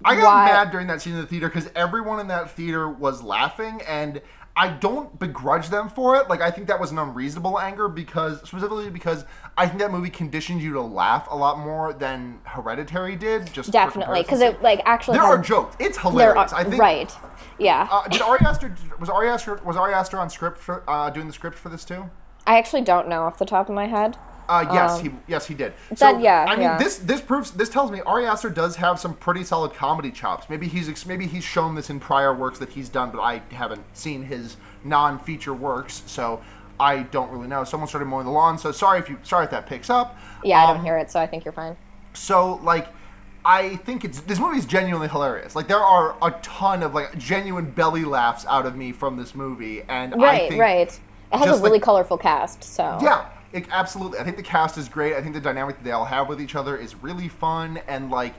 I 0.04 0.16
got 0.16 0.26
why, 0.26 0.46
mad 0.48 0.72
during 0.72 0.88
that 0.88 1.02
scene 1.02 1.14
in 1.14 1.22
the 1.22 1.28
theater 1.28 1.48
because 1.48 1.70
everyone 1.76 2.20
in 2.20 2.28
that 2.28 2.52
theater 2.52 2.90
was 2.90 3.24
laughing, 3.24 3.82
and 3.88 4.22
I 4.58 4.70
don't 4.70 5.18
begrudge 5.20 5.70
them 5.70 5.88
for 5.88 6.16
it. 6.18 6.30
Like 6.30 6.42
I 6.42 6.50
think 6.50 6.68
that 6.68 6.80
was 6.80 6.92
an 6.92 6.98
unreasonable 6.98 7.60
anger 7.60 7.88
because 7.88 8.40
specifically 8.40 8.90
because 8.90 9.24
I 9.56 9.68
think 9.68 9.80
that 9.80 9.92
movie 9.92 10.10
conditioned 10.10 10.62
you 10.62 10.74
to 10.74 10.82
laugh 10.82 11.28
a 11.30 11.36
lot 11.36 11.60
more 11.60 11.94
than 11.94 12.40
Hereditary 12.44 13.16
did. 13.16 13.54
Just 13.54 13.72
Definitely, 13.72 14.24
because 14.24 14.42
it 14.42 14.62
like 14.64 14.82
actually 14.84 15.20
there 15.20 15.28
are 15.28 15.38
jokes. 15.38 15.76
It's 15.80 16.00
hilarious. 16.00 16.52
are- 16.52 16.60
I 16.60 16.64
think. 16.64 16.82
right. 16.82 17.16
Yeah. 17.60 17.88
Uh, 17.90 18.08
did 18.08 18.22
Ari 18.22 18.40
Aster 18.42 18.76
was 19.00 19.10
Ari 19.10 19.30
Aster 19.30 19.62
was 19.64 19.78
Ari 19.78 19.94
Aster 19.94 20.18
on 20.18 20.30
script 20.30 20.58
for 20.58 20.84
uh, 20.90 21.12
doing 21.12 21.28
the 21.28 21.34
script 21.34 21.58
for 21.58 21.70
this 21.70 21.86
too? 21.86 22.10
I 22.48 22.58
actually 22.58 22.82
don't 22.82 23.08
know 23.08 23.24
off 23.24 23.38
the 23.38 23.46
top 23.46 23.70
of 23.70 23.76
my 23.76 23.86
head. 23.88 24.18
Uh, 24.50 24.66
yes, 24.72 25.00
he 25.02 25.12
yes 25.28 25.46
he 25.46 25.54
did. 25.54 25.74
So 25.96 26.08
Um, 26.08 26.14
That- 26.16 26.22
yeah, 26.22 26.46
I 26.48 26.52
mean 26.56 26.62
yeah. 26.62 26.78
this 26.78 26.98
this 26.98 27.22
proves 27.22 27.52
this 27.52 27.70
tells 27.70 27.92
me 27.92 28.02
Ari 28.06 28.26
Aster 28.26 28.50
does 28.50 28.78
have 28.78 29.00
some 29.00 29.14
pretty 29.16 29.44
solid 29.44 29.74
comedy 29.74 30.12
chops. 30.12 30.50
Maybe 30.50 30.68
he's 30.68 31.06
maybe 31.06 31.28
he's 31.28 31.44
shown 31.44 31.76
this 31.76 31.90
in 31.90 32.00
prior 32.00 32.34
works 32.34 32.60
that 32.60 32.70
he's 32.70 32.88
done, 32.90 33.12
but 33.12 33.20
I 33.22 33.42
haven't 33.52 33.84
seen 33.94 34.24
his 34.24 34.56
non-feature 34.84 35.54
works, 35.54 36.02
so 36.06 36.42
I 36.80 37.00
don't 37.04 37.30
really 37.32 37.48
know. 37.48 37.64
Someone 37.64 37.88
started 37.90 38.06
mowing 38.06 38.26
the 38.26 38.32
lawn, 38.32 38.58
so 38.58 38.72
sorry 38.72 39.00
if 39.00 39.10
you 39.10 39.18
sorry 39.24 39.46
if 39.46 39.52
that 39.52 39.66
picks 39.68 39.90
up. 39.90 40.18
Yeah, 40.44 40.64
I 40.64 40.70
Um, 40.70 40.78
don't 40.78 40.86
hear 40.86 40.98
it, 40.98 41.12
so 41.12 41.20
I 41.20 41.28
think 41.28 41.44
you're 41.44 41.52
fine. 41.52 41.76
so 42.14 42.60
like 42.64 42.88
I 43.46 43.78
think 43.78 44.04
it's 44.04 44.20
this 44.22 44.40
movie 44.40 44.58
is 44.58 44.66
genuinely 44.66 45.08
hilarious. 45.08 45.56
Like 45.56 45.68
there 45.68 45.80
are 45.84 46.16
a 46.22 46.32
ton 46.42 46.84
of 46.84 46.94
like 46.94 47.18
genuine 47.18 47.72
belly 47.72 48.04
laughs 48.06 48.46
out 48.48 48.66
of 48.66 48.76
me 48.76 48.92
from 48.92 49.18
this 49.18 49.34
movie, 49.36 49.84
and 49.88 50.14
I 50.16 50.18
Right. 50.18 50.50
think 50.50 50.62
Right. 50.62 51.00
It 51.34 51.38
has 51.40 51.50
a 51.60 51.62
really 51.62 51.72
like- 51.72 51.82
colorful 51.84 52.18
cast. 52.18 52.64
So. 52.64 52.98
yeah, 53.02 53.26
it, 53.54 53.66
absolutely. 53.72 54.20
I 54.20 54.24
think 54.24 54.38
the 54.38 54.44
cast 54.44 54.78
is 54.78 54.90
great. 54.90 55.16
I 55.16 55.22
think 55.22 55.34
the 55.34 55.42
dynamic 55.42 55.78
that 55.78 55.84
they 55.84 55.92
all 55.92 56.06
have 56.06 56.28
with 56.30 56.42
each 56.42 56.56
other 56.56 56.76
is 56.78 56.96
really 56.96 57.28
fun, 57.28 57.80
and 57.88 58.10
like, 58.10 58.34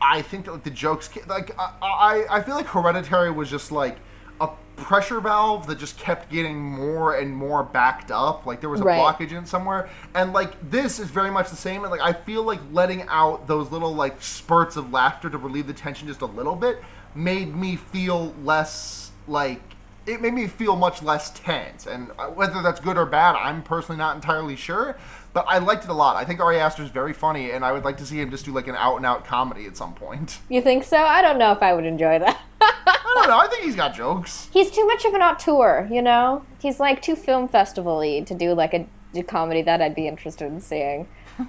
I 0.00 0.22
think 0.22 0.44
that 0.44 0.52
like, 0.52 0.64
the 0.64 0.70
jokes, 0.70 1.10
like, 1.26 1.58
I, 1.58 1.72
I, 1.82 2.26
I 2.38 2.42
feel 2.42 2.54
like 2.54 2.66
Hereditary 2.66 3.30
was 3.32 3.50
just 3.50 3.72
like 3.72 3.96
a 4.40 4.48
pressure 4.76 5.20
valve 5.20 5.66
that 5.66 5.78
just 5.78 5.98
kept 5.98 6.30
getting 6.30 6.56
more 6.60 7.16
and 7.16 7.34
more 7.34 7.64
backed 7.64 8.12
up. 8.12 8.46
Like 8.46 8.60
there 8.60 8.70
was 8.70 8.80
a 8.80 8.84
Right. 8.84 9.00
blockage 9.00 9.32
in 9.32 9.44
somewhere, 9.44 9.88
and 10.14 10.32
like 10.32 10.70
this 10.70 11.00
is 11.00 11.10
very 11.10 11.30
much 11.32 11.50
the 11.50 11.56
same. 11.56 11.82
And 11.82 11.90
like 11.90 12.00
I 12.00 12.12
feel 12.12 12.44
like 12.44 12.60
letting 12.72 13.02
out 13.08 13.48
those 13.48 13.72
little 13.72 13.92
like 13.94 14.22
spurts 14.22 14.76
of 14.76 14.92
laughter 14.92 15.28
to 15.28 15.38
relieve 15.38 15.66
the 15.66 15.72
tension 15.72 16.06
just 16.06 16.20
a 16.20 16.26
little 16.26 16.54
bit 16.54 16.82
made 17.14 17.56
me 17.56 17.74
feel 17.74 18.32
less 18.44 19.10
like 19.26 19.60
it 20.08 20.22
made 20.22 20.32
me 20.32 20.46
feel 20.46 20.74
much 20.74 21.02
less 21.02 21.30
tense. 21.30 21.86
And 21.86 22.10
uh, 22.18 22.28
whether 22.28 22.62
that's 22.62 22.80
good 22.80 22.96
or 22.96 23.06
bad, 23.06 23.36
I'm 23.36 23.62
personally 23.62 23.98
not 23.98 24.16
entirely 24.16 24.56
sure. 24.56 24.96
But 25.34 25.44
I 25.46 25.58
liked 25.58 25.84
it 25.84 25.90
a 25.90 25.94
lot. 25.94 26.16
I 26.16 26.24
think 26.24 26.40
Ari 26.40 26.58
Aster 26.58 26.82
is 26.82 26.90
very 26.90 27.12
funny, 27.12 27.50
and 27.50 27.64
I 27.64 27.72
would 27.72 27.84
like 27.84 27.98
to 27.98 28.06
see 28.06 28.18
him 28.20 28.30
just 28.30 28.46
do 28.46 28.52
like 28.52 28.66
an 28.66 28.74
out 28.76 28.96
and 28.96 29.04
out 29.04 29.24
comedy 29.24 29.66
at 29.66 29.76
some 29.76 29.94
point. 29.94 30.38
You 30.48 30.62
think 30.62 30.82
so? 30.82 30.96
I 30.96 31.20
don't 31.20 31.38
know 31.38 31.52
if 31.52 31.62
I 31.62 31.74
would 31.74 31.84
enjoy 31.84 32.18
that. 32.18 32.40
I 32.60 33.12
don't 33.14 33.28
know. 33.28 33.38
I 33.38 33.46
think 33.48 33.64
he's 33.64 33.76
got 33.76 33.94
jokes. 33.94 34.48
He's 34.52 34.70
too 34.70 34.86
much 34.86 35.04
of 35.04 35.12
an 35.14 35.20
auteur, 35.20 35.86
you 35.90 36.00
know. 36.00 36.44
He's 36.60 36.80
like 36.80 37.02
too 37.02 37.14
film 37.14 37.48
festival-y 37.48 38.20
to 38.20 38.34
do 38.34 38.54
like 38.54 38.72
a, 38.72 38.86
a 39.14 39.22
comedy 39.22 39.62
that 39.62 39.82
I'd 39.82 39.94
be 39.94 40.08
interested 40.08 40.46
in 40.46 40.60
seeing. 40.60 41.06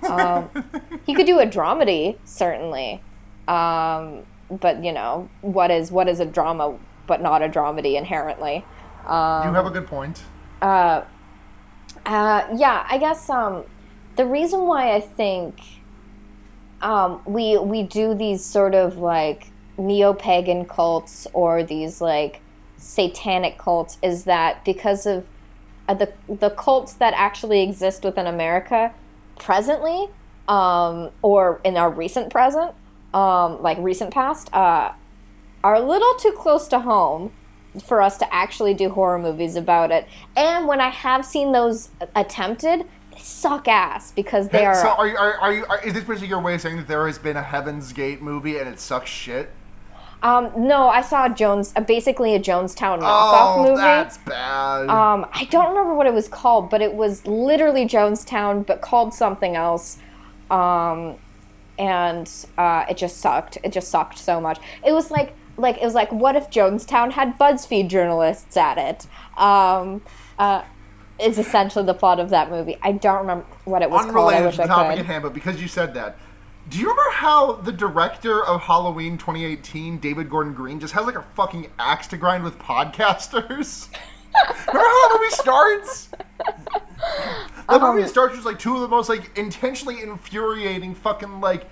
Um, 0.07 0.49
he 1.05 1.13
could 1.13 1.25
do 1.25 1.39
a 1.39 1.45
dramedy, 1.45 2.17
certainly. 2.25 3.01
Um, 3.47 4.25
but 4.49 4.83
you 4.83 4.91
know, 4.91 5.29
what 5.41 5.71
is 5.71 5.91
what 5.91 6.07
is 6.07 6.19
a 6.19 6.25
drama, 6.25 6.77
but 7.09 7.21
not 7.21 7.41
a 7.41 7.49
dramedy 7.49 7.97
inherently? 7.97 8.63
Um, 9.05 9.47
you 9.47 9.53
have 9.53 9.65
a 9.65 9.71
good 9.71 9.87
point. 9.87 10.23
uh, 10.61 11.01
uh, 12.05 12.47
yeah, 12.55 12.85
I 12.89 12.97
guess 12.97 13.29
um, 13.29 13.63
the 14.15 14.25
reason 14.25 14.61
why 14.61 14.95
I 14.95 15.01
think 15.01 15.59
um, 16.81 17.21
we 17.25 17.57
we 17.57 17.83
do 17.83 18.13
these 18.13 18.45
sort 18.45 18.75
of 18.75 18.97
like 18.97 19.47
neo 19.77 20.13
pagan 20.13 20.65
cults 20.65 21.27
or 21.33 21.63
these 21.63 21.99
like 21.99 22.41
satanic 22.77 23.57
cults 23.57 23.97
is 24.01 24.23
that 24.25 24.63
because 24.63 25.05
of 25.05 25.25
uh, 25.89 25.93
the 25.93 26.13
the 26.27 26.51
cults 26.51 26.93
that 26.93 27.13
actually 27.17 27.61
exist 27.61 28.03
within 28.05 28.27
America 28.27 28.93
presently 29.37 30.07
um, 30.49 31.11
or 31.21 31.61
in 31.63 31.77
our 31.77 31.89
recent 31.91 32.31
present, 32.31 32.73
um, 33.13 33.61
like 33.61 33.77
recent 33.79 34.11
past, 34.11 34.53
uh, 34.53 34.91
are 35.63 35.75
a 35.75 35.79
little 35.79 36.13
too 36.15 36.31
close 36.31 36.67
to 36.69 36.79
home 36.79 37.31
for 37.83 38.01
us 38.01 38.17
to 38.17 38.33
actually 38.33 38.73
do 38.73 38.89
horror 38.89 39.19
movies 39.19 39.55
about 39.55 39.91
it. 39.91 40.07
And 40.35 40.67
when 40.67 40.81
I 40.81 40.89
have 40.89 41.25
seen 41.25 41.51
those 41.51 41.89
attempted, 42.15 42.85
they 43.11 43.19
suck 43.19 43.67
ass 43.67 44.11
because 44.11 44.49
they 44.49 44.65
are. 44.65 44.75
So 44.75 44.89
are 44.89 45.07
you, 45.07 45.17
are, 45.17 45.37
are 45.37 45.53
you, 45.53 45.65
are, 45.65 45.81
is 45.85 45.93
this 45.93 46.03
basically 46.03 46.29
your 46.29 46.41
way 46.41 46.55
of 46.55 46.61
saying 46.61 46.77
that 46.77 46.87
there 46.87 47.05
has 47.05 47.19
been 47.19 47.37
a 47.37 47.43
Heaven's 47.43 47.93
Gate 47.93 48.21
movie 48.21 48.57
and 48.57 48.67
it 48.67 48.79
sucks 48.79 49.09
shit? 49.09 49.51
um, 50.21 50.51
no, 50.57 50.89
I 50.89 51.01
saw 51.01 51.29
Jones, 51.29 51.71
uh, 51.75 51.81
basically 51.81 52.35
a 52.35 52.39
Jonestown 52.39 52.99
knockoff 52.99 53.57
oh, 53.57 53.63
movie. 53.63 53.77
that's 53.77 54.17
bad. 54.17 54.89
Um, 54.89 55.25
I 55.31 55.45
don't 55.45 55.69
remember 55.69 55.93
what 55.93 56.07
it 56.07 56.13
was 56.13 56.27
called, 56.27 56.69
but 56.69 56.81
it 56.81 56.93
was 56.93 57.25
literally 57.25 57.85
Jonestown, 57.85 58.65
but 58.65 58.81
called 58.81 59.13
something 59.13 59.55
else. 59.55 59.97
Um, 60.51 61.15
and 61.77 62.29
uh, 62.57 62.85
it 62.89 62.97
just 62.97 63.19
sucked. 63.19 63.59
It 63.63 63.71
just 63.71 63.87
sucked 63.87 64.17
so 64.17 64.41
much. 64.41 64.59
It 64.85 64.91
was 64.91 65.09
like 65.09 65.33
like 65.59 65.77
it 65.77 65.83
was 65.83 65.93
like 65.93 66.11
what 66.11 66.35
if 66.35 66.49
Jonestown 66.49 67.11
had 67.11 67.37
BuzzFeed 67.37 67.89
journalists 67.89 68.57
at 68.57 68.77
it? 68.77 69.07
Um, 69.37 70.01
uh, 70.37 70.63
is 71.19 71.37
essentially 71.37 71.85
the 71.85 71.93
plot 71.93 72.19
of 72.19 72.29
that 72.29 72.49
movie. 72.49 72.77
I 72.81 72.93
don't 72.93 73.19
remember 73.19 73.45
what 73.65 73.81
it 73.81 73.89
was 73.89 74.05
called. 74.05 74.33
I 74.33 74.37
Unrelated 74.37 74.45
wish 74.45 74.55
to 74.55 74.61
the 74.61 74.67
topic 74.67 74.99
at 74.99 75.05
hand, 75.05 75.23
but 75.23 75.33
because 75.33 75.61
you 75.61 75.67
said 75.67 75.93
that, 75.95 76.17
do 76.69 76.77
you 76.77 76.89
remember 76.89 77.11
how 77.11 77.53
the 77.53 77.71
director 77.71 78.45
of 78.45 78.61
Halloween 78.61 79.17
2018, 79.17 79.97
David 79.97 80.29
Gordon 80.29 80.53
Green, 80.53 80.79
just 80.79 80.93
has 80.93 81.05
like 81.05 81.15
a 81.15 81.25
fucking 81.35 81.67
axe 81.77 82.07
to 82.07 82.17
grind 82.17 82.43
with 82.43 82.57
podcasters? 82.59 83.89
remember 84.67 84.87
how 84.87 85.09
that 85.09 85.17
movie 85.19 85.31
starts? 85.31 86.09
The 87.69 87.79
movie 87.79 88.07
starts 88.07 88.35
with 88.35 88.45
like 88.45 88.59
two 88.59 88.75
of 88.75 88.81
the 88.81 88.87
most 88.87 89.09
like 89.09 89.37
intentionally 89.37 90.01
infuriating 90.01 90.95
fucking 90.95 91.41
like 91.41 91.67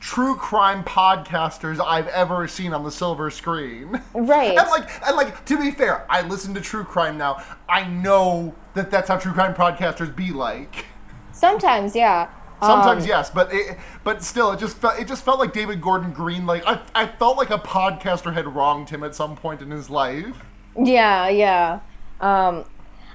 true 0.00 0.34
crime 0.36 0.82
podcasters 0.84 1.84
I've 1.84 2.08
ever 2.08 2.48
seen 2.48 2.72
on 2.72 2.84
the 2.84 2.90
silver 2.90 3.30
screen. 3.30 4.00
Right. 4.14 4.56
And 4.58 4.68
like, 4.68 5.06
and 5.06 5.16
like, 5.16 5.44
to 5.46 5.58
be 5.58 5.70
fair, 5.70 6.06
I 6.10 6.22
listen 6.22 6.54
to 6.54 6.60
true 6.60 6.84
crime 6.84 7.18
now. 7.18 7.42
I 7.68 7.86
know 7.86 8.54
that 8.74 8.90
that's 8.90 9.08
how 9.08 9.18
true 9.18 9.32
crime 9.32 9.54
podcasters 9.54 10.14
be 10.14 10.30
like. 10.32 10.86
Sometimes, 11.32 11.94
yeah. 11.94 12.28
Sometimes 12.60 13.04
Um, 13.04 13.08
yes, 13.08 13.30
but 13.30 13.52
it, 13.52 13.78
but 14.02 14.24
still, 14.24 14.50
it 14.50 14.58
just 14.58 14.78
felt 14.78 14.98
it 14.98 15.06
just 15.06 15.24
felt 15.24 15.38
like 15.38 15.52
David 15.52 15.80
Gordon 15.80 16.10
Green. 16.10 16.44
Like 16.44 16.64
I, 16.66 16.80
I 16.92 17.06
felt 17.06 17.36
like 17.36 17.50
a 17.50 17.58
podcaster 17.58 18.34
had 18.34 18.52
wronged 18.52 18.90
him 18.90 19.04
at 19.04 19.14
some 19.14 19.36
point 19.36 19.62
in 19.62 19.70
his 19.70 19.88
life. 19.88 20.44
Yeah, 20.76 21.28
yeah. 21.28 21.80
Um, 22.20 22.64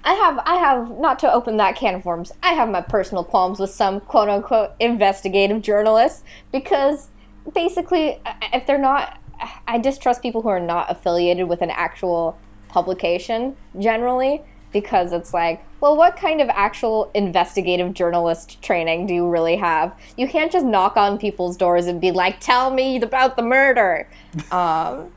I 0.03 0.13
have, 0.13 0.39
I 0.45 0.55
have, 0.55 0.99
not 0.99 1.19
to 1.19 1.31
open 1.31 1.57
that 1.57 1.75
can 1.75 1.95
of 1.95 2.05
worms, 2.05 2.31
I 2.41 2.53
have 2.53 2.69
my 2.69 2.81
personal 2.81 3.23
qualms 3.23 3.59
with 3.59 3.69
some 3.69 4.01
quote 4.01 4.29
unquote 4.29 4.71
investigative 4.79 5.61
journalists 5.61 6.23
because 6.51 7.07
basically, 7.53 8.19
if 8.51 8.65
they're 8.67 8.77
not, 8.77 9.19
I 9.67 9.77
distrust 9.77 10.21
people 10.21 10.41
who 10.41 10.49
are 10.49 10.59
not 10.59 10.91
affiliated 10.91 11.47
with 11.47 11.61
an 11.61 11.69
actual 11.69 12.37
publication 12.67 13.55
generally 13.79 14.41
because 14.73 15.13
it's 15.13 15.33
like, 15.33 15.63
well, 15.79 15.95
what 15.95 16.17
kind 16.17 16.41
of 16.41 16.49
actual 16.49 17.11
investigative 17.13 17.93
journalist 17.93 18.61
training 18.61 19.05
do 19.05 19.13
you 19.13 19.29
really 19.29 19.55
have? 19.55 19.95
You 20.17 20.27
can't 20.27 20.51
just 20.51 20.65
knock 20.65 20.97
on 20.97 21.17
people's 21.17 21.55
doors 21.55 21.85
and 21.85 22.01
be 22.01 22.11
like, 22.11 22.39
tell 22.39 22.71
me 22.71 23.01
about 23.01 23.37
the 23.37 23.43
murder. 23.43 24.09
Um, 24.51 25.11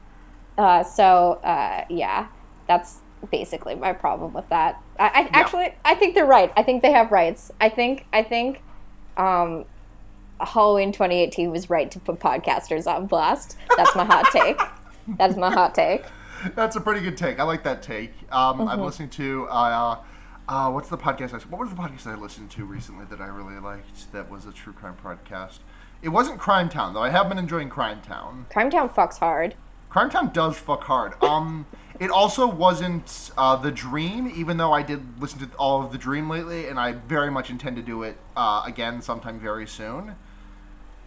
uh, 0.58 0.82
so 0.82 1.32
uh, 1.44 1.84
yeah, 1.90 2.28
that's 2.66 2.98
basically 3.30 3.74
my 3.74 3.92
problem 3.92 4.32
with 4.32 4.48
that. 4.50 4.80
I, 4.98 5.06
I 5.06 5.28
actually 5.32 5.74
I 5.84 5.94
think 5.94 6.14
they're 6.14 6.26
right. 6.26 6.52
I 6.56 6.62
think 6.62 6.82
they 6.82 6.92
have 6.92 7.12
rights. 7.12 7.50
I 7.60 7.68
think 7.68 8.06
I 8.12 8.22
think 8.22 8.62
um, 9.16 9.64
Halloween 10.40 10.92
2018 10.92 11.50
was 11.50 11.70
right 11.70 11.90
to 11.90 11.98
put 11.98 12.18
podcasters 12.20 12.86
on 12.86 13.06
blast. 13.06 13.56
That's 13.76 13.94
my 13.96 14.04
hot 14.04 14.30
take. 14.32 14.60
That's 15.18 15.36
my 15.36 15.50
hot 15.52 15.74
take. 15.74 16.04
That's 16.54 16.76
a 16.76 16.80
pretty 16.80 17.00
good 17.00 17.16
take. 17.16 17.38
I 17.38 17.44
like 17.44 17.62
that 17.64 17.82
take. 17.82 18.12
Um, 18.30 18.58
Mm-hmm. 18.58 18.68
I'm 18.68 18.80
listening 18.82 19.08
to 19.10 19.46
uh, 19.48 19.98
uh, 20.48 20.70
what's 20.70 20.88
the 20.88 20.98
podcast? 20.98 21.32
I, 21.34 21.38
what 21.48 21.60
was 21.60 21.70
the 21.70 21.76
podcast 21.76 22.06
I 22.06 22.14
listened 22.14 22.50
to 22.52 22.64
recently 22.64 23.04
that 23.06 23.20
I 23.20 23.26
really 23.26 23.58
liked? 23.58 24.12
That 24.12 24.30
was 24.30 24.46
a 24.46 24.52
true 24.52 24.72
crime 24.72 24.96
podcast. 25.02 25.58
It 26.02 26.10
wasn't 26.10 26.40
Crimetown 26.40 26.92
though. 26.92 27.02
I 27.02 27.10
have 27.10 27.28
been 27.28 27.38
enjoying 27.38 27.70
Crimetown. 27.70 28.48
Crime 28.50 28.70
Town 28.70 28.88
fucks 28.88 29.18
hard. 29.18 29.54
Crimetown 29.90 30.32
does 30.32 30.58
fuck 30.58 30.84
hard. 30.84 31.14
Um, 31.22 31.66
it 32.00 32.10
also 32.10 32.46
wasn't 32.46 33.30
uh, 33.36 33.56
the 33.56 33.70
Dream, 33.70 34.32
even 34.34 34.56
though 34.56 34.72
I 34.72 34.82
did 34.82 35.20
listen 35.20 35.38
to 35.40 35.48
all 35.56 35.82
of 35.82 35.92
the 35.92 35.98
Dream 35.98 36.28
lately, 36.28 36.68
and 36.68 36.78
I 36.78 36.92
very 36.92 37.30
much 37.30 37.50
intend 37.50 37.76
to 37.76 37.82
do 37.82 38.02
it 38.02 38.16
uh, 38.36 38.62
again 38.66 39.02
sometime 39.02 39.38
very 39.38 39.66
soon. 39.66 40.14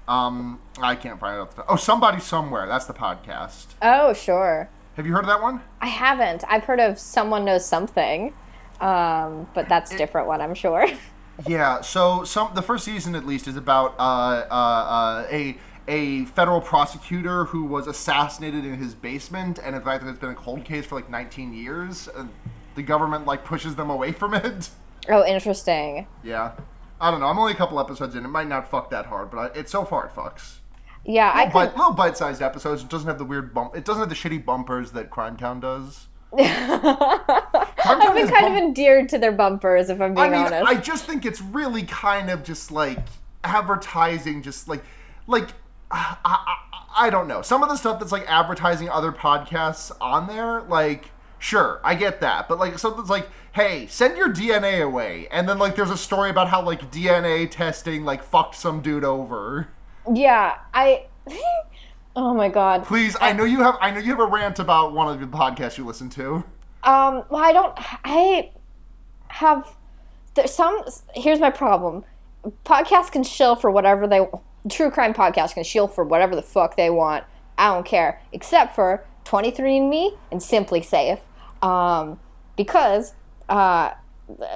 Um, 0.07 0.59
I 0.79 0.95
can't 0.95 1.19
find 1.19 1.37
it. 1.37 1.41
Off 1.41 1.55
the 1.55 1.65
oh, 1.67 1.75
somebody 1.75 2.19
somewhere. 2.19 2.67
That's 2.67 2.85
the 2.85 2.93
podcast. 2.93 3.67
Oh 3.81 4.13
sure. 4.13 4.69
Have 4.95 5.05
you 5.05 5.13
heard 5.13 5.21
of 5.21 5.27
that 5.27 5.41
one? 5.41 5.61
I 5.79 5.87
haven't. 5.87 6.43
I've 6.47 6.63
heard 6.63 6.79
of 6.79 6.97
someone 6.99 7.45
knows 7.45 7.65
something, 7.65 8.33
um, 8.81 9.47
but 9.53 9.69
that's 9.69 9.93
a 9.93 9.97
different 9.97 10.27
one. 10.27 10.41
I'm 10.41 10.55
sure. 10.55 10.87
Yeah. 11.47 11.79
So 11.79 12.25
some 12.25 12.51
the 12.53 12.61
first 12.61 12.83
season 12.83 13.15
at 13.15 13.25
least 13.25 13.47
is 13.47 13.55
about 13.55 13.95
uh, 13.97 14.45
uh, 14.51 14.53
uh, 14.53 15.27
a 15.31 15.57
a 15.89 16.23
federal 16.25 16.61
prosecutor 16.61 17.45
who 17.45 17.65
was 17.65 17.87
assassinated 17.87 18.63
in 18.63 18.75
his 18.77 18.93
basement, 18.93 19.59
and 19.61 19.75
in 19.75 19.81
fact, 19.81 20.05
it's 20.05 20.19
been 20.19 20.29
a 20.29 20.35
cold 20.35 20.63
case 20.63 20.85
for 20.85 20.95
like 20.95 21.09
19 21.09 21.53
years. 21.53 22.07
And 22.15 22.29
the 22.75 22.83
government 22.83 23.25
like 23.25 23.43
pushes 23.43 23.75
them 23.75 23.89
away 23.89 24.11
from 24.13 24.33
it. 24.35 24.69
oh, 25.09 25.25
interesting. 25.25 26.07
Yeah. 26.23 26.51
I 27.01 27.11
don't 27.11 27.19
know. 27.19 27.27
I'm 27.27 27.39
only 27.39 27.53
a 27.53 27.55
couple 27.55 27.79
episodes 27.79 28.15
in. 28.15 28.23
It 28.23 28.27
might 28.29 28.47
not 28.47 28.69
fuck 28.69 28.89
that 28.91 29.05
hard, 29.07 29.31
but 29.31 29.37
I, 29.55 29.59
it 29.59 29.69
so 29.69 29.83
far 29.83 30.05
it 30.05 30.13
fucks. 30.13 30.57
Yeah, 31.05 31.31
I 31.33 31.49
But 31.49 31.69
could. 31.71 31.77
little 31.79 31.93
bite-sized 31.93 32.41
episodes. 32.41 32.83
It 32.83 32.89
doesn't 32.89 33.07
have 33.07 33.17
the 33.17 33.25
weird 33.25 33.53
bump. 33.53 33.75
It 33.75 33.85
doesn't 33.85 34.01
have 34.01 34.09
the 34.09 34.15
shitty 34.15 34.43
bumpers 34.45 34.91
that 34.91 35.09
Crimetown 35.09 35.59
does. 35.61 36.07
I've 36.37 38.13
been 38.15 38.27
kind 38.27 38.31
bump- 38.31 38.51
of 38.51 38.57
endeared 38.57 39.09
to 39.09 39.17
their 39.17 39.31
bumpers, 39.31 39.89
if 39.89 39.99
I'm 40.01 40.13
being 40.13 40.27
I 40.27 40.29
mean, 40.29 40.53
honest. 40.53 40.65
I 40.69 40.75
just 40.75 41.05
think 41.05 41.25
it's 41.25 41.41
really 41.41 41.83
kind 41.83 42.29
of 42.29 42.43
just 42.43 42.69
like 42.71 42.99
advertising, 43.43 44.41
just 44.43 44.67
like, 44.67 44.83
like, 45.25 45.49
I, 45.91 46.17
I, 46.25 46.57
I 47.05 47.09
don't 47.09 47.27
know. 47.27 47.41
Some 47.41 47.63
of 47.63 47.69
the 47.69 47.77
stuff 47.77 47.99
that's 47.99 48.11
like 48.11 48.29
advertising 48.29 48.89
other 48.89 49.11
podcasts 49.11 49.91
on 50.01 50.27
there, 50.27 50.61
like, 50.63 51.11
sure, 51.39 51.79
I 51.83 51.95
get 51.95 52.19
that. 52.21 52.47
But 52.47 52.59
like, 52.59 52.77
something's 52.77 53.09
like, 53.09 53.27
hey, 53.53 53.87
send 53.87 54.17
your 54.17 54.29
DNA 54.29 54.83
away. 54.83 55.27
And 55.31 55.47
then 55.47 55.57
like, 55.57 55.75
there's 55.75 55.89
a 55.89 55.97
story 55.97 56.29
about 56.29 56.49
how 56.49 56.61
like 56.61 56.91
DNA 56.91 57.49
testing 57.49 58.05
like 58.05 58.23
fucked 58.23 58.55
some 58.55 58.81
dude 58.81 59.03
over. 59.03 59.69
yeah, 60.13 60.57
I. 60.73 61.05
oh 62.15 62.33
my 62.33 62.49
god. 62.49 62.85
Please, 62.85 63.15
I 63.21 63.33
know 63.33 63.43
you 63.43 63.59
have, 63.63 63.77
I 63.81 63.91
know 63.91 63.99
you 63.99 64.11
have 64.11 64.19
a 64.19 64.25
rant 64.25 64.59
about 64.59 64.93
one 64.93 65.07
of 65.07 65.19
the 65.19 65.27
podcasts 65.27 65.77
you 65.77 65.85
listen 65.85 66.09
to. 66.11 66.43
Um, 66.83 67.23
well, 67.29 67.43
I 67.43 67.51
don't. 67.51 67.73
I 68.05 68.51
have. 69.27 69.75
There's 70.35 70.53
some. 70.53 70.83
Here's 71.13 71.39
my 71.39 71.49
problem. 71.49 72.05
Podcasts 72.65 73.11
can 73.11 73.23
shill 73.23 73.55
for 73.55 73.69
whatever 73.69 74.07
they. 74.07 74.25
True 74.69 74.91
crime 74.91 75.13
podcasts 75.13 75.53
can 75.53 75.63
shill 75.63 75.87
for 75.87 76.03
whatever 76.03 76.35
the 76.35 76.41
fuck 76.41 76.75
they 76.75 76.89
want. 76.89 77.23
I 77.57 77.73
don't 77.73 77.85
care, 77.85 78.21
except 78.31 78.75
for 78.75 79.05
23andMe 79.25 80.17
and 80.31 80.41
SimpliSafe, 80.41 81.19
um, 81.61 82.19
because 82.55 83.13
uh, 83.47 83.91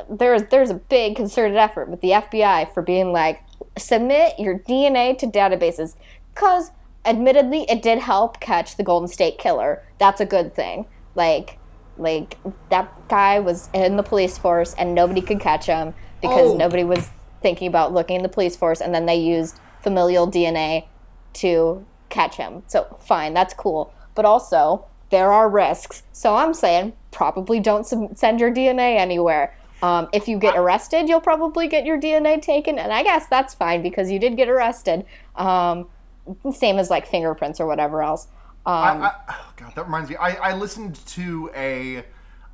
there's 0.10 0.44
there's 0.50 0.70
a 0.70 0.76
big 0.76 1.16
concerted 1.16 1.58
effort 1.58 1.90
with 1.90 2.02
the 2.02 2.12
FBI 2.12 2.74
for 2.74 2.82
being 2.82 3.12
like 3.12 3.42
submit 3.78 4.34
your 4.40 4.60
DNA 4.60 5.18
to 5.18 5.28
databases, 5.28 5.96
because 6.34 6.72
admittedly 7.06 7.64
it 7.70 7.82
did 7.82 8.00
help 8.00 8.40
catch 8.40 8.78
the 8.78 8.84
Golden 8.84 9.08
State 9.08 9.38
Killer. 9.38 9.84
That's 10.00 10.22
a 10.22 10.26
good 10.26 10.54
thing. 10.56 10.86
Like 11.16 11.60
like 11.98 12.38
that 12.70 12.92
guy 13.08 13.40
was 13.40 13.70
in 13.74 13.98
the 13.98 14.04
police 14.04 14.38
force 14.38 14.74
and 14.78 14.96
nobody 14.96 15.22
could 15.22 15.40
catch 15.40 15.66
him 15.68 15.94
because 16.22 16.52
Oh. 16.52 16.58
nobody 16.58 16.84
was 16.84 17.10
thinking 17.42 17.68
about 17.68 17.94
looking 17.94 18.16
in 18.16 18.24
the 18.24 18.30
police 18.30 18.56
force 18.56 18.82
and 18.82 18.96
then 18.96 19.06
they 19.06 19.16
used 19.18 19.60
familial 19.84 20.30
DNA 20.30 20.88
to 21.34 21.86
catch 22.10 22.36
him. 22.36 22.64
So 22.68 22.98
fine, 23.02 23.34
that's 23.34 23.54
cool. 23.54 23.94
But 24.16 24.26
also, 24.26 24.86
there 25.10 25.32
are 25.32 25.50
risks. 25.50 26.04
So 26.12 26.36
I'm 26.36 26.54
saying 26.54 26.94
probably 27.12 27.60
don't 27.60 27.86
sub- 27.86 28.18
send 28.18 28.40
your 28.40 28.52
DNA 28.52 28.98
anywhere. 28.98 29.56
Um, 29.84 30.08
if 30.14 30.30
you 30.30 30.40
get 30.40 30.56
arrested, 30.56 31.10
you'll 31.10 31.20
probably 31.20 31.68
get 31.68 31.86
your 31.86 32.00
DNA 32.00 32.42
taken, 32.42 32.80
and 32.80 32.94
I 32.94 33.04
guess 33.04 33.28
that's 33.28 33.54
fine 33.54 33.82
because 33.82 34.10
you 34.10 34.18
did 34.18 34.38
get 34.38 34.48
arrested. 34.48 35.06
Um, 35.36 35.90
same 36.54 36.80
as 36.80 36.90
like 36.90 37.06
fingerprints 37.06 37.60
or 37.60 37.68
whatever 37.68 38.02
else. 38.02 38.28
Um, 38.66 39.04
I, 39.04 39.12
oh 39.30 39.54
God, 39.58 39.76
that 39.76 39.84
reminds 39.84 40.10
me. 40.10 40.16
I, 40.16 40.52
I 40.52 40.56
listened 40.56 41.06
to 41.08 41.52
a 41.54 41.98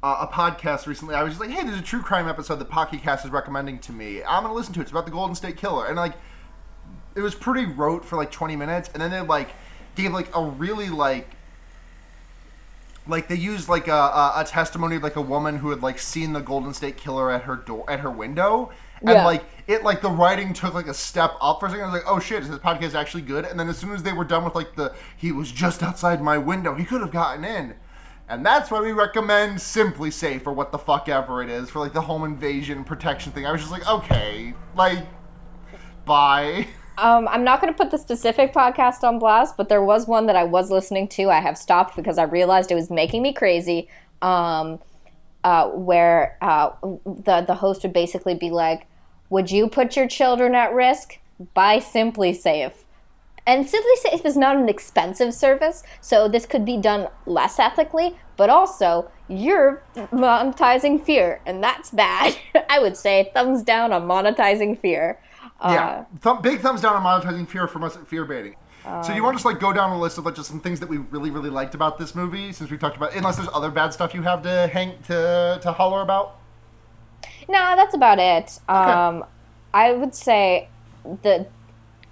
uh, 0.02 0.28
a 0.28 0.28
podcast 0.28 0.88
recently. 0.88 1.14
I 1.14 1.22
was 1.22 1.34
just 1.34 1.42
like, 1.42 1.52
hey, 1.52 1.64
there's 1.64 1.80
a 1.80 1.84
true 1.84 2.02
crime 2.02 2.28
episode 2.28 2.56
that 2.56 2.70
Pocket 2.70 3.04
Casts 3.04 3.26
is 3.26 3.32
recommending 3.32 3.78
to 3.80 3.92
me. 3.92 4.24
I'm 4.24 4.44
gonna 4.44 4.56
listen 4.56 4.74
to 4.74 4.80
it. 4.80 4.84
It's 4.84 4.92
about 4.92 5.06
the 5.06 5.12
Golden 5.12 5.36
State 5.36 5.56
Killer, 5.56 5.86
and 5.86 5.96
like, 5.96 6.16
it 7.16 7.22
was 7.22 7.36
pretty 7.36 7.66
rote 7.66 8.06
for 8.06 8.16
like 8.16 8.32
20 8.32 8.56
minutes, 8.56 8.90
and 8.94 9.02
then 9.02 9.12
they 9.12 9.22
like 9.22 9.50
gave 9.96 10.12
like 10.14 10.34
a 10.36 10.44
really 10.44 10.90
like 10.90 11.30
like 13.08 13.28
they 13.28 13.36
used 13.36 13.68
like 13.70 13.88
a, 13.88 13.92
a, 13.94 14.34
a 14.38 14.44
testimony 14.46 14.98
of 14.98 15.04
like 15.04 15.16
a 15.16 15.22
woman 15.22 15.58
who 15.58 15.72
had 15.72 15.82
like 15.82 15.98
seen 15.98 16.34
the 16.34 16.42
Golden 16.42 16.74
State 16.74 16.98
Killer 16.98 17.32
at 17.32 17.44
her 17.44 17.56
door 17.56 17.90
at 17.90 18.02
her 18.02 18.12
window, 18.12 18.72
and 19.02 19.10
Yeah. 19.10 19.26
like 19.26 19.44
it 19.68 19.84
like 19.84 20.02
the 20.02 20.10
writing 20.12 20.54
took 20.54 20.74
like 20.74 20.88
a 20.88 20.94
step 20.94 21.34
up 21.42 21.60
for 21.60 21.66
a 21.66 21.70
second. 21.70 21.86
I 21.86 21.92
was 21.92 22.02
like, 22.04 22.12
oh 22.12 22.20
shit, 22.20 22.44
is 22.44 22.50
this 22.50 22.60
podcast 22.60 22.94
actually 22.94 23.24
good? 23.24 23.46
And 23.46 23.60
then 23.60 23.68
as 23.70 23.78
soon 23.78 23.92
as 23.94 24.04
they 24.04 24.14
were 24.14 24.26
done 24.26 24.44
with 24.44 24.54
like 24.56 24.76
the 24.76 24.94
he 25.18 25.32
was 25.32 25.52
just 25.52 25.82
outside 25.82 26.22
my 26.22 26.38
window, 26.38 26.76
he 26.76 26.86
could 26.86 27.02
have 27.02 27.12
gotten 27.12 27.44
in. 27.44 27.76
And 28.28 28.46
that's 28.46 28.70
why 28.70 28.80
we 28.80 28.92
recommend 28.92 29.58
SimpliSafe 29.58 30.46
or 30.46 30.54
what 30.54 30.72
the 30.72 30.78
fuck 30.78 31.10
ever 31.10 31.42
it 31.42 31.50
is 31.50 31.72
for 31.72 31.80
like 31.80 31.94
the 31.94 32.02
home 32.02 32.24
invasion 32.24 32.84
protection 32.84 33.32
thing. 33.32 33.48
I 33.48 33.52
was 33.52 33.62
just 33.62 33.72
like, 33.72 33.88
okay, 33.90 34.54
like, 34.76 35.04
bye. 36.06 36.68
Um, 37.00 37.30
I'm 37.30 37.46
not 37.46 37.62
going 37.62 37.74
to 37.74 37.78
put 37.78 37.92
the 37.92 37.98
specific 37.98 38.54
podcast 38.54 39.04
on 39.04 39.20
blast, 39.20 39.56
but 39.56 39.70
there 39.70 39.84
was 39.84 40.06
one 40.06 40.26
that 40.26 40.36
I 40.36 40.44
was 40.44 40.70
listening 40.70 41.08
to. 41.10 41.30
I 41.30 41.40
have 41.40 41.58
stopped 41.58 41.96
because 41.96 42.18
I 42.18 42.24
realized 42.24 42.72
it 42.72 42.76
was 42.76 42.90
making 42.90 43.22
me 43.22 43.32
crazy. 43.32 43.88
Um, 44.22 44.80
uh, 45.44 45.70
where 45.70 46.38
uh, 46.42 46.72
the 47.06 47.42
the 47.48 47.56
host 47.56 47.84
would 47.84 47.94
basically 47.94 48.36
be 48.36 48.50
like, 48.50 48.86
"Would 49.30 49.50
you 49.50 49.70
put 49.70 49.96
your 49.96 50.08
children 50.08 50.54
at 50.56 50.74
risk? 50.74 51.20
Buy 51.54 51.80
SimpliSafe." 51.80 52.74
And 53.48 53.66
SimpliSafe 53.66 54.26
is 54.26 54.36
not 54.36 54.58
an 54.58 54.68
expensive 54.68 55.34
service, 55.34 55.84
so 56.02 56.28
this 56.28 56.46
could 56.46 56.66
be 56.66 56.78
done 56.78 57.08
less 57.26 57.58
ethically, 57.58 58.18
but 58.36 58.50
also 58.50 59.10
you're 59.30 59.82
monetizing 59.96 61.04
fear, 61.04 61.40
and 61.46 61.64
that's 61.64 61.90
bad. 61.92 62.36
I 62.70 62.80
would 62.80 62.98
say 62.98 63.32
thumbs 63.34 63.64
down 63.64 63.94
on 63.94 64.04
monetizing 64.04 64.78
fear. 64.78 65.18
Uh, 65.62 65.72
Yeah, 65.74 66.06
Thumb, 66.22 66.42
big 66.42 66.62
thumbs 66.62 66.82
down 66.82 66.96
on 66.96 67.04
monetizing 67.04 67.48
fear 67.48 67.68
from 67.68 67.84
us 67.84 67.96
at 67.96 68.08
fear 68.08 68.26
baiting. 68.26 68.56
so 69.04 69.14
you 69.14 69.22
want 69.24 69.34
to 69.34 69.38
just 69.38 69.46
like 69.46 69.60
go 69.60 69.74
down 69.74 69.92
a 69.92 70.00
list 70.00 70.18
of 70.18 70.26
like 70.26 70.36
just 70.36 70.50
some 70.50 70.60
things 70.62 70.80
that 70.80 70.88
we 70.90 70.98
really 70.98 71.30
really 71.32 71.50
liked 71.50 71.76
about 71.76 71.98
this 71.98 72.16
movie 72.16 72.52
since 72.54 72.72
we've 72.72 72.80
talked 72.80 72.96
about 72.98 73.14
unless 73.14 73.36
there's 73.36 73.50
other 73.54 73.70
bad 73.70 73.94
stuff 73.94 74.14
you 74.14 74.22
have 74.22 74.42
to 74.44 74.68
hang 74.72 74.94
to 75.04 75.60
to 75.62 75.72
holler 75.72 76.02
about. 76.02 76.38
No, 77.48 77.76
that's 77.76 77.94
about 77.94 78.20
it. 78.20 78.60
Um, 78.70 79.26
I 79.74 79.92
would 79.92 80.16
say 80.16 80.70
that 81.24 81.50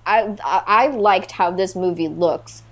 I 0.06 0.36
I 0.44 0.88
liked 0.88 1.32
how 1.32 1.52
this 1.52 1.76
movie 1.76 2.08
looks 2.10 2.64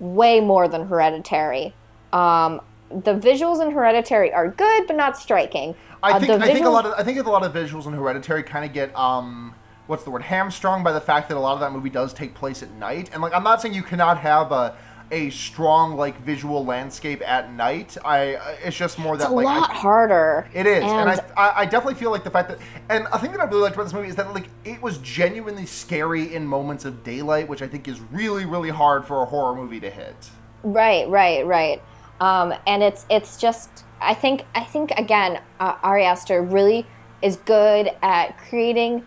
way 0.00 0.40
more 0.40 0.66
than 0.68 0.88
Hereditary. 0.88 1.74
Um, 2.12 2.60
the 2.90 3.14
visuals 3.14 3.60
in 3.64 3.70
Hereditary 3.72 4.32
are 4.32 4.48
good, 4.48 4.86
but 4.86 4.96
not 4.96 5.16
striking. 5.18 5.74
I 6.02 6.12
Uh, 6.12 6.20
think 6.20 6.32
the 6.40 6.44
I 6.46 6.52
think 6.52 6.66
a 6.66 6.70
lot 6.70 6.86
of 6.86 6.94
I 6.96 7.02
think 7.02 7.18
a 7.18 7.30
lot 7.30 7.44
of 7.44 7.52
visuals 7.52 7.86
in 7.86 7.92
Hereditary 7.92 8.42
kind 8.42 8.64
of 8.64 8.72
get 8.72 8.96
um 8.96 9.54
what's 9.86 10.04
the 10.04 10.10
word 10.10 10.22
hamstrung 10.22 10.82
by 10.82 10.92
the 10.92 11.00
fact 11.00 11.28
that 11.28 11.36
a 11.36 11.40
lot 11.40 11.54
of 11.54 11.60
that 11.60 11.72
movie 11.72 11.90
does 11.90 12.12
take 12.12 12.34
place 12.34 12.62
at 12.62 12.70
night 12.72 13.10
and 13.12 13.22
like 13.22 13.34
I'm 13.34 13.44
not 13.44 13.60
saying 13.60 13.74
you 13.74 13.82
cannot 13.82 14.18
have 14.18 14.52
a 14.52 14.76
a 15.10 15.30
strong 15.30 15.96
like 15.96 16.20
visual 16.22 16.64
landscape 16.64 17.22
at 17.24 17.52
night. 17.52 17.96
I 18.04 18.56
it's 18.64 18.76
just 18.76 18.98
more 18.98 19.16
that 19.16 19.24
it's 19.24 19.30
a 19.32 19.34
like 19.34 19.46
I- 19.46 19.58
lot 19.60 19.70
harder. 19.70 20.48
It 20.52 20.66
is, 20.66 20.82
and, 20.82 21.10
and, 21.10 21.20
I, 21.36 21.48
I 21.48 21.60
I 21.60 21.64
definitely 21.64 21.94
feel 21.94 22.10
like 22.10 22.24
the 22.24 22.30
fact 22.30 22.48
that, 22.48 22.58
and 22.88 23.06
a 23.12 23.18
thing 23.18 23.30
that 23.32 23.40
I 23.40 23.44
really 23.44 23.62
liked 23.62 23.74
about 23.74 23.84
this 23.84 23.92
movie 23.92 24.08
is 24.08 24.16
that 24.16 24.32
like 24.34 24.48
it 24.64 24.82
was 24.82 24.98
genuinely 24.98 25.66
scary 25.66 26.34
in 26.34 26.46
moments 26.46 26.84
of 26.84 27.04
daylight, 27.04 27.48
which 27.48 27.62
I 27.62 27.68
think 27.68 27.86
is 27.86 28.00
really 28.00 28.44
really 28.44 28.70
hard 28.70 29.06
for 29.06 29.22
a 29.22 29.26
horror 29.26 29.54
movie 29.54 29.80
to 29.80 29.90
hit. 29.90 30.30
Right, 30.62 31.08
right, 31.08 31.46
right. 31.46 31.82
Um, 32.20 32.54
and 32.66 32.82
it's 32.82 33.06
it's 33.08 33.36
just 33.36 33.84
I 34.00 34.14
think 34.14 34.44
I 34.54 34.64
think 34.64 34.90
again 34.92 35.40
uh, 35.60 35.76
Ari 35.82 36.04
Aster 36.04 36.42
really 36.42 36.86
is 37.22 37.36
good 37.36 37.90
at 38.02 38.38
creating 38.38 39.06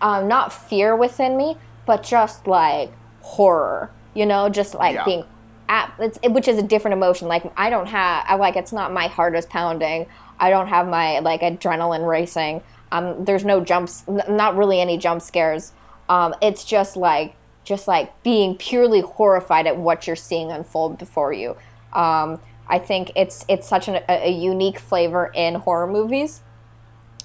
um, 0.00 0.28
not 0.28 0.52
fear 0.52 0.94
within 0.96 1.36
me, 1.36 1.56
but 1.86 2.02
just 2.02 2.46
like 2.46 2.92
horror. 3.20 3.90
You 4.14 4.26
know, 4.26 4.48
just 4.48 4.74
like 4.74 4.94
Yeah. 4.94 5.04
being 5.04 5.24
at 5.68 5.92
it's 5.98 6.18
it, 6.22 6.32
which 6.32 6.48
is 6.48 6.58
a 6.58 6.62
different 6.62 6.94
emotion. 6.94 7.28
Like 7.28 7.44
I 7.56 7.70
don't 7.70 7.86
have 7.86 8.24
I 8.26 8.34
like 8.36 8.56
it's 8.56 8.72
not 8.72 8.92
my 8.92 9.06
heart 9.06 9.36
is 9.36 9.46
pounding. 9.46 10.06
I 10.40 10.50
don't 10.50 10.68
have 10.68 10.88
my 10.88 11.18
like 11.20 11.40
adrenaline 11.42 12.06
racing. 12.08 12.62
Um, 12.90 13.24
there's 13.24 13.44
no 13.44 13.60
jumps, 13.60 14.04
n- 14.08 14.22
not 14.28 14.56
really 14.56 14.80
any 14.80 14.96
jump 14.96 15.20
scares. 15.20 15.72
Um, 16.08 16.34
it's 16.40 16.64
just 16.64 16.96
like 16.96 17.34
just 17.64 17.86
like 17.86 18.22
being 18.22 18.56
purely 18.56 19.00
horrified 19.02 19.66
at 19.66 19.76
what 19.76 20.06
you're 20.06 20.16
seeing 20.16 20.50
unfold 20.50 20.96
before 20.96 21.32
you. 21.34 21.50
Um, 21.92 22.40
I 22.66 22.78
think 22.78 23.12
it's 23.14 23.44
it's 23.48 23.68
such 23.68 23.88
an, 23.88 23.96
a, 24.08 24.28
a 24.28 24.30
unique 24.30 24.78
flavor 24.78 25.30
in 25.34 25.56
horror 25.56 25.86
movies. 25.86 26.42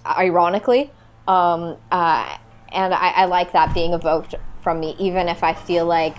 Ironically, 0.06 0.92
um, 1.30 1.78
uh, 1.92 2.38
and 2.74 2.94
I, 2.94 3.10
I 3.10 3.26
like 3.26 3.54
that 3.54 3.74
being 3.74 3.94
evoked 3.94 4.36
from 4.62 4.80
me, 4.80 4.96
even 5.00 5.28
if 5.28 5.44
I 5.44 5.54
feel 5.54 5.86
like 5.86 6.16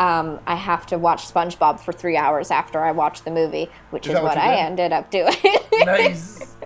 um, 0.00 0.40
I 0.46 0.56
have 0.56 0.86
to 0.86 0.98
watch 0.98 1.26
SpongeBob 1.26 1.80
for 1.80 1.92
three 1.92 2.16
hours 2.16 2.50
after 2.50 2.82
I 2.82 2.92
watch 2.92 3.22
the 3.22 3.30
movie, 3.30 3.68
which 3.90 4.06
Is 4.06 4.14
is, 4.14 4.20
what 4.20 4.36
I 4.36 4.56
ended 4.56 4.92
up 4.92 5.10
doing. 5.10 5.34
Nice. 5.84 6.56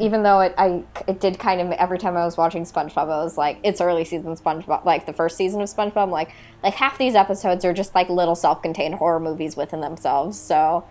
even 0.00 0.22
though 0.22 0.40
it 0.40 0.54
I 0.56 0.84
it 1.06 1.20
did 1.20 1.38
kind 1.38 1.60
of 1.60 1.70
every 1.72 1.98
time 1.98 2.16
I 2.16 2.24
was 2.24 2.36
watching 2.36 2.64
SpongeBob, 2.64 3.04
I 3.04 3.22
was 3.22 3.36
like, 3.36 3.58
it's 3.62 3.80
early 3.80 4.04
season 4.04 4.34
SpongeBob, 4.34 4.84
like 4.84 5.06
the 5.06 5.12
first 5.12 5.36
season 5.36 5.60
of 5.60 5.68
SpongeBob. 5.68 6.04
I'm 6.04 6.10
like, 6.10 6.32
like 6.62 6.74
half 6.74 6.98
these 6.98 7.14
episodes 7.14 7.64
are 7.64 7.72
just 7.72 7.94
like 7.94 8.08
little 8.08 8.34
self-contained 8.34 8.96
horror 8.96 9.20
movies 9.20 9.56
within 9.56 9.80
themselves. 9.80 10.38
So 10.38 10.84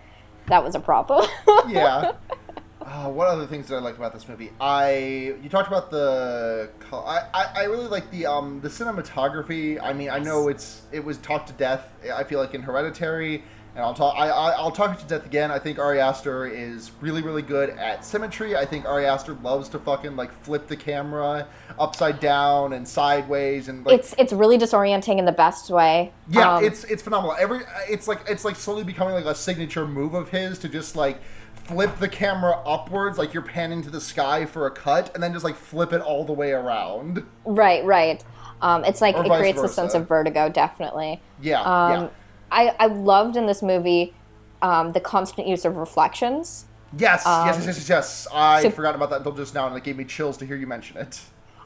that 0.46 0.64
was 0.64 0.74
a 0.74 0.80
problem. 0.80 1.26
yeah. 1.68 2.12
Uh, 2.84 3.08
what 3.08 3.28
other 3.28 3.46
things 3.46 3.68
did 3.68 3.76
I 3.76 3.78
like 3.78 3.96
about 3.96 4.12
this 4.12 4.28
movie? 4.28 4.50
I 4.60 5.34
you 5.42 5.48
talked 5.48 5.68
about 5.68 5.90
the 5.90 6.70
I, 6.92 7.20
I, 7.32 7.44
I 7.56 7.64
really 7.64 7.86
like 7.86 8.10
the 8.10 8.26
um 8.26 8.60
the 8.60 8.68
cinematography. 8.68 9.78
I 9.80 9.92
mean 9.92 10.10
I 10.10 10.18
know 10.18 10.48
it's 10.48 10.82
it 10.90 11.04
was 11.04 11.18
talked 11.18 11.46
to 11.48 11.52
death. 11.54 11.92
I 12.12 12.24
feel 12.24 12.40
like 12.40 12.54
in 12.54 12.62
Hereditary, 12.62 13.44
and 13.74 13.84
I'll 13.84 13.94
talk 13.94 14.14
I, 14.18 14.28
I 14.30 14.50
I'll 14.52 14.72
talk 14.72 14.98
it 14.98 15.00
to 15.02 15.06
death 15.06 15.24
again. 15.26 15.52
I 15.52 15.60
think 15.60 15.78
Ari 15.78 16.00
Aster 16.00 16.46
is 16.46 16.90
really 17.00 17.22
really 17.22 17.42
good 17.42 17.70
at 17.70 18.04
symmetry. 18.04 18.56
I 18.56 18.64
think 18.66 18.84
Ari 18.84 19.06
Aster 19.06 19.34
loves 19.34 19.68
to 19.70 19.78
fucking 19.78 20.16
like 20.16 20.32
flip 20.32 20.66
the 20.66 20.76
camera 20.76 21.46
upside 21.78 22.18
down 22.18 22.72
and 22.72 22.86
sideways 22.86 23.68
and 23.68 23.86
like 23.86 24.00
it's 24.00 24.12
it's 24.18 24.32
really 24.32 24.58
disorienting 24.58 25.18
in 25.18 25.24
the 25.24 25.32
best 25.32 25.70
way. 25.70 26.12
yeah, 26.28 26.56
Um, 26.56 26.64
it's 26.64 26.82
it's 26.84 27.02
phenomenal. 27.02 27.36
Every 27.38 27.60
it's 27.88 28.08
like 28.08 28.22
it's 28.28 28.44
like 28.44 28.56
slowly 28.56 28.82
becoming 28.82 29.14
like 29.14 29.24
a 29.24 29.34
signature 29.36 29.86
move 29.86 30.14
of 30.14 30.30
his 30.30 30.58
to 30.60 30.68
just 30.68 30.96
like 30.96 31.20
flip 31.64 31.98
the 31.98 32.08
camera 32.08 32.60
upwards, 32.66 33.18
like 33.18 33.32
you're 33.32 33.42
panning 33.42 33.82
to 33.82 33.90
the 33.90 34.00
sky 34.00 34.44
for 34.46 34.66
a 34.66 34.70
cut, 34.70 35.10
and 35.14 35.22
then 35.22 35.32
just 35.32 35.44
like 35.44 35.56
flip 35.56 35.92
it 35.92 36.00
all 36.00 36.24
the 36.24 36.32
way 36.32 36.52
around. 36.52 37.24
right, 37.44 37.84
right. 37.84 38.22
Um, 38.60 38.84
it's 38.84 39.00
like 39.00 39.16
Or 39.16 39.24
it 39.24 39.28
creates 39.38 39.60
a 39.60 39.68
sense 39.68 39.94
of 39.94 40.06
vertigo, 40.06 40.48
definitely. 40.48 41.20
Yeah, 41.40 41.60
Um, 41.62 42.02
yeah. 42.02 42.08
I 42.52 42.74
I 42.78 42.86
loved 42.86 43.36
in 43.36 43.46
this 43.46 43.62
movie 43.62 44.14
um, 44.60 44.92
the 44.92 45.00
constant 45.00 45.48
use 45.48 45.64
of 45.64 45.76
reflections. 45.76 46.66
Yes, 46.96 47.26
um, 47.26 47.46
yes, 47.46 47.56
yes, 47.56 47.66
yes, 47.66 47.76
yes, 47.78 47.88
yes. 47.88 48.26
I 48.32 48.62
so- 48.62 48.70
forgot 48.70 48.94
about 48.94 49.10
that 49.10 49.16
until 49.18 49.32
just 49.32 49.54
now, 49.54 49.66
and 49.66 49.76
it 49.76 49.82
gave 49.82 49.96
me 49.96 50.04
chills 50.04 50.36
to 50.38 50.46
hear 50.46 50.56
you 50.56 50.66
mention 50.66 50.96
it. 50.98 51.20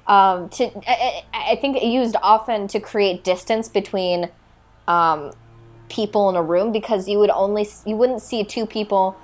um, 0.06 0.48
to 0.50 0.70
I, 0.88 1.24
I 1.34 1.56
think 1.56 1.76
it 1.76 1.82
used 1.84 2.16
often 2.22 2.68
to 2.68 2.80
create 2.80 3.24
distance 3.24 3.68
between 3.68 4.30
um, 4.88 5.32
people 5.88 6.28
in 6.30 6.36
a 6.36 6.42
room 6.42 6.72
because 6.72 7.08
you 7.08 7.18
would 7.18 7.30
only 7.30 7.68
you 7.84 7.96
wouldn't 7.96 8.22
see 8.22 8.44
two 8.44 8.64
people 8.66 9.16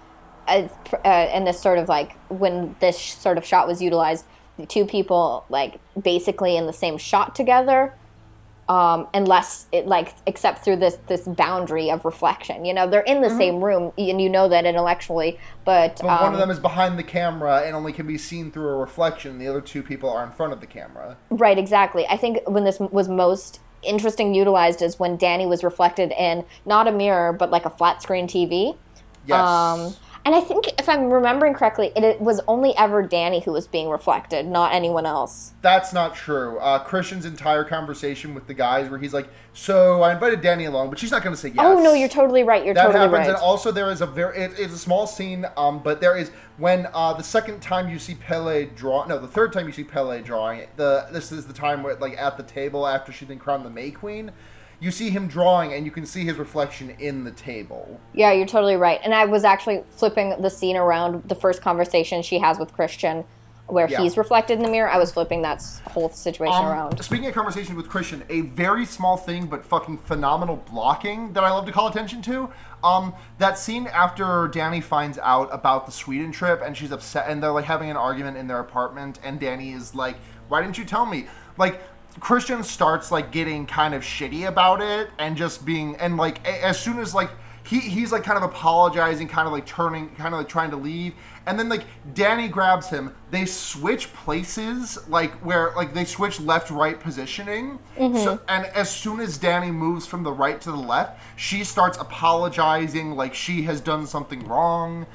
uh, 0.49 1.29
in 1.33 1.45
this 1.45 1.61
sort 1.61 1.79
of 1.79 1.89
like 1.89 2.17
when 2.29 2.75
this 2.81 2.99
sort 2.99 3.39
of 3.39 3.45
shot 3.45 3.67
was 3.67 3.81
utilized 3.81 4.25
the 4.59 4.67
two 4.67 4.85
people 4.85 5.45
like 5.49 5.79
basically 6.01 6.57
in 6.57 6.67
the 6.67 6.73
same 6.73 6.99
shot 6.99 7.35
together 7.35 7.95
um, 8.69 9.09
unless 9.13 9.67
it 9.73 9.87
like 9.87 10.15
except 10.27 10.65
through 10.65 10.77
this 10.77 10.97
this 11.09 11.23
boundary 11.23 11.91
of 11.91 12.05
reflection 12.05 12.65
you 12.65 12.73
know 12.73 12.89
they're 12.89 13.01
in 13.03 13.21
the 13.21 13.31
same 13.31 13.63
room 13.63 13.93
and 13.99 14.21
you 14.21 14.29
know 14.29 14.49
that 14.49 14.65
intellectually 14.65 15.39
but, 15.65 15.99
But 16.01 16.09
um, 16.09 16.23
one 16.23 16.33
of 16.35 16.39
them 16.39 16.51
is 16.51 16.59
behind 16.59 16.99
the 16.99 17.03
camera 17.03 17.63
and 17.65 17.75
only 17.75 17.93
can 17.93 18.07
be 18.07 18.19
seen 18.19 18.51
through 18.51 18.69
a 18.69 18.77
reflection. 18.77 19.39
The 19.39 19.47
other 19.47 19.61
two 19.61 19.83
people 19.83 20.09
are 20.11 20.25
in 20.25 20.33
front 20.33 20.53
of 20.53 20.61
the 20.61 20.67
camera. 20.67 21.17
Right, 21.31 21.57
exactly. 21.57 22.05
I 22.09 22.17
think 22.17 22.41
when 22.49 22.65
this 22.65 22.81
was 22.81 23.09
most 23.09 23.61
interesting 23.83 24.35
utilized 24.35 24.83
is 24.83 24.99
when 24.99 25.17
Danny 25.17 25.47
was 25.47 25.63
reflected 25.63 26.13
in 26.13 26.45
not 26.65 26.89
a 26.89 26.93
mirror 26.93 27.33
but 27.33 27.51
like 27.51 27.65
a 27.65 27.71
flat 27.71 28.01
screen 28.01 28.27
TV. 28.27 28.77
Yes. 29.27 29.39
Um, 29.39 29.95
And 30.25 30.37
I 30.37 30.41
think 30.41 30.69
if 30.79 30.89
I'm 30.89 31.13
remembering 31.13 31.53
correctly, 31.53 31.91
it, 31.97 32.05
it 32.05 32.21
was 32.21 32.41
only 32.47 32.77
ever 32.77 33.03
Danny 33.03 33.41
who 33.41 33.53
was 33.53 33.67
being 33.67 33.89
reflected, 33.89 34.47
not 34.47 34.73
anyone 34.73 35.05
else. 35.05 35.53
That's 35.63 35.93
not 35.93 36.15
true. 36.15 36.59
Uh, 36.59 36.79
Christian's 36.79 37.25
entire 37.25 37.65
conversation 37.65 38.33
with 38.33 38.47
the 38.47 38.55
guys, 38.55 38.89
where 38.89 39.01
he's 39.01 39.13
like, 39.13 39.29
"So 39.53 40.03
I 40.03 40.13
invited 40.13 40.41
Danny 40.41 40.67
along, 40.67 40.91
but 40.91 40.99
she's 40.99 41.11
not 41.11 41.23
going 41.25 41.35
to 41.35 41.41
say 41.41 41.49
yes." 41.49 41.59
Oh 41.59 41.83
no, 41.83 41.93
you're 41.95 42.09
totally 42.09 42.45
right. 42.45 42.65
You're 42.65 42.75
that 42.75 42.87
totally 42.87 43.01
happens, 43.01 43.27
right. 43.27 43.29
and 43.31 43.37
also 43.37 43.73
there 43.73 43.91
is 43.91 44.01
a 44.01 44.07
very 44.07 44.39
it, 44.39 44.53
it's 44.59 44.73
a 44.73 44.79
small 44.79 45.09
scene, 45.09 45.45
um, 45.57 45.83
but 45.83 46.01
there 46.01 46.17
is 46.17 46.31
when 46.57 46.87
uh, 46.95 47.13
the 47.15 47.25
second 47.25 47.61
time 47.61 47.89
you 47.89 47.99
see 47.99 48.15
Pelle 48.15 48.67
draw, 48.77 49.05
no, 49.07 49.19
the 49.19 49.27
third 49.27 49.53
time 49.53 49.67
you 49.67 49.73
see 49.73 49.85
Pelle 49.85 50.21
drawing. 50.23 50.67
The 50.77 51.09
this 51.11 51.33
is 51.33 51.47
the 51.47 51.53
time 51.53 51.83
where 51.83 51.97
like 51.97 52.17
at 52.17 52.37
the 52.37 52.45
table 52.45 52.87
after 52.87 53.11
she's 53.11 53.29
been 53.29 53.41
crowned 53.41 53.65
the 53.65 53.71
May 53.71 53.91
Queen, 53.91 54.31
you 54.83 54.91
see 54.91 55.11
him 55.11 55.29
drawing, 55.29 55.73
and 55.73 55.85
you 55.85 55.93
can 55.93 56.05
see 56.05 56.25
his 56.25 56.37
reflection 56.39 56.91
in 56.99 57.23
the 57.23 57.31
table. 57.31 58.01
Yeah, 58.15 58.33
you're 58.33 58.47
totally 58.47 58.75
right. 58.75 58.99
And 59.05 59.15
I 59.15 59.25
was 59.27 59.45
actually 59.45 59.85
flipping 59.97 60.43
the 60.43 60.51
scene 60.51 60.77
around 60.77 61.23
the 61.29 61.37
first 61.37 61.63
conversation 61.63 62.21
she 62.21 62.41
has 62.41 62.59
with 62.59 62.73
Christian, 62.73 63.25
where 63.69 63.89
Yeah. 63.89 64.01
he's 64.01 64.17
reflected 64.17 64.59
in 64.59 64.65
the 64.65 64.69
mirror. 64.69 64.91
I 64.91 64.99
was 64.99 65.13
flipping 65.13 65.43
that 65.43 65.63
whole 65.93 66.09
situation 66.09 66.57
Um, 66.57 66.67
around. 66.67 67.01
Speaking 67.05 67.29
of 67.29 67.33
conversation 67.35 67.77
with 67.77 67.89
Christian, 67.89 68.25
a 68.29 68.41
very 68.41 68.85
small 68.85 69.17
thing 69.17 69.47
but 69.47 69.65
fucking 69.65 69.99
phenomenal 69.99 70.57
blocking 70.57 71.33
that 71.35 71.45
I 71.45 71.51
love 71.53 71.65
to 71.67 71.73
call 71.73 71.87
attention 71.87 72.21
to. 72.23 72.51
Um, 72.83 73.15
that 73.39 73.59
scene 73.59 73.87
after 73.87 74.49
Danny 74.49 74.81
finds 74.81 75.17
out 75.23 75.49
about 75.53 75.87
the 75.87 75.93
Sweden 75.93 76.33
trip 76.33 76.61
and 76.61 76.77
she's 76.77 76.91
upset 76.91 77.27
and 77.29 77.41
they're 77.41 77.53
like 77.53 77.67
having 77.67 77.89
an 77.89 77.97
argument 77.97 78.37
in 78.37 78.49
their 78.49 78.59
apartment 78.59 79.21
and 79.23 79.39
Danny 79.39 79.71
is 79.71 79.95
like, 79.95 80.17
"Why 80.49 80.61
didn't 80.61 80.77
you 80.77 80.85
tell 80.85 81.07
me?" 81.07 81.27
Like 81.57 81.81
Christian 82.21 82.63
starts 82.63 83.11
like 83.11 83.33
getting 83.33 83.67
kind 83.67 83.95
of 83.95 84.03
shitty 84.03 84.47
about 84.47 84.81
it 84.81 85.11
and 85.19 85.37
just 85.37 85.65
being 85.65 85.97
and 85.97 86.17
like 86.17 86.47
a- 86.47 86.65
as 86.65 86.79
soon 86.79 86.99
as 86.99 87.15
like 87.15 87.31
he 87.65 87.81
he's 87.81 88.13
like 88.13 88.25
kind 88.25 88.37
of 88.37 88.43
apologizing, 88.43 89.29
kind 89.29 89.47
of 89.47 89.53
like 89.53 89.67
turning, 89.67 90.09
kind 90.17 90.35
of 90.35 90.41
like 90.41 90.49
trying 90.49 90.71
to 90.71 90.77
leave, 90.77 91.15
and 91.47 91.59
then 91.59 91.69
like 91.69 91.85
Danny 92.15 92.49
grabs 92.49 92.89
him. 92.89 93.15
They 93.31 93.47
switch 93.47 94.13
places, 94.13 94.99
like 95.09 95.33
where 95.45 95.73
like 95.77 95.95
they 95.95 96.05
switch 96.05 96.41
left 96.41 96.71
right 96.71 96.99
positioning. 96.99 97.79
Mm-hmm. 97.97 98.17
So 98.19 98.41
and 98.49 98.67
as 98.67 98.91
soon 98.91 99.21
as 99.21 99.39
Danny 99.39 99.71
moves 99.71 100.07
from 100.07 100.23
the 100.23 100.33
right 100.33 100.61
to 100.61 100.71
the 100.71 100.77
left, 100.77 101.21
she 101.37 101.65
starts 101.65 101.99
apologizing, 101.99 103.13
like 103.13 103.35
she 103.35 103.63
has 103.63 103.81
done 103.81 104.07
something 104.07 104.47
wrong. 104.47 105.07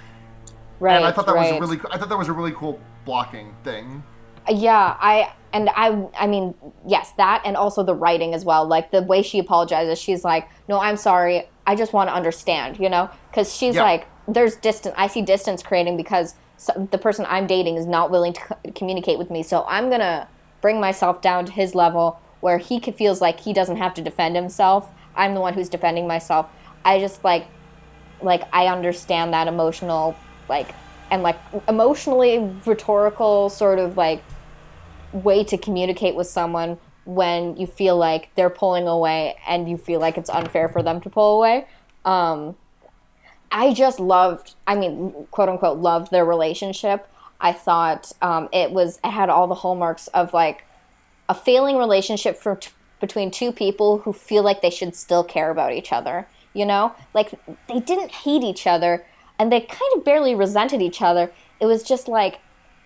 Right. 0.79 0.95
and 0.95 1.05
I 1.05 1.11
thought 1.11 1.25
that 1.25 1.33
right. 1.33 1.51
was 1.51 1.57
a 1.57 1.59
really, 1.59 1.79
I 1.91 1.97
thought 1.97 2.09
that 2.09 2.17
was 2.17 2.27
a 2.27 2.33
really 2.33 2.51
cool 2.51 2.79
blocking 3.03 3.55
thing. 3.63 4.03
Yeah, 4.49 4.95
I 4.99 5.33
and 5.53 5.69
I 5.75 6.07
I 6.17 6.27
mean, 6.27 6.53
yes, 6.85 7.11
that 7.17 7.41
and 7.45 7.55
also 7.57 7.83
the 7.83 7.95
writing 7.95 8.33
as 8.33 8.45
well. 8.45 8.65
Like 8.67 8.91
the 8.91 9.01
way 9.01 9.21
she 9.21 9.39
apologizes, 9.39 9.99
she's 9.99 10.23
like, 10.23 10.47
"No, 10.67 10.79
I'm 10.79 10.97
sorry. 10.97 11.49
I 11.65 11.75
just 11.75 11.93
want 11.93 12.09
to 12.09 12.13
understand," 12.15 12.79
you 12.79 12.89
know? 12.89 13.09
Cuz 13.33 13.53
she's 13.55 13.75
Yeah. 13.75 13.83
like 13.83 14.07
there's 14.27 14.55
distance 14.57 14.93
I 14.97 15.07
see 15.07 15.21
distance 15.21 15.63
creating 15.63 15.95
because 15.97 16.35
so, 16.57 16.87
the 16.91 16.97
person 16.97 17.25
I'm 17.29 17.47
dating 17.47 17.77
is 17.77 17.85
not 17.85 18.09
willing 18.11 18.33
to 18.33 18.41
co- 18.41 18.55
communicate 18.75 19.17
with 19.19 19.29
me. 19.29 19.43
So 19.43 19.63
I'm 19.67 19.89
going 19.89 20.01
to 20.01 20.27
bring 20.59 20.79
myself 20.81 21.21
down 21.21 21.45
to 21.45 21.51
his 21.51 21.75
level 21.75 22.19
where 22.39 22.57
he 22.57 22.79
feels 22.79 23.21
like 23.21 23.39
he 23.41 23.53
doesn't 23.53 23.77
have 23.77 23.93
to 23.93 24.01
defend 24.01 24.35
himself. 24.35 24.89
I'm 25.15 25.33
the 25.35 25.39
one 25.39 25.53
who's 25.53 25.69
defending 25.69 26.07
myself. 26.07 26.47
I 26.83 26.99
just 26.99 27.23
like 27.23 27.45
like 28.21 28.43
I 28.51 28.67
understand 28.67 29.33
that 29.33 29.47
emotional 29.47 30.15
like 30.49 30.73
and 31.11 31.21
like 31.21 31.37
emotionally 31.69 32.51
rhetorical 32.65 33.49
sort 33.49 33.77
of 33.79 33.95
like 33.97 34.23
way 35.11 35.43
to 35.43 35.57
communicate 35.57 36.15
with 36.15 36.27
someone 36.27 36.77
when 37.05 37.55
you 37.57 37.65
feel 37.65 37.97
like 37.97 38.29
they're 38.35 38.49
pulling 38.49 38.87
away 38.87 39.37
and 39.47 39.69
you 39.69 39.77
feel 39.77 39.99
like 39.99 40.17
it's 40.17 40.29
unfair 40.29 40.67
for 40.67 40.83
them 40.83 40.99
to 41.01 41.09
pull 41.09 41.37
away. 41.37 41.65
Um, 42.03 42.55
I 43.51 43.73
just 43.73 43.99
loved, 43.99 44.55
I 44.65 44.75
mean, 44.75 45.27
quote 45.31 45.49
unquote, 45.49 45.77
loved 45.77 46.11
their 46.11 46.25
relationship. 46.25 47.07
I 47.39 47.53
thought 47.53 48.11
um, 48.21 48.49
it 48.51 48.71
was, 48.71 48.99
it 49.03 49.11
had 49.11 49.29
all 49.29 49.47
the 49.47 49.55
hallmarks 49.55 50.07
of 50.07 50.33
like 50.33 50.65
a 51.29 51.35
failing 51.35 51.77
relationship 51.77 52.37
for 52.37 52.55
t- 52.57 52.71
between 52.99 53.31
two 53.31 53.51
people 53.51 53.99
who 53.99 54.11
feel 54.11 54.43
like 54.43 54.61
they 54.61 54.69
should 54.69 54.95
still 54.95 55.23
care 55.23 55.49
about 55.49 55.73
each 55.73 55.93
other. 55.93 56.27
You 56.53 56.65
know, 56.65 56.95
like 57.13 57.31
they 57.69 57.79
didn't 57.79 58.11
hate 58.11 58.41
each 58.41 58.65
other, 58.65 59.05
and 59.37 59.51
they 59.51 59.61
kind 59.61 59.91
of 59.95 60.03
barely 60.03 60.33
resented 60.33 60.81
each 60.81 61.03
other. 61.03 61.31
It 61.59 61.67
was 61.67 61.83
just 61.83 62.07
like 62.07 62.39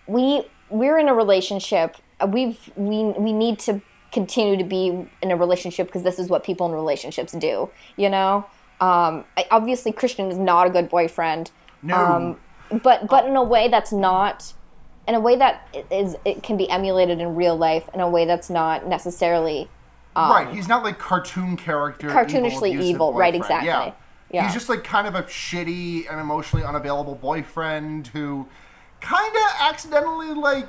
we 0.06 0.44
we're 0.68 0.98
in 0.98 1.08
a 1.08 1.14
relationship. 1.14 1.96
We've 2.28 2.58
we 2.76 3.04
we 3.04 3.32
need 3.32 3.58
to 3.60 3.80
continue 4.12 4.56
to 4.56 4.64
be 4.64 5.08
in 5.22 5.30
a 5.30 5.36
relationship 5.36 5.86
because 5.86 6.02
this 6.02 6.18
is 6.18 6.28
what 6.28 6.44
people 6.44 6.66
in 6.66 6.72
relationships 6.72 7.32
do. 7.32 7.70
You 7.96 8.10
know, 8.10 8.46
um, 8.80 9.24
I, 9.36 9.46
obviously 9.50 9.92
Christian 9.92 10.30
is 10.30 10.38
not 10.38 10.66
a 10.66 10.70
good 10.70 10.88
boyfriend. 10.88 11.50
No. 11.82 11.96
Um, 11.96 12.40
but 12.82 13.08
but 13.08 13.26
in 13.26 13.36
a 13.36 13.42
way 13.42 13.68
that's 13.68 13.92
not 13.92 14.52
in 15.08 15.14
a 15.14 15.20
way 15.20 15.36
that 15.36 15.68
is 15.90 16.16
it 16.24 16.42
can 16.42 16.56
be 16.56 16.68
emulated 16.70 17.20
in 17.20 17.34
real 17.34 17.56
life 17.56 17.88
in 17.92 18.00
a 18.00 18.08
way 18.08 18.24
that's 18.24 18.48
not 18.48 18.86
necessarily 18.86 19.68
right, 20.16 20.54
he's 20.54 20.68
not 20.68 20.82
like 20.82 20.98
cartoon 20.98 21.56
character, 21.56 22.08
Cartoonishly 22.08 22.70
abusive 22.70 22.80
evil, 22.80 23.12
right, 23.12 23.34
exactly. 23.34 23.68
Yeah. 23.68 23.92
Yeah. 24.30 24.44
he's 24.44 24.54
just 24.54 24.68
like 24.68 24.82
kind 24.82 25.06
of 25.06 25.14
a 25.14 25.24
shitty 25.24 26.10
and 26.10 26.18
emotionally 26.18 26.64
unavailable 26.64 27.14
boyfriend 27.14 28.06
who 28.08 28.46
kind 29.00 29.36
of 29.36 29.42
accidentally 29.60 30.32
like 30.32 30.68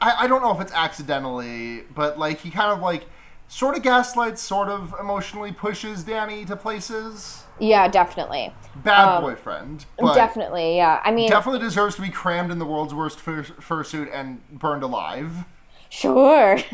I, 0.00 0.24
I 0.24 0.26
don't 0.26 0.42
know 0.42 0.52
if 0.54 0.60
it's 0.60 0.72
accidentally, 0.72 1.82
but 1.94 2.18
like 2.18 2.40
he 2.40 2.50
kind 2.50 2.72
of 2.72 2.80
like 2.80 3.06
sort 3.48 3.76
of 3.76 3.82
gaslights, 3.82 4.40
sort 4.40 4.68
of 4.68 4.94
emotionally 5.00 5.52
pushes 5.52 6.04
Danny 6.04 6.44
to 6.46 6.56
places. 6.56 7.44
yeah 7.58 7.88
definitely. 7.88 8.54
Bad 8.76 9.20
boyfriend, 9.20 9.86
but 9.98 10.14
definitely 10.14 10.76
yeah. 10.76 11.00
I 11.04 11.10
mean 11.10 11.28
definitely 11.28 11.60
deserves 11.60 11.96
to 11.96 12.02
be 12.02 12.10
crammed 12.10 12.50
in 12.52 12.58
the 12.58 12.66
world's 12.66 12.94
worst 12.94 13.18
fur- 13.20 13.42
fursuit 13.42 14.08
and 14.12 14.40
burned 14.50 14.82
alive. 14.82 15.44
sure. 15.88 16.58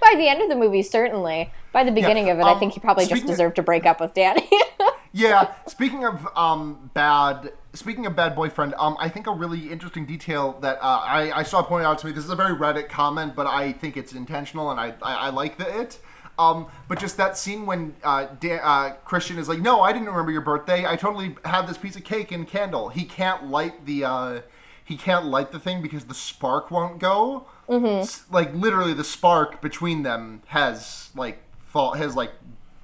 By 0.00 0.14
the 0.16 0.28
end 0.28 0.42
of 0.42 0.48
the 0.48 0.56
movie 0.56 0.82
certainly. 0.82 1.52
By 1.72 1.84
the 1.84 1.92
beginning 1.92 2.28
of 2.30 2.38
it 2.40 2.42
i 2.42 2.52
um, 2.52 2.58
think 2.58 2.72
he 2.72 2.80
probably 2.80 3.04
just 3.04 3.12
speaking 3.12 3.30
of- 3.30 3.36
deserved 3.36 3.56
to 3.56 3.62
break 3.62 3.86
up 3.86 4.00
with 4.00 4.12
danny 4.12 4.48
Yeah. 5.12 5.52
Speaking 5.66 6.04
of 6.04 6.26
um, 6.36 6.90
bad, 6.94 7.52
speaking 7.72 8.06
of 8.06 8.14
bad 8.14 8.34
boyfriend, 8.34 8.74
um, 8.78 8.96
I 9.00 9.08
think 9.08 9.26
a 9.26 9.32
really 9.32 9.70
interesting 9.70 10.06
detail 10.06 10.58
that 10.60 10.78
uh, 10.80 11.00
I, 11.04 11.38
I 11.38 11.42
saw 11.42 11.62
pointed 11.62 11.86
out 11.86 11.98
to 12.00 12.06
me. 12.06 12.12
This 12.12 12.24
is 12.24 12.30
a 12.30 12.36
very 12.36 12.54
Reddit 12.54 12.88
comment, 12.88 13.34
but 13.34 13.46
I 13.46 13.72
think 13.72 13.96
it's 13.96 14.12
intentional, 14.12 14.70
and 14.70 14.78
I 14.78 14.94
I, 15.02 15.14
I 15.14 15.30
like 15.30 15.58
the 15.58 15.80
it. 15.80 15.98
Um, 16.38 16.68
but 16.88 16.98
just 16.98 17.18
that 17.18 17.36
scene 17.36 17.66
when 17.66 17.94
uh, 18.02 18.28
Dan, 18.40 18.60
uh, 18.62 18.94
Christian 19.04 19.38
is 19.38 19.48
like, 19.48 19.60
"No, 19.60 19.82
I 19.82 19.92
didn't 19.92 20.08
remember 20.08 20.32
your 20.32 20.40
birthday. 20.40 20.86
I 20.86 20.96
totally 20.96 21.36
had 21.44 21.66
this 21.66 21.76
piece 21.76 21.96
of 21.96 22.04
cake 22.04 22.32
and 22.32 22.46
candle." 22.46 22.88
He 22.88 23.04
can't 23.04 23.48
light 23.48 23.84
the 23.84 24.04
uh, 24.04 24.40
he 24.84 24.96
can't 24.96 25.26
light 25.26 25.52
the 25.52 25.58
thing 25.58 25.82
because 25.82 26.04
the 26.04 26.14
spark 26.14 26.70
won't 26.70 26.98
go. 26.98 27.46
Mm-hmm. 27.68 28.34
Like 28.34 28.54
literally, 28.54 28.94
the 28.94 29.04
spark 29.04 29.60
between 29.60 30.02
them 30.02 30.42
has 30.46 31.10
like 31.14 31.42
fall 31.66 31.94
has 31.94 32.16
like 32.16 32.32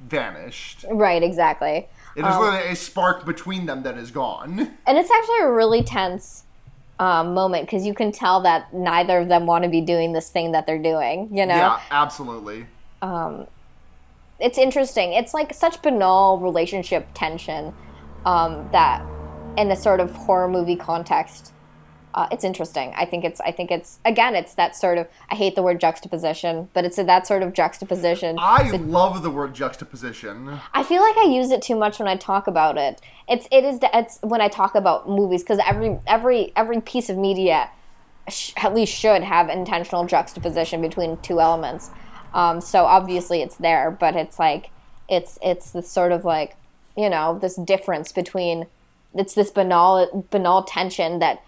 vanished. 0.01 0.85
right 0.91 1.22
exactly 1.22 1.89
It 2.17 2.25
is 2.25 2.37
literally 2.37 2.69
a 2.69 2.77
spark 2.77 3.27
between 3.27 3.67
them 3.67 3.83
that 3.83 3.99
is 3.99 4.11
gone. 4.11 4.59
and 4.87 4.99
it's 4.99 5.11
actually 5.11 5.41
a 5.41 5.51
really 5.51 5.83
tense 5.83 6.45
um, 6.99 7.35
moment 7.35 7.67
because 7.67 7.85
you 7.87 7.93
can 7.95 8.11
tell 8.11 8.41
that 8.41 8.73
neither 8.73 9.19
of 9.19 9.29
them 9.29 9.45
want 9.47 9.64
to 9.64 9.71
be 9.71 9.83
doing 9.83 10.12
this 10.14 10.31
thing 10.31 10.53
that 10.53 10.67
they're 10.67 10.83
doing 10.83 11.29
you 11.31 11.45
know 11.45 11.55
Yeah, 11.55 11.81
absolutely. 11.91 12.67
it's 14.39 14.59
interesting. 14.59 15.12
It's 15.12 15.33
like 15.33 15.55
such 15.55 15.81
banal 15.83 16.39
relationship 16.39 17.07
tension 17.14 17.75
um, 18.25 18.69
that, 18.73 19.05
in 19.57 19.71
a 19.71 19.77
sort 19.77 20.01
of 20.01 20.11
horror 20.14 20.49
movie 20.49 20.77
context, 20.77 21.53
uh, 22.17 22.27
it's 22.33 22.45
interesting. 22.45 22.95
I 22.97 23.05
think 23.05 23.25
it's. 23.25 23.43
I 23.43 23.53
think 23.53 23.71
it's 23.71 23.99
again. 24.07 24.35
It's 24.35 24.55
that 24.55 24.75
sort 24.75 24.97
of. 24.97 25.07
I 25.31 25.35
hate 25.35 25.55
the 25.55 25.62
word 25.62 25.79
juxtaposition, 25.79 26.71
but 26.73 26.87
it's 26.87 26.97
that 26.97 27.27
sort 27.27 27.43
of 27.43 27.53
juxtaposition. 27.53 28.37
I 28.39 28.71
love 28.71 29.23
the 29.23 29.31
word 29.31 29.55
juxtaposition. 29.55 30.59
I 30.73 30.83
feel 30.83 31.03
like 31.03 31.17
I 31.19 31.25
use 31.25 31.51
it 31.51 31.61
too 31.61 31.77
much 31.77 31.99
when 31.99 32.09
I 32.09 32.17
talk 32.17 32.47
about 32.47 32.79
it. 32.79 33.03
It's. 33.29 33.47
It 33.53 33.64
is. 33.64 33.81
It's 33.83 34.19
when 34.23 34.41
I 34.41 34.49
talk 34.49 34.75
about 34.75 35.07
movies 35.07 35.43
because 35.43 35.61
every 35.67 35.99
every 36.07 36.55
every 36.57 36.81
piece 36.81 37.11
of 37.11 37.19
media 37.19 37.69
sh- 38.29 38.53
at 38.57 38.75
least 38.75 38.95
should 38.95 39.23
have 39.23 39.51
intentional 39.51 40.07
juxtaposition 40.07 40.81
between 40.81 41.19
two 41.19 41.39
elements. 41.39 41.91
Um, 42.33 42.62
so 42.62 42.87
obviously 42.87 43.43
it's 43.43 43.57
there, 43.57 43.91
but 43.91 44.17
it's 44.17 44.39
like 44.39 44.71
it's 45.07 45.39
it's 45.43 45.73
this 45.73 45.91
sort 45.91 46.12
of 46.12 46.25
like 46.25 46.57
you 46.97 47.11
know 47.11 47.39
this 47.39 47.57
difference 47.57 48.11
between 48.11 48.69
it's 49.14 49.35
this 49.35 49.51
banal 49.51 50.27
banal 50.31 50.62
tension 50.62 51.19
that 51.19 51.43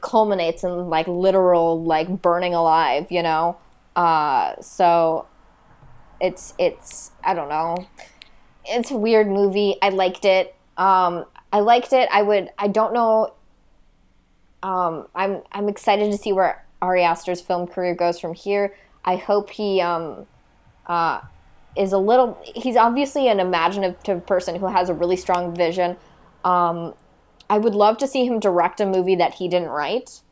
culminates 0.00 0.64
in 0.64 0.88
like 0.88 1.06
literal 1.08 1.82
like 1.82 2.22
burning 2.22 2.54
alive, 2.54 3.06
you 3.10 3.22
know. 3.22 3.56
Uh, 3.94 4.60
so 4.60 5.26
it's 6.20 6.54
it's 6.58 7.12
I 7.24 7.34
don't 7.34 7.48
know. 7.48 7.76
It's 8.64 8.90
a 8.90 8.96
weird 8.96 9.28
movie. 9.28 9.76
I 9.80 9.90
liked 9.90 10.24
it. 10.24 10.54
Um, 10.76 11.24
I 11.52 11.60
liked 11.60 11.92
it. 11.92 12.08
I 12.12 12.22
would. 12.22 12.50
I 12.58 12.68
don't 12.68 12.92
know 12.92 13.32
um, 14.66 15.06
I'm 15.14 15.42
I'm 15.52 15.68
excited 15.68 16.10
to 16.10 16.18
see 16.18 16.32
where 16.32 16.64
Ari 16.82 17.02
Aster's 17.02 17.40
film 17.40 17.66
career 17.66 17.94
goes 17.94 18.18
from 18.18 18.34
here. 18.34 18.74
I 19.04 19.16
hope 19.16 19.50
he 19.50 19.80
um, 19.80 20.26
uh, 20.86 21.20
is 21.76 21.92
a 21.92 21.98
little. 21.98 22.38
He's 22.42 22.76
obviously 22.76 23.28
an 23.28 23.38
imaginative 23.38 24.26
person 24.26 24.56
who 24.56 24.66
has 24.66 24.88
a 24.88 24.94
really 24.94 25.16
strong 25.16 25.54
vision. 25.54 25.96
Um, 26.44 26.94
I 27.48 27.58
would 27.58 27.74
love 27.74 27.98
to 27.98 28.06
see 28.06 28.26
him 28.26 28.40
direct 28.40 28.80
a 28.80 28.86
movie 28.86 29.16
that 29.16 29.34
he 29.34 29.48
didn't 29.48 29.68
write. 29.68 30.22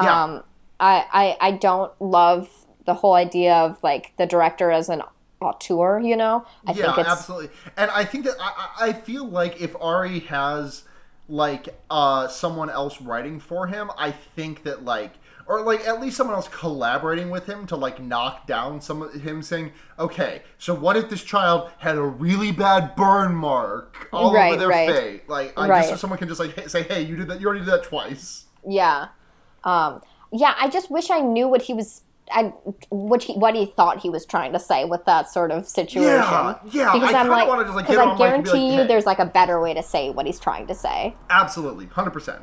Yeah. 0.00 0.22
Um, 0.22 0.44
I, 0.80 1.04
I 1.12 1.48
I 1.48 1.50
don't 1.52 1.92
love 2.00 2.48
the 2.84 2.94
whole 2.94 3.14
idea 3.14 3.54
of 3.54 3.78
like 3.82 4.12
the 4.16 4.26
director 4.26 4.70
as 4.70 4.88
an 4.88 5.02
auteur. 5.40 6.00
You 6.00 6.16
know, 6.16 6.46
I 6.66 6.72
yeah, 6.72 6.86
think 6.86 6.98
it's 6.98 7.08
absolutely. 7.08 7.50
And 7.76 7.90
I 7.90 8.04
think 8.04 8.24
that 8.24 8.36
I, 8.40 8.52
I 8.78 8.88
I 8.88 8.92
feel 8.92 9.26
like 9.26 9.60
if 9.60 9.74
Ari 9.80 10.20
has 10.20 10.84
like 11.28 11.68
uh 11.90 12.28
someone 12.28 12.70
else 12.70 13.00
writing 13.00 13.40
for 13.40 13.66
him, 13.66 13.90
I 13.98 14.12
think 14.12 14.62
that 14.62 14.84
like 14.84 15.12
or 15.48 15.62
like 15.62 15.86
at 15.88 16.00
least 16.00 16.16
someone 16.16 16.36
else 16.36 16.46
collaborating 16.48 17.30
with 17.30 17.46
him 17.46 17.66
to 17.66 17.74
like 17.76 18.00
knock 18.00 18.46
down 18.46 18.80
some 18.80 19.02
of 19.02 19.12
him 19.14 19.42
saying, 19.42 19.72
okay, 19.98 20.42
so 20.58 20.74
what 20.74 20.96
if 20.96 21.08
this 21.08 21.24
child 21.24 21.70
had 21.78 21.96
a 21.96 22.02
really 22.02 22.52
bad 22.52 22.94
burn 22.94 23.34
mark 23.34 24.08
all 24.12 24.32
Right, 24.32 24.50
over 24.52 24.58
their 24.58 24.68
right. 24.68 24.88
face? 24.90 25.20
Like, 25.26 25.54
I 25.58 25.68
Right. 25.68 25.78
just 25.78 25.88
so 25.90 25.96
someone 25.96 26.18
can 26.18 26.28
just 26.28 26.38
like 26.38 26.68
say, 26.68 26.82
hey, 26.82 27.02
you 27.02 27.16
did 27.16 27.28
that. 27.28 27.40
You 27.40 27.46
already 27.48 27.64
did 27.64 27.70
that 27.72 27.82
twice. 27.84 28.44
Yeah. 28.68 29.08
Um, 29.64 30.02
yeah, 30.32 30.54
I 30.60 30.68
just 30.68 30.90
wish 30.90 31.10
I 31.10 31.20
knew 31.20 31.48
what 31.48 31.62
he 31.62 31.72
was 31.74 32.02
I 32.30 32.52
what 32.90 33.22
he 33.22 33.32
what 33.32 33.54
he 33.54 33.64
thought 33.64 34.00
he 34.00 34.10
was 34.10 34.26
trying 34.26 34.52
to 34.52 34.58
say 34.58 34.84
with 34.84 35.06
that 35.06 35.30
sort 35.30 35.50
of 35.50 35.66
situation. 35.66 36.02
Yeah, 36.04 36.58
yeah, 36.70 36.92
Because 36.92 37.14
I 37.14 37.22
kinda 37.22 37.32
like, 37.32 37.66
because 37.86 37.96
get 37.96 37.98
I 37.98 38.02
on 38.02 38.18
mic 38.18 38.34
and 38.34 38.44
be 38.44 38.50
like, 38.50 38.52
guarantee 38.52 38.72
you 38.74 38.82
"Hey." 38.82 38.86
there's 38.86 39.06
like 39.06 39.18
a 39.18 39.24
better 39.24 39.58
way 39.62 39.72
to 39.72 39.82
say 39.82 40.10
what 40.10 40.26
he's 40.26 40.38
trying 40.38 40.66
to 40.66 40.74
say. 40.74 41.14
Absolutely, 41.30 41.86
hundred 41.86 42.10
percent. 42.10 42.42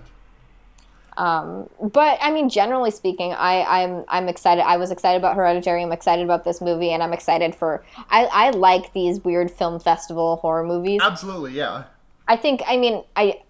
But 1.17 2.17
I 2.21 2.31
mean, 2.31 2.49
generally 2.49 2.91
speaking, 2.91 3.33
I, 3.33 3.83
I'm 3.83 4.03
I'm 4.07 4.27
excited. 4.27 4.63
I 4.63 4.77
was 4.77 4.91
excited 4.91 5.17
about 5.17 5.35
Hereditary. 5.35 5.81
I'm 5.83 5.91
excited 5.91 6.23
about 6.23 6.43
this 6.43 6.61
movie, 6.61 6.91
and 6.91 7.01
I'm 7.01 7.13
excited 7.13 7.55
for. 7.55 7.83
I, 8.09 8.25
I 8.25 8.49
like 8.51 8.93
these 8.93 9.23
weird 9.23 9.49
film 9.51 9.79
festival 9.79 10.37
horror 10.37 10.63
movies. 10.63 11.01
Absolutely, 11.03 11.53
yeah. 11.53 11.83
I 12.27 12.35
think 12.35 12.61
I 12.67 12.77
mean 12.77 13.03
I 13.15 13.41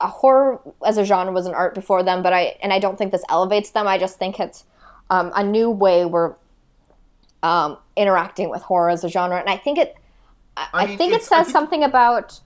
a 0.00 0.08
horror 0.08 0.60
as 0.84 0.98
a 0.98 1.04
genre 1.04 1.32
was 1.32 1.46
an 1.46 1.54
art 1.54 1.74
before 1.74 2.02
them, 2.02 2.22
but 2.22 2.32
I 2.32 2.56
and 2.62 2.72
I 2.72 2.78
don't 2.80 2.98
think 2.98 3.12
this 3.12 3.22
elevates 3.28 3.70
them. 3.70 3.86
I 3.86 3.98
just 3.98 4.18
think 4.18 4.40
it's 4.40 4.64
um, 5.10 5.30
a 5.34 5.44
new 5.44 5.70
way 5.70 6.04
we're 6.04 6.34
um, 7.42 7.76
interacting 7.96 8.50
with 8.50 8.62
horror 8.62 8.90
as 8.90 9.04
a 9.04 9.08
genre, 9.08 9.38
and 9.38 9.48
I 9.48 9.56
think 9.56 9.78
it. 9.78 9.96
I, 10.56 10.68
I 10.72 10.86
mean, 10.86 10.98
think 10.98 11.12
it 11.12 11.22
says 11.22 11.46
think- 11.46 11.52
something 11.52 11.84
about 11.84 12.40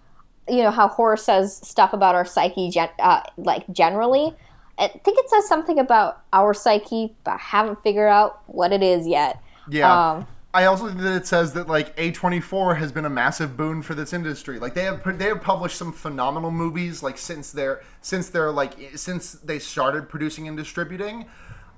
you 0.48 0.62
know 0.62 0.70
how 0.70 0.86
horror 0.88 1.16
says 1.16 1.56
stuff 1.56 1.92
about 1.92 2.14
our 2.14 2.24
psyche, 2.24 2.68
gen- 2.70 2.90
uh, 2.98 3.22
like 3.36 3.66
generally. 3.72 4.34
I 4.78 4.88
think 4.88 5.18
it 5.18 5.28
says 5.30 5.48
something 5.48 5.78
about 5.78 6.22
our 6.32 6.52
psyche, 6.52 7.14
but 7.24 7.32
I 7.32 7.38
haven't 7.38 7.82
figured 7.82 8.08
out 8.08 8.42
what 8.46 8.72
it 8.72 8.82
is 8.82 9.06
yet. 9.06 9.42
Yeah. 9.68 10.10
Um, 10.10 10.26
I 10.56 10.64
also 10.64 10.88
think 10.88 11.00
that 11.00 11.16
it 11.16 11.26
says 11.26 11.52
that 11.52 11.68
like 11.68 11.94
A24 11.96 12.78
has 12.78 12.90
been 12.90 13.04
a 13.04 13.10
massive 13.10 13.58
boon 13.58 13.82
for 13.82 13.94
this 13.94 14.14
industry. 14.14 14.58
Like 14.58 14.72
they 14.72 14.84
have 14.84 15.18
they 15.18 15.26
have 15.26 15.42
published 15.42 15.76
some 15.76 15.92
phenomenal 15.92 16.50
movies 16.50 17.02
like 17.02 17.18
since 17.18 17.52
their 17.52 17.82
since 18.00 18.30
they're 18.30 18.50
like 18.50 18.72
since 18.94 19.32
they 19.32 19.58
started 19.58 20.08
producing 20.08 20.48
and 20.48 20.56
distributing 20.56 21.26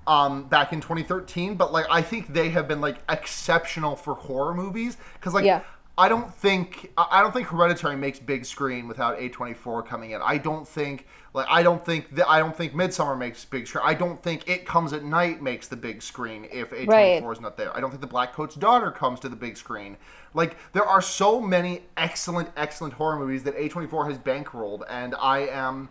um 0.07 0.45
back 0.45 0.73
in 0.73 0.81
2013, 0.81 1.57
but 1.57 1.73
like 1.73 1.87
I 1.91 2.03
think 2.03 2.33
they 2.33 2.51
have 2.51 2.69
been 2.69 2.81
like 2.81 2.99
exceptional 3.09 3.97
for 3.97 4.15
horror 4.15 4.55
movies 4.55 4.97
cuz 5.21 5.35
like 5.35 5.45
Yeah. 5.45 5.63
I 5.99 6.09
don't 6.09 6.33
think 6.33 6.93
I 6.97 7.21
don't 7.21 7.33
think 7.33 7.49
Hereditary 7.49 7.97
makes 7.97 8.21
big 8.21 8.45
screen 8.45 8.87
without 8.87 9.19
A24 9.19 9.85
coming 9.85 10.13
in. 10.13 10.21
I 10.23 10.39
don't 10.39 10.67
think 10.67 11.09
like 11.35 11.47
I 11.51 11.65
don't 11.65 11.85
think 11.85 12.15
that 12.15 12.31
I 12.31 12.39
don't 12.39 12.57
think 12.57 12.73
Midsommar 12.73 13.19
makes 13.19 13.45
big 13.45 13.67
screen. 13.67 13.83
I 13.85 13.95
don't 13.95 14.23
think 14.23 14.49
It 14.49 14.65
Comes 14.65 14.93
at 14.93 15.03
Night 15.03 15.43
makes 15.43 15.67
the 15.67 15.75
big 15.77 16.01
screen 16.01 16.47
if 16.53 16.71
A24 16.71 16.87
Right. 16.89 17.33
is 17.33 17.41
not 17.41 17.57
there. 17.57 17.77
I 17.77 17.81
don't 17.81 17.91
think 17.91 18.01
The 18.01 18.07
Blackcoat's 18.07 18.55
Daughter 18.55 18.93
comes 18.93 19.19
to 19.21 19.29
the 19.29 19.35
big 19.35 19.57
screen. 19.57 19.97
Like 20.35 20.57
there 20.73 20.85
are 20.87 21.03
so 21.03 21.41
many 21.41 21.83
excellent 21.97 22.51
excellent 22.57 22.95
horror 22.95 23.19
movies 23.19 23.43
that 23.43 23.57
A24 23.57 24.09
has 24.09 24.19
bankrolled 24.19 24.83
and 24.89 25.17
I 25.17 25.41
am 25.49 25.89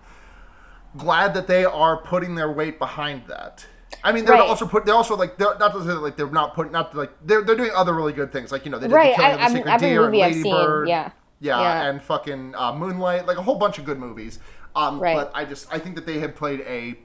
glad 0.95 1.33
that 1.33 1.47
they 1.47 1.65
are 1.65 1.97
putting 1.97 2.35
their 2.35 2.49
weight 2.51 2.79
behind 2.79 3.27
that. 3.27 3.65
I 4.03 4.11
mean, 4.11 4.25
they're 4.25 4.35
Right. 4.35 4.47
also 4.47 4.67
put. 4.67 4.85
They're 4.85 4.95
also 4.95 5.15
like 5.15 5.37
they're 5.37 5.57
not 5.57 5.73
to 5.73 5.79
say 5.81 5.87
that 5.87 6.01
like 6.01 6.17
they're 6.17 6.27
not 6.29 6.53
putting 6.55 6.71
not 6.71 6.93
like 6.95 7.11
they're 7.25 7.41
they're 7.41 7.55
doing 7.55 7.71
other 7.75 7.93
really 7.93 8.13
good 8.13 8.31
things. 8.31 8.51
Like 8.51 8.65
you 8.65 8.71
know 8.71 8.79
they 8.79 8.87
did 8.87 8.93
Right, 8.93 9.15
the 9.15 9.21
Killing 9.21 9.39
I- 9.39 9.45
of 9.45 9.53
the 9.53 9.71
every 9.71 9.87
Deer, 9.89 10.05
I've 10.05 10.11
Lady 10.13 10.43
Bird, 10.51 10.87
yeah. 10.89 11.09
yeah, 11.39 11.61
Yeah. 11.61 11.83
and 11.89 12.01
fucking 12.01 12.53
uh, 12.55 12.73
Moonlight, 12.73 13.25
like 13.27 13.37
a 13.37 13.41
whole 13.41 13.55
bunch 13.55 13.77
of 13.79 13.85
good 13.85 13.97
movies. 13.99 14.39
Um, 14.75 14.99
Right. 14.99 15.15
But 15.15 15.31
I 15.33 15.45
just 15.45 15.73
I 15.73 15.79
think 15.79 15.95
that 15.95 16.05
they 16.05 16.19
have 16.19 16.35
played 16.35 16.61
a. 16.61 16.97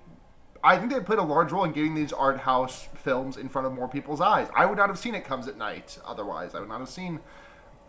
I 0.65 0.77
think 0.77 0.93
they 0.93 1.01
played 1.01 1.19
a 1.19 1.25
large 1.25 1.51
role 1.51 1.65
in 1.65 1.73
getting 1.73 1.95
these 1.95 2.13
art 2.13 2.39
house 2.39 2.89
films 2.95 3.37
in 3.37 3.49
front 3.49 3.67
of 3.67 3.73
more 3.73 3.89
people's 3.89 4.21
eyes. 4.21 4.49
I 4.55 4.65
would 4.67 4.79
not 4.79 4.89
have 4.89 4.99
seen 4.99 5.15
It 5.15 5.25
Comes 5.25 5.49
at 5.49 5.57
Night 5.57 5.99
otherwise. 6.07 6.55
I 6.55 6.61
would 6.61 6.69
not 6.69 6.79
have 6.79 6.89
seen 6.89 7.19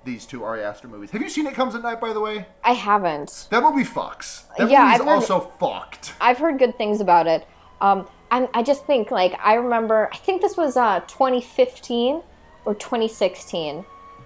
these 0.06 0.26
two 0.26 0.44
Ari 0.44 0.64
Aster 0.64 0.88
movies. 0.88 1.12
Have 1.12 1.22
you 1.22 1.30
seen 1.30 1.46
It 1.46 1.54
Comes 1.54 1.76
at 1.76 1.84
Night, 1.84 2.02
by 2.02 2.14
the 2.14 2.20
way? 2.20 2.48
I 2.64 2.74
haven't. 2.74 3.48
That 3.52 3.62
movie 3.62 3.84
fucks. 3.84 4.44
That 4.58 4.70
Yeah, 4.72 4.86
movie's 4.86 5.00
I've 5.02 5.06
heard- 5.08 5.14
also 5.14 5.40
fucked. 5.60 6.14
I've 6.20 6.40
heard 6.40 6.58
good 6.58 6.76
things 6.78 7.00
about 7.00 7.28
it. 7.28 7.48
Um, 7.80 8.08
I'm, 8.34 8.48
I 8.56 8.64
just 8.64 8.88
think 8.88 9.12
like 9.12 9.40
I 9.40 9.54
remember. 9.54 10.10
I 10.12 10.18
think 10.18 10.42
this 10.42 10.58
was 10.58 10.76
uh, 10.76 11.02
2015 11.02 12.24
or 12.66 12.74
2016. 12.74 13.86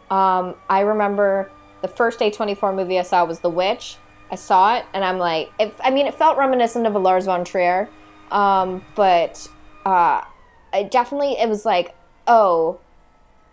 Um, 0.10 0.55
I 0.70 0.80
remember 0.80 1.51
the 1.82 1.89
first 1.89 2.20
A24 2.22 2.74
movie 2.74 2.97
I 2.97 3.01
saw 3.01 3.26
was 3.26 3.41
The 3.41 3.49
Witch. 3.49 3.97
I 4.32 4.36
saw 4.36 4.78
it 4.78 4.86
and 4.93 5.03
I'm 5.03 5.18
like, 5.18 5.51
if 5.60 5.74
I 5.82 5.89
mean, 5.89 6.08
it 6.08 6.16
felt 6.16 6.38
reminiscent 6.38 6.88
of 6.88 6.95
a 6.95 6.99
Lars 6.99 7.26
von 7.26 7.43
Trier, 7.43 7.89
um, 8.32 8.86
but 8.95 9.45
uh, 9.86 10.22
I 10.72 10.84
definitely 10.84 11.34
it 11.34 11.49
was 11.49 11.66
like, 11.66 11.93
oh, 12.28 12.80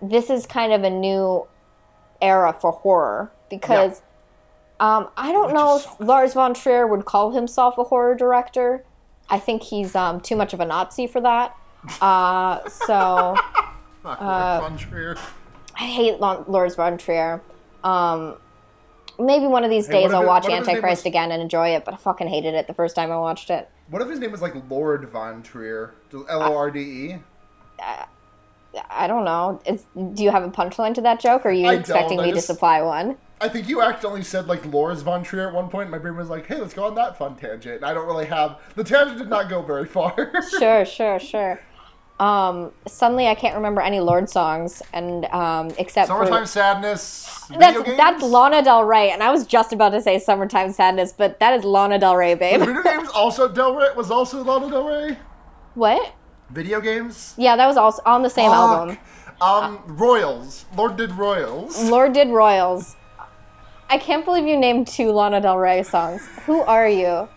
this 0.01 0.31
is 0.31 0.47
kind 0.47 0.73
of 0.73 0.85
a 0.85 0.91
new 0.91 1.49
era 2.23 2.53
for 2.53 2.71
horror 2.71 3.33
because. 3.51 4.03
Um, 4.81 5.09
I 5.17 5.31
don't 5.31 5.55
know 5.55 5.77
if 5.77 6.01
Lars 6.01 6.35
von 6.35 6.53
Trier 6.53 6.85
would 6.85 7.05
call 7.05 7.31
himself 7.31 7.79
a 7.79 7.85
horror 7.85 8.17
director. 8.17 8.85
I 9.31 9.39
think 9.39 9.63
he's 9.63 9.95
um, 9.95 10.21
too 10.21 10.37
much 10.37 10.53
of 10.53 10.61
a 10.61 10.65
Nazi 10.65 11.07
for 11.07 11.21
that. 11.21 11.57
Uh, 12.01 12.61
so 12.69 13.35
Fuck, 14.03 14.21
Uh, 14.21 14.61
Von 14.61 14.77
Trier. 14.77 15.17
I 15.75 15.85
hate 15.87 16.21
Lars 16.21 16.75
von 16.77 16.99
Trier. 16.99 17.43
Um, 17.83 18.37
maybe 19.19 19.47
one 19.47 19.65
of 19.65 19.71
these 19.71 19.87
Hey, 19.87 20.03
days 20.05 20.13
I'll 20.13 20.25
watch 20.27 20.45
what 20.45 20.53
if 20.53 20.59
his 20.59 20.67
name 20.69 20.77
Antichrist 20.77 21.03
was- 21.05 21.07
again 21.11 21.33
and 21.33 21.43
enjoy 21.43 21.71
it, 21.71 21.85
but 21.85 21.95
I 21.95 21.97
fucking 21.97 22.29
hated 22.29 22.55
it 22.55 22.67
the 22.67 22.75
first 22.75 22.95
time 22.95 23.11
I 23.11 23.17
watched 23.19 23.51
it. 23.51 23.69
What 23.91 24.01
if 24.03 24.09
his 24.09 24.19
name 24.21 24.31
was 24.33 24.41
like 24.43 24.55
Lorde 24.71 25.09
Von 25.11 25.43
Trier? 25.43 25.95
L 26.13 26.27
O 26.43 26.57
R 26.57 26.71
D 26.71 26.81
E? 26.81 27.17
I 28.91 29.07
don't 29.07 29.25
know. 29.25 29.61
Is, 29.67 29.85
do 30.15 30.23
you 30.23 30.31
have 30.31 30.43
a 30.43 30.49
punchline 30.51 30.95
to 30.95 31.01
that 31.03 31.21
joke, 31.21 31.45
or 31.45 31.51
are 31.51 31.53
you 31.53 31.67
I 31.69 31.75
expecting 31.75 32.19
me 32.21 32.33
just- 32.33 32.47
to 32.47 32.53
supply 32.55 32.83
one? 32.83 33.17
I 33.45 33.49
think 33.51 33.69
you 33.69 33.83
accidentally 33.83 34.23
said 34.23 34.47
like 34.47 34.65
Lors 34.65 35.03
Von 35.03 35.23
Trier 35.23 35.49
at 35.49 35.55
one 35.55 35.69
point. 35.69 35.91
My 35.91 35.99
brain 35.99 36.17
was 36.17 36.31
like, 36.31 36.47
hey, 36.47 36.59
let's 36.59 36.73
go 36.73 36.87
on 36.87 36.95
that 36.95 37.19
fun 37.19 37.37
tangent. 37.37 37.77
And 37.77 37.85
I 37.85 37.93
don't 37.93 38.07
really 38.07 38.25
have. 38.25 38.59
The 38.75 38.83
tangent 38.83 39.19
did 39.19 39.29
not 39.29 39.51
go 39.51 39.61
very 39.61 39.85
far. 39.85 40.33
Sure, 40.59 40.87
sure, 40.87 41.19
sure. 41.19 41.61
Um, 42.19 42.73
suddenly 42.87 43.27
I 43.27 43.35
can't 43.35 43.55
remember 43.55 43.83
any 43.83 44.01
Lorde 44.01 44.31
songs, 44.31 44.81
and 44.95 45.27
um, 45.27 45.73
except 45.77 46.09
Summertime 46.09 46.45
for 46.45 46.47
Sadness. 46.47 47.45
that's 47.59 47.83
games? 47.83 47.97
that's 47.99 48.23
Lana 48.23 48.63
Del 48.63 48.85
Rey, 48.85 49.11
and 49.11 49.23
I 49.23 49.31
was 49.31 49.47
just 49.47 49.73
about 49.75 49.91
to 49.91 50.01
say 50.01 50.19
"Summertime 50.19 50.73
Sadness," 50.73 51.13
but 51.13 51.39
that 51.41 51.59
is 51.59 51.65
Lana 51.65 51.99
Del 51.99 52.17
Rey, 52.17 52.35
babe. 52.35 52.61
Video 52.61 52.83
games 52.85 53.09
also 53.09 53.49
Del 53.49 53.75
Rey 53.75 53.89
was 53.95 54.11
also 54.11 54.43
Lana 54.43 54.71
Del 54.71 54.87
Rey. 54.87 55.19
what? 55.75 56.15
Video 56.51 56.81
games. 56.81 57.35
Yeah, 57.37 57.57
that 57.57 57.67
was 57.67 57.77
also 57.77 58.01
on 58.07 58.23
the 58.23 58.31
same 58.31 58.51
album. 58.51 58.97
Fuck. 58.97 59.43
Um, 59.43 59.83
Royals. 59.89 60.67
Lorde 60.77 60.97
did 60.97 61.13
Royals. 61.13 61.83
Lorde 61.91 62.13
did 62.15 62.29
Royals. 62.29 62.95
I 63.89 63.99
can't 63.99 64.25
believe 64.25 64.47
you 64.47 64.57
named 64.57 64.89
two 64.89 65.13
Lana 65.13 65.41
Del 65.41 65.59
Rey 65.59 65.83
songs. 65.83 66.27
Who 66.47 66.61
are 66.63 66.89
you? 66.89 67.29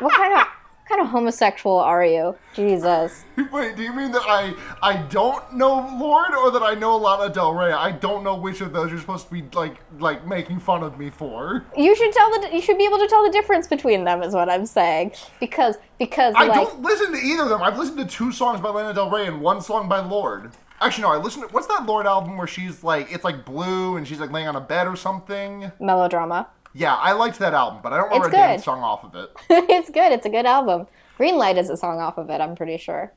what 0.00 0.14
kind 0.14 0.34
of 0.34 0.46
kind 0.88 1.00
of 1.00 1.06
homosexual 1.08 1.76
are 1.78 2.04
you? 2.04 2.36
Jesus. 2.54 3.24
Wait, 3.52 3.74
do 3.76 3.82
you 3.82 3.92
mean 3.92 4.12
that 4.12 4.22
I 4.26 4.54
I 4.82 4.96
don't 4.96 5.54
know 5.54 5.96
Lorde 5.98 6.34
or 6.34 6.50
that 6.50 6.62
I 6.62 6.74
know 6.74 6.96
Lana 6.96 7.32
Del 7.32 7.54
Rey? 7.54 7.72
I 7.72 7.92
don't 7.92 8.22
know 8.22 8.36
which 8.36 8.60
of 8.60 8.72
those 8.72 8.90
you're 8.90 9.00
supposed 9.00 9.26
to 9.28 9.32
be 9.32 9.44
like 9.54 9.76
like 9.98 10.26
making 10.26 10.60
fun 10.60 10.82
of 10.82 10.98
me 10.98 11.10
for. 11.10 11.64
You 11.76 11.94
should 11.96 12.12
tell 12.12 12.30
the 12.40 12.50
you 12.52 12.60
should 12.60 12.78
be 12.78 12.84
able 12.84 12.98
to 12.98 13.08
tell 13.08 13.24
the 13.24 13.30
difference 13.30 13.66
between 13.66 14.04
them 14.04 14.22
is 14.22 14.34
what 14.34 14.48
I'm 14.48 14.66
saying. 14.66 15.12
Because 15.40 15.76
because 15.98 16.34
I 16.36 16.46
like 16.46 16.68
don't 16.68 16.82
listen 16.82 17.12
to 17.12 17.18
either 17.18 17.44
of 17.44 17.48
them. 17.48 17.62
I've 17.62 17.78
listened 17.78 17.98
to 17.98 18.06
two 18.06 18.32
songs 18.32 18.60
by 18.60 18.70
Lana 18.70 18.94
Del 18.94 19.10
Rey 19.10 19.26
and 19.26 19.40
one 19.40 19.60
song 19.60 19.88
by 19.88 20.00
Lorde. 20.00 20.52
Actually, 20.84 21.02
no. 21.02 21.12
I 21.12 21.16
listened. 21.16 21.48
To, 21.48 21.52
what's 21.54 21.66
that 21.68 21.86
Lorde 21.86 22.06
album 22.06 22.36
where 22.36 22.46
she's 22.46 22.84
like, 22.84 23.10
it's 23.12 23.24
like 23.24 23.44
blue 23.44 23.96
and 23.96 24.06
she's 24.06 24.20
like 24.20 24.30
laying 24.30 24.48
on 24.48 24.56
a 24.56 24.60
bed 24.60 24.86
or 24.86 24.96
something? 24.96 25.70
melodrama. 25.80 26.48
Yeah, 26.74 26.94
I 26.96 27.12
liked 27.12 27.38
that 27.38 27.54
album, 27.54 27.80
but 27.82 27.92
I 27.92 27.96
don't 27.98 28.06
remember 28.06 28.26
It's 28.26 28.34
a 28.34 28.36
damn 28.36 28.58
song 28.58 28.80
off 28.82 29.04
of 29.04 29.14
it. 29.14 29.30
it's 29.70 29.90
good. 29.90 30.10
It's 30.12 30.26
a 30.26 30.28
good 30.28 30.44
album. 30.44 30.88
Green 31.16 31.36
Light 31.36 31.56
is 31.56 31.70
a 31.70 31.76
song 31.76 32.00
off 32.00 32.18
of 32.18 32.28
it. 32.30 32.40
I'm 32.40 32.56
pretty 32.56 32.76
sure. 32.78 33.12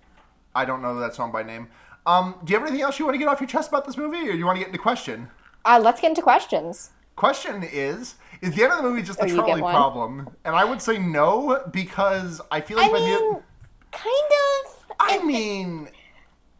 I 0.54 0.64
don't 0.64 0.82
know 0.82 1.00
that 1.00 1.16
song 1.16 1.32
by 1.32 1.42
name. 1.44 1.68
Um, 2.06 2.36
do 2.44 2.54
you 2.54 2.60
have 2.60 2.68
anything 2.68 2.84
else 2.84 3.00
you 3.00 3.06
want 3.06 3.16
to 3.16 3.20
get 3.20 3.28
off 3.28 3.42
your 3.42 3.50
chest 3.50 3.70
about 3.70 3.86
this 3.86 3.98
movie, 3.98 4.30
or 4.30 4.32
do 4.32 4.38
you 4.38 4.46
want 4.46 4.58
to 4.58 4.60
get 4.60 4.68
into 4.68 4.78
question? 4.80 5.30
Uh, 5.66 5.80
let's 5.84 6.00
get 6.00 6.10
into 6.10 6.22
questions. 6.22 6.92
Question 7.16 7.64
is: 7.64 8.16
Is 8.42 8.54
the 8.54 8.64
end 8.64 8.72
of 8.72 8.78
the 8.78 8.84
movie 8.84 9.02
just 9.02 9.20
a 9.20 9.24
Oh, 9.24 9.28
trolley 9.28 9.60
problem? 9.62 10.30
And 10.46 10.56
I 10.56 10.64
would 10.64 10.82
say 10.82 11.00
no 11.00 11.64
because 11.72 12.40
I 12.52 12.62
feel 12.62 12.80
I 12.80 12.84
like 12.84 12.92
the 12.92 13.00
mean, 13.00 13.34
end, 13.34 13.44
kind 13.92 14.32
of. 14.66 14.96
I 15.00 15.24
mean, 15.26 15.90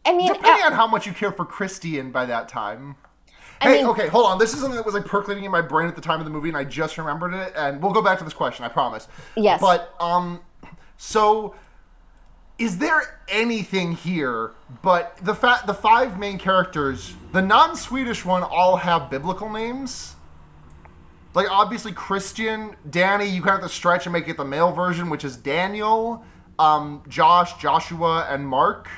I 0.08 0.16
mean, 0.16 0.32
depending 0.32 0.64
uh, 0.64 0.68
on 0.68 0.72
how 0.72 0.86
much 0.86 1.06
you 1.06 1.12
care 1.12 1.32
for 1.32 1.44
Christian 1.44 2.10
by 2.10 2.24
that 2.24 2.48
time. 2.48 2.96
I 3.60 3.68
hey, 3.68 3.78
mean- 3.78 3.86
okay, 3.88 4.08
hold 4.08 4.24
on. 4.24 4.38
This 4.38 4.54
is 4.54 4.60
something 4.60 4.76
that 4.76 4.86
was 4.86 4.94
like 4.94 5.04
percolating 5.04 5.44
in 5.44 5.50
my 5.50 5.60
brain 5.60 5.86
at 5.86 5.96
the 5.96 6.00
time 6.00 6.18
of 6.18 6.24
the 6.24 6.30
movie, 6.30 6.48
and 6.48 6.56
I 6.56 6.64
just 6.64 6.96
remembered 6.96 7.34
it. 7.34 7.52
And 7.54 7.82
we'll 7.82 7.92
go 7.92 8.00
back 8.00 8.18
to 8.18 8.24
this 8.24 8.32
question, 8.32 8.64
I 8.64 8.68
promise. 8.68 9.06
Yes. 9.36 9.60
But 9.60 9.94
um, 10.00 10.40
so 10.96 11.54
is 12.58 12.78
there 12.78 13.20
anything 13.28 13.92
here? 13.92 14.52
But 14.82 15.18
the 15.22 15.34
fact 15.34 15.66
the 15.66 15.74
five 15.74 16.18
main 16.18 16.38
characters, 16.38 17.14
the 17.32 17.42
non-Swedish 17.42 18.24
one, 18.24 18.42
all 18.42 18.76
have 18.76 19.10
biblical 19.10 19.50
names. 19.50 20.16
Like 21.34 21.50
obviously 21.50 21.92
Christian, 21.92 22.76
Danny, 22.88 23.26
you 23.26 23.42
kind 23.42 23.56
of 23.56 23.62
have 23.62 23.70
to 23.70 23.76
stretch 23.76 24.06
and 24.06 24.12
make 24.12 24.26
it 24.28 24.38
the 24.38 24.44
male 24.44 24.72
version, 24.72 25.10
which 25.10 25.24
is 25.24 25.36
Daniel, 25.36 26.24
um, 26.58 27.02
Josh, 27.08 27.60
Joshua, 27.60 28.26
and 28.30 28.48
Mark. 28.48 28.88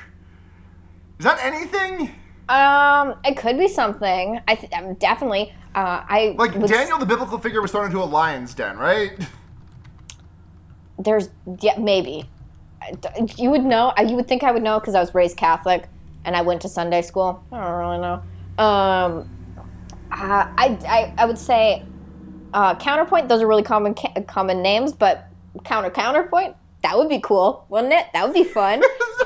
Is 1.21 1.25
that 1.25 1.37
anything? 1.43 2.15
Um, 2.49 3.13
it 3.23 3.37
could 3.37 3.55
be 3.59 3.67
something. 3.67 4.41
I 4.47 4.55
th- 4.55 4.73
um, 4.73 4.95
definitely. 4.95 5.53
Uh, 5.75 6.01
I 6.09 6.33
Like 6.35 6.55
would 6.55 6.63
s- 6.63 6.71
Daniel, 6.71 6.97
the 6.97 7.05
biblical 7.05 7.37
figure, 7.37 7.61
was 7.61 7.69
thrown 7.69 7.85
into 7.85 7.99
a 8.01 8.05
lion's 8.05 8.55
den, 8.55 8.75
right? 8.75 9.11
There's 10.97 11.29
yeah 11.59 11.77
maybe. 11.77 12.27
You 13.37 13.51
would 13.51 13.63
know. 13.63 13.93
You 14.03 14.15
would 14.15 14.27
think 14.27 14.41
I 14.41 14.51
would 14.51 14.63
know 14.63 14.79
because 14.79 14.95
I 14.95 14.99
was 14.99 15.13
raised 15.13 15.37
Catholic 15.37 15.87
and 16.25 16.35
I 16.35 16.41
went 16.41 16.63
to 16.63 16.69
Sunday 16.69 17.03
school. 17.03 17.43
I 17.51 17.61
don't 17.61 17.71
really 17.77 17.97
know. 17.99 18.13
Um, 18.57 19.29
uh, 20.11 20.47
I, 20.57 20.79
I 20.89 21.13
I 21.19 21.25
would 21.25 21.37
say 21.37 21.83
uh, 22.51 22.73
counterpoint. 22.77 23.29
Those 23.29 23.43
are 23.43 23.47
really 23.47 23.61
common 23.61 23.93
ca- 23.93 24.23
common 24.27 24.63
names, 24.63 24.91
but 24.91 25.27
counter 25.65 25.91
counterpoint. 25.91 26.55
That 26.81 26.97
would 26.97 27.09
be 27.09 27.19
cool, 27.19 27.63
wouldn't 27.69 27.93
it? 27.93 28.07
That 28.13 28.23
would 28.25 28.33
be 28.33 28.43
fun. 28.43 28.81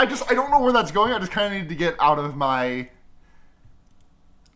I 0.00 0.06
just 0.06 0.30
I 0.30 0.34
don't 0.34 0.50
know 0.50 0.60
where 0.60 0.72
that's 0.72 0.90
going. 0.90 1.12
I 1.12 1.18
just 1.18 1.30
kind 1.30 1.52
of 1.54 1.60
need 1.60 1.68
to 1.68 1.74
get 1.74 1.94
out 2.00 2.18
of 2.18 2.34
my 2.34 2.88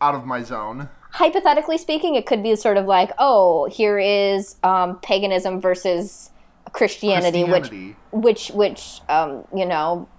out 0.01 0.15
of 0.15 0.25
my 0.25 0.41
zone. 0.41 0.89
hypothetically 1.11 1.77
speaking, 1.77 2.15
it 2.15 2.25
could 2.25 2.41
be 2.43 2.55
sort 2.55 2.77
of 2.77 2.85
like, 2.87 3.11
oh, 3.19 3.65
here 3.69 3.97
is 3.99 4.55
um, 4.63 4.99
paganism 4.99 5.61
versus 5.61 6.31
Christianity, 6.73 7.43
Christianity. 7.45 7.95
which, 8.11 8.49
which, 8.49 8.51
which, 8.55 9.01
um, 9.07 9.45
you 9.55 9.65
know, 9.65 10.09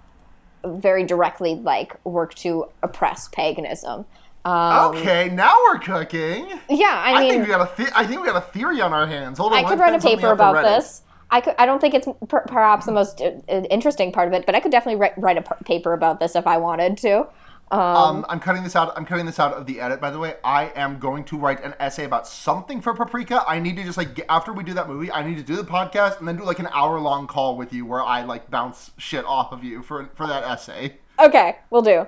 very 0.64 1.04
directly 1.04 1.54
like 1.56 2.02
work 2.04 2.34
to 2.36 2.66
oppress 2.82 3.28
paganism. 3.28 4.06
Um, 4.44 4.94
Okay, 4.96 5.28
now 5.28 5.54
we're 5.64 5.80
cooking. 5.80 6.48
Yeah, 6.70 6.86
I 7.04 7.14
I, 7.14 7.20
mean, 7.20 7.30
think 7.32 7.42
we 7.42 7.48
got 7.48 7.78
a 7.78 7.82
the- 7.82 7.98
I 7.98 8.06
think 8.06 8.20
we 8.20 8.26
got 8.28 8.36
a 8.36 8.40
theory 8.52 8.80
on 8.80 8.92
our 8.92 9.06
hands. 9.06 9.38
Hold 9.38 9.52
on, 9.52 9.58
I 9.64 9.68
could 9.68 9.78
write 9.80 9.94
a 9.94 9.98
paper 9.98 10.30
about 10.30 10.62
this. 10.62 11.02
I 11.30 11.40
could. 11.40 11.54
I 11.58 11.66
don't 11.66 11.80
think 11.80 11.94
it's 11.94 12.06
per- 12.28 12.42
perhaps 12.42 12.86
the 12.86 12.92
most 12.92 13.20
uh, 13.20 13.32
uh, 13.48 13.62
interesting 13.70 14.12
part 14.12 14.28
of 14.28 14.34
it, 14.34 14.46
but 14.46 14.54
I 14.54 14.60
could 14.60 14.70
definitely 14.72 15.00
write, 15.00 15.14
write 15.18 15.36
a 15.36 15.42
p- 15.42 15.64
paper 15.64 15.92
about 15.92 16.20
this 16.20 16.36
if 16.36 16.46
I 16.46 16.56
wanted 16.58 16.96
to. 16.98 17.26
Um, 17.68 18.24
I'm 18.28 18.38
cutting 18.38 18.62
this 18.62 18.76
out. 18.76 18.92
I'm 18.96 19.04
cutting 19.04 19.26
this 19.26 19.40
out 19.40 19.52
of 19.54 19.66
the 19.66 19.80
edit. 19.80 20.00
By 20.00 20.10
the 20.12 20.20
way, 20.20 20.34
I 20.44 20.70
am 20.76 21.00
going 21.00 21.24
to 21.24 21.36
write 21.36 21.64
an 21.64 21.74
essay 21.80 22.04
about 22.04 22.28
something 22.28 22.80
for 22.80 22.94
Paprika. 22.94 23.42
I 23.44 23.58
need 23.58 23.74
to 23.76 23.82
just 23.82 23.98
like 23.98 24.14
get, 24.14 24.26
after 24.28 24.52
we 24.52 24.62
do 24.62 24.72
that 24.74 24.88
movie, 24.88 25.10
I 25.10 25.26
need 25.26 25.36
to 25.38 25.42
do 25.42 25.56
the 25.56 25.64
podcast 25.64 26.20
and 26.20 26.28
then 26.28 26.36
do 26.36 26.44
like 26.44 26.60
an 26.60 26.68
hour 26.72 27.00
long 27.00 27.26
call 27.26 27.56
with 27.56 27.72
you 27.72 27.84
where 27.84 28.04
I 28.04 28.22
like 28.22 28.48
bounce 28.52 28.92
shit 28.98 29.24
off 29.24 29.50
of 29.50 29.64
you 29.64 29.82
for 29.82 30.08
for 30.14 30.28
that 30.28 30.44
essay. 30.44 30.98
Okay, 31.18 31.56
we'll 31.70 31.82
do. 31.82 32.06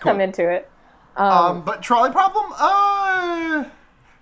Cool. 0.00 0.12
I'm 0.12 0.20
into 0.20 0.50
it. 0.50 0.68
Um, 1.16 1.62
but 1.62 1.80
trolley 1.80 2.10
problem. 2.10 2.46
Uh, 2.58 3.66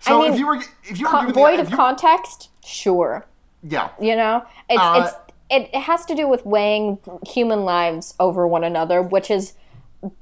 so 0.01 0.19
I 0.21 0.25
mean, 0.25 0.33
if 0.35 0.39
you 0.39 0.47
were 0.47 0.57
if 0.85 0.99
you 0.99 1.07
were 1.07 1.11
Con- 1.11 1.33
void 1.33 1.57
the, 1.57 1.63
of 1.63 1.71
you- 1.71 1.77
context, 1.77 2.51
sure. 2.63 3.25
Yeah. 3.63 3.91
You 4.01 4.17
know, 4.17 4.45
it's 4.69 4.81
Uh, 4.81 5.03
it's 5.05 5.33
it, 5.51 5.75
has 5.75 6.05
to 6.07 6.15
do 6.15 6.29
with 6.29 6.47
weighing 6.47 6.99
human 7.27 7.65
lives 7.65 8.15
over 8.21 8.47
one 8.47 8.65
another, 8.65 9.03
which 9.03 9.31
is 9.31 9.55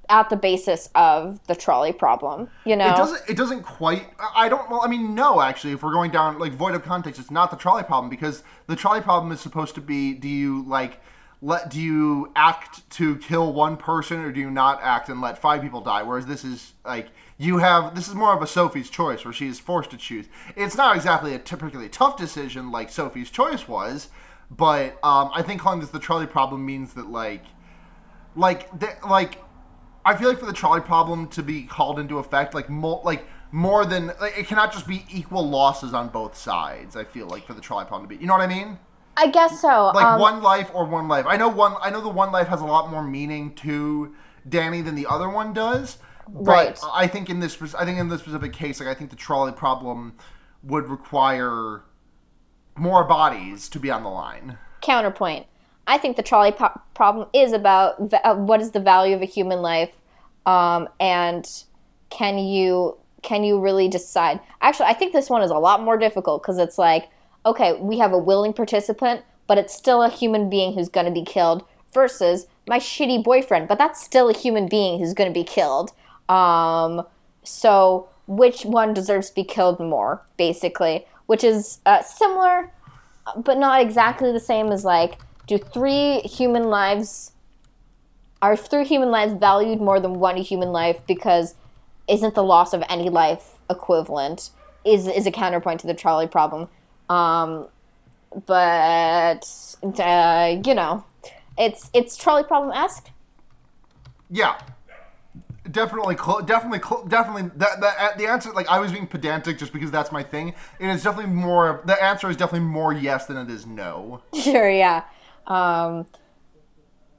at 0.09 0.29
the 0.29 0.37
basis 0.37 0.89
of 0.95 1.39
the 1.47 1.55
trolley 1.55 1.93
problem. 1.93 2.49
You 2.65 2.77
know, 2.77 2.89
It 2.89 2.97
doesn't. 2.97 3.23
It 3.29 3.37
doesn't 3.37 3.63
quite. 3.63 4.07
I 4.19 4.47
I 4.47 4.49
don't. 4.49 4.69
Well, 4.71 4.81
I 4.83 4.89
mean, 4.89 5.15
no. 5.15 5.41
Actually, 5.41 5.75
if 5.75 5.83
we're 5.83 5.93
going 5.93 6.11
down 6.11 6.39
like 6.39 6.53
void 6.53 6.75
of 6.75 6.83
context, 6.83 7.21
it's 7.21 7.31
not 7.31 7.51
the 7.51 7.57
trolley 7.57 7.85
problem 7.85 8.11
because 8.11 8.43
the 8.67 8.77
trolley 8.77 9.01
problem 9.01 9.31
is 9.33 9.41
supposed 9.41 9.75
to 9.77 9.81
be: 9.81 10.15
do 10.15 10.29
you 10.29 10.65
like 10.67 11.01
let 11.41 11.71
do 11.71 11.81
you 11.81 12.33
act 12.35 12.89
to 12.91 13.17
kill 13.17 13.53
one 13.53 13.77
person 13.77 14.21
or 14.21 14.33
do 14.33 14.41
you 14.41 14.51
not 14.51 14.81
act 14.83 15.09
and 15.09 15.21
let 15.21 15.39
five 15.39 15.63
people 15.63 15.81
die? 15.81 16.03
Whereas 16.03 16.27
this 16.27 16.45
is 16.45 16.73
like 16.85 17.09
you 17.37 17.59
have. 17.59 17.95
This 17.95 18.09
is 18.09 18.15
more 18.15 18.35
of 18.35 18.43
a 18.43 18.47
Sophie's 18.47 18.91
choice 18.91 19.25
where 19.25 19.33
she 19.33 19.47
is 19.47 19.61
forced 19.61 19.91
to 19.91 19.97
choose. 19.97 20.27
It's 20.57 20.77
not 20.77 20.97
exactly 20.97 21.35
a 21.35 21.39
typically 21.39 21.89
tough 21.89 22.17
decision 22.17 22.73
like 22.73 22.91
Sophie's 22.91 23.31
choice 23.31 23.69
was, 23.69 24.09
but 24.51 24.99
um, 25.05 25.31
I 25.33 25.43
think 25.43 25.61
calling 25.61 25.81
this 25.81 25.91
the 25.91 26.01
trolley 26.01 26.27
problem 26.27 26.67
means 26.67 26.95
that 26.95 27.09
like 27.11 27.45
like 28.35 28.79
th- 28.81 28.97
like 29.09 29.39
I 30.05 30.17
feel 30.17 30.29
like 30.29 30.41
for 30.41 30.47
the 30.47 30.53
trolley 30.53 30.81
problem 30.81 31.29
to 31.29 31.43
be 31.43 31.63
called 31.63 32.01
into 32.01 32.19
effect, 32.19 32.55
like 32.55 32.69
more 32.69 33.01
like 33.05 33.25
more 33.53 33.85
than 33.85 34.09
like, 34.21 34.37
it 34.37 34.47
cannot 34.47 34.73
just 34.73 34.89
be 34.89 35.05
equal 35.11 35.49
losses 35.49 35.95
on 35.95 36.09
both 36.09 36.37
sides. 36.37 36.97
I 36.97 37.05
feel 37.05 37.29
like 37.29 37.47
for 37.47 37.55
the 37.55 37.61
trolley 37.61 37.85
problem 37.85 38.09
to 38.09 38.17
be, 38.17 38.21
you 38.21 38.27
know 38.27 38.35
what 38.35 38.43
I 38.43 38.49
mean? 38.49 38.79
I 39.21 39.27
guess 39.29 39.61
so. 39.61 39.91
Like 39.95 40.07
um, 40.07 40.21
one 40.21 40.43
life 40.43 40.71
or 40.73 40.85
one 40.87 41.09
life. 41.09 41.27
I 41.29 41.37
know 41.37 41.49
one. 41.49 41.75
I 41.83 41.91
know 41.91 42.01
the 42.01 42.09
one 42.09 42.31
life 42.33 42.47
has 42.49 42.61
a 42.61 42.65
lot 42.65 42.91
more 42.91 43.03
meaning 43.03 43.53
to 43.57 44.15
Danny 44.49 44.81
than 44.81 44.95
the 44.95 45.07
other 45.07 45.29
one 45.29 45.53
does. 45.53 45.99
But 46.29 46.47
Right. 46.47 46.81
I 46.95 47.07
think 47.09 47.29
in 47.29 47.41
this, 47.41 47.61
I 47.75 47.85
think 47.85 47.99
in 47.99 48.09
this 48.09 48.21
specific 48.21 48.53
case, 48.53 48.81
like 48.81 48.89
I 48.89 48.95
think 48.95 49.11
the 49.11 49.17
trolley 49.17 49.53
problem 49.53 50.15
would 50.63 50.89
require 50.89 51.83
more 52.77 53.03
bodies 53.05 53.69
to 53.71 53.81
be 53.81 53.91
on 53.91 54.03
the 54.05 54.09
line. 54.11 54.57
counterpoint. 54.83 55.47
I 55.89 55.99
think 55.99 56.17
the 56.17 56.23
trolley 56.23 56.53
po- 56.53 56.79
problem 56.95 57.29
is 57.33 57.53
about 57.53 57.99
va- 58.11 58.25
uh, 58.25 58.35
what 58.37 58.61
is 58.61 58.71
the 58.73 58.79
value 58.81 59.17
of 59.17 59.23
a 59.23 59.25
human 59.25 59.63
life, 59.63 59.91
um, 60.47 60.89
and 61.01 61.45
can 62.11 62.39
you 62.39 62.97
can 63.23 63.43
you 63.43 63.59
really 63.59 63.89
decide? 63.89 64.39
Actually, 64.61 64.87
I 64.87 64.93
think 64.95 65.13
this 65.13 65.29
one 65.29 65.43
is 65.43 65.51
a 65.51 65.59
lot 65.59 65.83
more 65.83 65.97
difficult 65.99 66.43
because 66.43 66.59
it's 66.59 66.79
like, 66.79 67.09
okay, 67.49 67.79
we 67.81 67.99
have 67.99 68.13
a 68.13 68.19
willing 68.19 68.53
participant, 68.53 69.23
but 69.47 69.59
it's 69.59 69.75
still 69.75 70.03
a 70.03 70.11
human 70.11 70.49
being 70.49 70.75
who's 70.75 70.89
going 70.89 71.07
to 71.07 71.13
be 71.13 71.25
killed. 71.25 71.65
Versus 71.95 72.47
my 72.67 72.79
shitty 72.79 73.25
boyfriend, 73.25 73.67
but 73.67 73.79
that's 73.79 74.05
still 74.05 74.29
a 74.29 74.35
human 74.35 74.69
being 74.69 74.99
who's 74.99 75.15
going 75.15 75.29
to 75.29 75.35
be 75.35 75.43
killed. 75.43 75.93
Um, 76.29 77.07
so 77.43 78.11
which 78.27 78.67
one 78.67 78.93
deserves 78.93 79.31
to 79.31 79.35
be 79.35 79.45
killed 79.45 79.81
more, 79.81 80.23
basically? 80.37 81.07
Which 81.25 81.43
is 81.43 81.81
uh, 81.87 82.03
similar 82.03 82.71
but 83.37 83.59
not 83.59 83.81
exactly 83.81 84.33
the 84.33 84.41
same 84.41 84.71
as 84.73 84.85
like 84.85 85.19
do 85.47 85.59
three 85.59 86.21
human 86.21 86.65
lives 86.65 87.33
are 88.41 88.57
three 88.57 88.85
human 88.85 89.11
lives 89.11 89.33
valued 89.33 89.81
more 89.81 90.01
than 90.01 90.15
one 90.15 90.37
human 90.37 90.71
life 90.71 91.01
because 91.07 91.55
isn't 92.07 92.35
the 92.35 92.43
loss 92.43 92.73
of 92.73 92.83
any 92.89 93.09
life 93.09 93.55
equivalent 93.69 94.51
is 94.85 95.07
is 95.07 95.27
a 95.27 95.31
counterpoint 95.31 95.81
to 95.81 95.87
the 95.87 95.95
trolley 95.95 96.27
problem 96.27 96.69
um 97.09 97.67
but 98.47 99.77
uh, 99.83 100.57
you 100.65 100.75
know 100.75 101.05
it's 101.57 101.91
it's 101.95 102.17
trolley 102.17 102.45
problem 102.45 102.77
esque 102.77 103.09
Yeah, 104.31 104.59
definitely, 105.71 106.15
clo- 106.15 106.41
definitely, 106.43 106.79
clo- 106.81 107.07
definitely. 107.07 107.51
That, 107.57 107.81
that 107.81 108.19
the 108.19 108.27
answer, 108.27 108.53
like 108.53 108.69
I 108.69 108.79
was 108.79 108.93
being 108.93 109.07
pedantic 109.07 109.59
just 109.59 109.73
because 109.73 109.91
that's 109.91 110.13
my 110.13 110.23
thing. 110.23 110.55
It 110.79 110.89
is 110.89 111.03
definitely 111.03 111.33
more. 111.33 111.83
The 111.87 112.03
answer 112.03 112.29
is 112.31 112.37
definitely 112.37 112.69
more 112.69 112.93
yes 112.93 113.27
than 113.27 113.37
it 113.37 113.51
is 113.51 113.67
no. 113.67 114.23
sure 114.35 114.71
yeah 114.71 115.05
um 115.47 116.07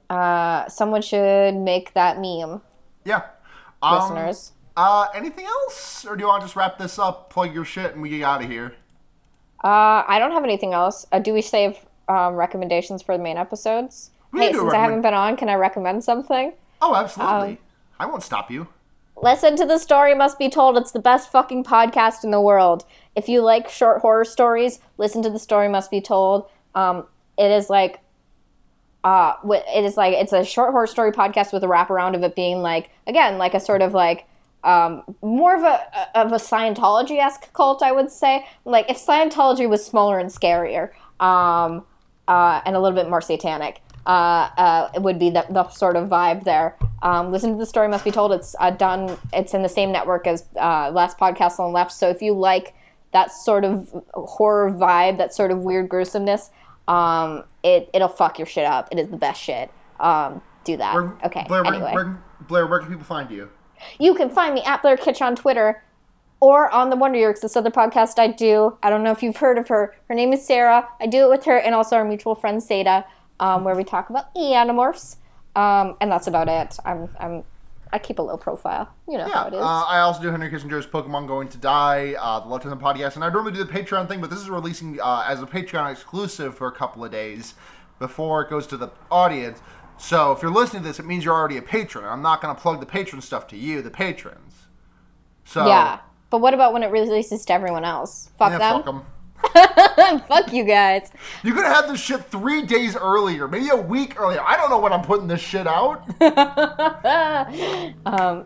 uh 0.10 0.68
someone 0.68 1.02
should 1.02 1.56
make 1.56 1.94
that 1.94 2.20
meme 2.20 2.62
Yeah, 3.06 3.24
um, 3.82 3.92
listeners 3.94 4.54
Uh, 4.78 5.08
anything 5.14 5.46
else, 5.46 6.06
or 6.06 6.16
do 6.16 6.22
you 6.24 6.28
want 6.28 6.42
to 6.42 6.46
just 6.46 6.56
wrap 6.56 6.78
this 6.78 6.98
up, 6.98 7.30
plug 7.30 7.54
your 7.54 7.66
shit, 7.66 7.94
and 7.94 8.02
we 8.02 8.10
get 8.10 8.24
out 8.24 8.44
of 8.44 8.50
here? 8.50 8.76
Uh, 9.64 10.04
I 10.08 10.20
don't 10.20 10.32
have 10.32 10.44
anything 10.44 10.74
else. 10.74 11.06
Uh, 11.12 11.20
do 11.20 11.34
we 11.34 11.42
save 11.42 11.78
um, 12.08 12.36
recommendations 12.36 13.02
for 13.02 13.18
the 13.18 13.24
main 13.24 13.38
episodes? 13.38 14.12
We 14.32 14.40
hey, 14.40 14.48
can 14.48 14.54
do 14.54 14.60
a 14.60 14.64
since 14.64 14.74
I 14.74 14.82
haven't 14.82 15.02
been 15.02 15.14
on, 15.14 15.36
can 15.38 15.50
I 15.50 15.56
recommend 15.56 16.04
something? 16.04 16.54
Oh, 16.82 16.96
absolutely. 16.96 17.52
Um, 17.52 17.58
I 18.00 18.06
won't 18.06 18.24
stop 18.24 18.50
you. 18.50 18.68
Listen 19.22 19.58
to 19.58 19.66
the 19.66 19.78
story 19.78 20.16
must 20.16 20.40
be 20.40 20.50
told. 20.50 20.78
It's 20.78 20.92
the 20.92 21.00
best 21.00 21.30
fucking 21.30 21.66
podcast 21.66 22.24
in 22.24 22.32
the 22.32 22.40
world. 22.40 22.86
If 23.16 23.28
you 23.28 23.42
like 23.42 23.70
short 23.70 24.02
horror 24.02 24.24
stories, 24.24 24.80
listen 24.98 25.22
to 25.24 25.30
the 25.30 25.40
story 25.40 25.68
must 25.68 25.92
be 25.92 26.00
told. 26.00 26.50
Um, 26.74 27.06
it 27.38 27.52
is 27.52 27.70
like, 27.70 28.00
uh, 29.04 29.34
it 29.44 29.84
is 29.84 29.98
like 29.98 30.14
it's 30.14 30.32
a 30.32 30.44
short 30.44 30.72
horror 30.72 30.88
story 30.88 31.12
podcast 31.12 31.52
with 31.52 31.64
a 31.64 31.68
wraparound 31.68 32.16
of 32.16 32.24
it 32.24 32.36
being 32.36 32.62
like 32.62 32.90
again 33.08 33.38
like 33.38 33.54
a 33.54 33.60
sort 33.60 33.82
of 33.82 33.94
like 33.94 34.26
um, 34.64 35.04
more 35.22 35.56
of 35.56 35.64
a 35.64 36.18
of 36.20 36.32
a 36.32 36.38
Scientology 36.38 37.20
esque 37.20 37.52
cult, 37.54 37.82
I 37.82 37.92
would 37.92 38.12
say. 38.12 38.46
Like 38.66 38.90
if 38.90 38.98
Scientology 38.98 39.70
was 39.70 39.86
smaller 39.86 40.20
and 40.20 40.30
scarier, 40.30 40.92
um, 41.20 41.86
uh, 42.28 42.62
and 42.66 42.76
a 42.76 42.80
little 42.80 42.96
bit 42.96 43.10
more 43.10 43.22
satanic, 43.22 43.82
uh, 44.06 44.50
uh, 44.58 44.92
it 44.96 45.02
would 45.02 45.20
be 45.20 45.30
the, 45.30 45.46
the 45.50 45.70
sort 45.70 45.96
of 45.96 46.10
vibe 46.10 46.44
there. 46.44 46.76
Um, 47.02 47.32
listen 47.32 47.52
to 47.52 47.58
the 47.58 47.66
story 47.66 47.88
must 47.88 48.04
be 48.04 48.12
told. 48.12 48.32
It's 48.32 48.56
uh, 48.60 48.72
done. 48.72 49.18
It's 49.34 49.54
in 49.54 49.64
the 49.64 49.70
same 49.70 49.92
network 49.92 50.28
as 50.28 50.46
uh, 50.56 50.92
last 50.92 51.18
podcast 51.18 51.60
on 51.60 51.68
the 51.68 51.74
left. 51.74 51.92
So 51.92 52.10
if 52.10 52.22
you 52.22 52.34
like 52.34 52.74
that 53.14 53.32
sort 53.32 53.64
of 53.66 53.90
horror 54.14 54.72
vibe, 54.72 55.18
that 55.18 55.34
sort 55.34 55.52
of 55.52 55.60
weird 55.60 55.90
gruesomeness, 55.90 56.52
um, 56.88 57.44
it 57.64 57.90
it'll 57.94 58.08
fuck 58.08 58.40
your 58.40 58.46
shit 58.46 58.66
up. 58.66 58.90
It 58.92 59.00
is 59.00 59.10
the 59.10 59.18
best 59.18 59.42
shit. 59.42 59.72
Um, 60.00 60.42
do 60.64 60.78
that. 60.78 60.94
Where- 60.94 61.18
okay. 61.26 61.46
Blair, 61.48 61.64
where, 61.64 61.80
where, 61.80 62.24
Blair, 62.42 62.68
where 62.68 62.80
can 62.80 62.90
people 62.90 63.06
find 63.06 63.30
you? 63.32 63.50
You 64.00 64.16
can 64.16 64.30
find 64.30 64.54
me 64.54 64.62
at 64.64 64.82
Blair 64.82 64.98
Kitch 64.98 65.22
on 65.22 65.36
Twitter 65.36 65.84
or 66.40 66.70
on 66.72 66.90
the 66.90 66.96
Wonder 66.96 67.20
Years, 67.20 67.42
this 67.42 67.58
other 67.58 67.70
podcast 67.70 68.18
I 68.18 68.28
do. 68.28 68.78
I 68.82 68.90
don't 68.90 69.04
know 69.04 69.12
if 69.12 69.22
you've 69.22 69.38
heard 69.38 69.58
of 69.58 69.68
her. 69.68 69.96
Her 70.08 70.16
name 70.16 70.32
is 70.32 70.46
Sarah. 70.46 70.88
I 71.00 71.08
do 71.08 71.26
it 71.26 71.30
with 71.30 71.46
her 71.46 71.58
and 71.58 71.76
also 71.76 71.98
our 71.98 72.06
mutual 72.06 72.36
friend 72.36 72.62
Seda, 72.62 73.06
um, 73.40 73.64
where 73.64 73.76
we 73.76 73.84
talk 73.84 74.10
about 74.10 74.26
e-animorphs. 74.38 75.18
Um, 75.56 75.98
and 76.00 76.12
that's 76.12 76.28
about 76.28 76.48
it. 76.48 76.78
I'm, 76.86 77.10
I'm, 77.20 77.44
I 77.92 78.00
keep 78.00 78.20
a 78.20 78.22
low 78.22 78.38
profile. 78.38 78.88
You 79.08 79.18
know 79.18 79.28
how 79.28 79.48
it 79.48 79.54
is. 79.54 79.60
Uh, 79.60 79.84
I 79.88 80.00
also 80.00 80.22
do 80.22 80.30
Henry 80.30 80.50
Kissinger's 80.50 80.86
Pokemon 80.86 81.28
Going 81.28 81.50
to 81.50 81.58
Die, 81.58 82.16
uh, 82.20 82.40
the 82.40 82.48
Left 82.48 82.64
Hand 82.64 82.80
podcast, 82.80 83.16
and 83.16 83.24
I 83.24 83.30
normally 83.30 83.52
do 83.52 83.64
the 83.64 83.74
Patreon 83.74 84.08
thing, 84.08 84.22
but 84.22 84.30
this 84.30 84.40
is 84.40 84.50
releasing 84.50 85.02
uh, 85.02 85.26
as 85.28 85.42
a 85.42 85.46
Patreon 85.46 85.92
exclusive 85.92 86.56
for 86.56 86.68
a 86.68 86.72
couple 86.72 87.04
of 87.04 87.12
days 87.12 87.56
before 87.98 88.44
it 88.44 88.50
goes 88.50 88.68
to 88.68 88.78
the 88.78 88.90
audience. 89.12 89.60
So 90.00 90.32
if 90.32 90.42
you're 90.42 90.52
listening 90.52 90.84
to 90.84 90.88
this, 90.90 91.00
it 91.00 91.06
means 91.06 91.26
you're 91.26 91.36
already 91.36 91.58
a 91.58 91.62
patron. 91.62 92.06
I'm 92.06 92.22
not 92.22 92.42
going 92.42 92.56
to 92.56 92.60
plug 92.60 92.80
the 92.80 92.86
patron 92.86 93.22
stuff 93.22 93.48
to 93.48 93.58
you, 93.58 93.82
the 93.82 93.92
patrons. 93.92 94.68
So 95.46 95.68
yeah. 95.68 96.00
But 96.30 96.40
what 96.40 96.54
about 96.54 96.74
when 96.74 96.84
it 96.84 96.88
releases 96.92 97.44
to 97.46 97.54
everyone 97.54 97.84
else? 97.84 98.30
Fuck 98.38 98.52
yeah, 98.52 98.60
fuck 98.60 98.86
them. 98.86 98.96
fuck 98.96 99.06
'em. 99.06 99.06
Fuck 100.28 100.52
you 100.54 100.64
guys. 100.66 101.12
You 101.44 101.54
could 101.54 101.64
have 101.64 101.86
had 101.86 101.94
this 101.94 102.02
shit 102.02 102.26
three 102.26 102.62
days 102.64 102.96
earlier, 102.96 103.48
maybe 103.48 103.70
a 103.70 103.76
week 103.76 104.20
earlier. 104.20 104.42
I 104.46 104.58
don't 104.58 104.70
know 104.70 104.80
when 104.80 104.92
I'm 104.92 105.02
putting 105.02 105.28
this 105.28 105.42
shit 105.42 105.66
out. 105.66 106.04
um, 108.06 108.46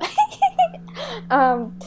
um, 1.32 1.80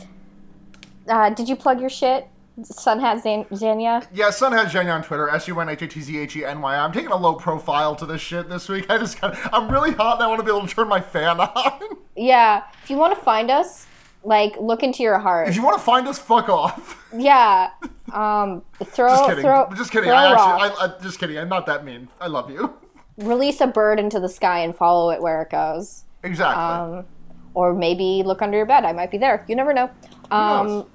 uh, 1.09 1.31
did 1.31 1.49
you 1.49 1.57
plug 1.57 1.81
your 1.81 1.89
shit? 1.89 2.29
Sun 2.63 3.01
hat 3.01 3.23
Zan- 3.23 3.45
Zania. 3.47 4.07
Yeah, 4.13 4.31
Sun 4.31 4.53
has 4.53 4.73
Jenny 4.73 4.89
on 4.91 5.03
Twitter, 5.03 5.29
S 5.29 5.47
U 5.49 5.61
N 5.61 5.69
H 5.69 5.83
A 5.83 5.87
T 5.87 6.01
Z 6.01 6.19
H 6.19 6.37
E 6.37 6.45
N 6.45 6.61
Y. 6.63 6.77
I'm 6.77 6.93
taking 6.93 7.11
a 7.11 7.17
low 7.17 7.35
profile 7.35 7.95
to 7.97 8.07
this 8.07 8.21
shit 8.23 8.49
this 8.49 8.69
week. 8.69 8.87
I 8.91 8.99
just 8.99 9.21
got, 9.21 9.37
I'm 9.53 9.71
really 9.71 9.93
hot 9.93 10.15
and 10.15 10.23
I 10.23 10.27
want 10.27 10.41
to 10.41 10.45
be 10.45 10.51
able 10.51 10.67
to 10.67 10.75
turn 10.75 10.89
my 10.89 11.01
fan 11.01 11.39
on. 11.41 11.81
Yeah. 12.17 12.63
If 12.83 12.89
you 12.91 12.97
want 12.97 13.15
to 13.17 13.23
find 13.23 13.51
us, 13.51 13.87
like 14.25 14.57
look 14.59 14.83
into 14.83 15.03
your 15.03 15.19
heart. 15.19 15.49
if 15.49 15.55
you 15.57 15.63
want 15.63 15.77
to 15.79 15.83
find 15.85 16.09
us, 16.09 16.19
fuck 16.19 16.49
off. 16.49 17.03
Yeah. 17.17 17.71
Um, 18.13 18.63
throw, 18.85 19.09
Just 19.09 19.29
kidding. 19.29 19.43
throw, 19.45 19.69
just 19.75 19.91
kidding. 19.91 20.11
I 20.11 20.33
actually. 20.33 20.79
I, 20.81 20.85
I, 20.97 21.03
just 21.03 21.19
kidding. 21.19 21.39
I'm 21.39 21.49
not 21.49 21.65
that 21.67 21.83
mean. 21.85 22.09
I 22.21 22.27
love 22.27 22.51
you. 22.51 22.75
Release 23.17 23.61
a 23.63 23.67
bird 23.67 23.99
into 23.99 24.21
the 24.21 24.29
sky 24.29 24.59
and 24.61 24.77
follow 24.77 25.11
it 25.11 25.23
where 25.23 25.41
it 25.41 25.49
goes. 25.51 26.05
Exactly. 26.23 26.63
Um, 26.99 27.07
or 27.55 27.73
maybe 27.73 28.23
look 28.25 28.43
under 28.43 28.57
your 28.59 28.67
bed. 28.67 28.85
I 28.85 28.93
might 28.93 29.11
be 29.11 29.17
there. 29.19 29.45
You 29.49 29.57
never 29.57 29.73
know. 29.73 29.91
Um? 30.31 30.87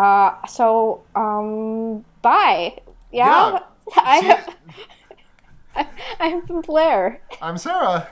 Uh, 0.00 0.46
so, 0.46 1.02
um, 1.14 2.04
bye. 2.22 2.78
Yeah. 3.12 3.58
See 4.20 4.32
I, 5.76 5.86
I 6.20 6.40
been 6.46 6.60
Blair. 6.62 7.20
I'm 7.42 7.58
Sarah. 7.58 8.08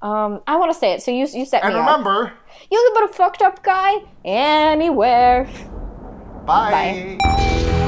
Um, 0.00 0.40
I 0.46 0.56
want 0.56 0.72
to 0.72 0.78
say 0.78 0.92
it. 0.92 1.02
So 1.02 1.10
you 1.10 1.26
you 1.32 1.44
set 1.44 1.64
And 1.64 1.74
me 1.74 1.80
up. 1.80 1.86
remember, 1.86 2.32
You 2.70 2.78
can 2.94 3.02
put 3.02 3.10
a 3.10 3.14
fucked 3.14 3.42
up 3.42 3.62
guy 3.62 3.94
anywhere. 4.24 5.48
bye. 6.46 7.18
Bye. 7.20 7.84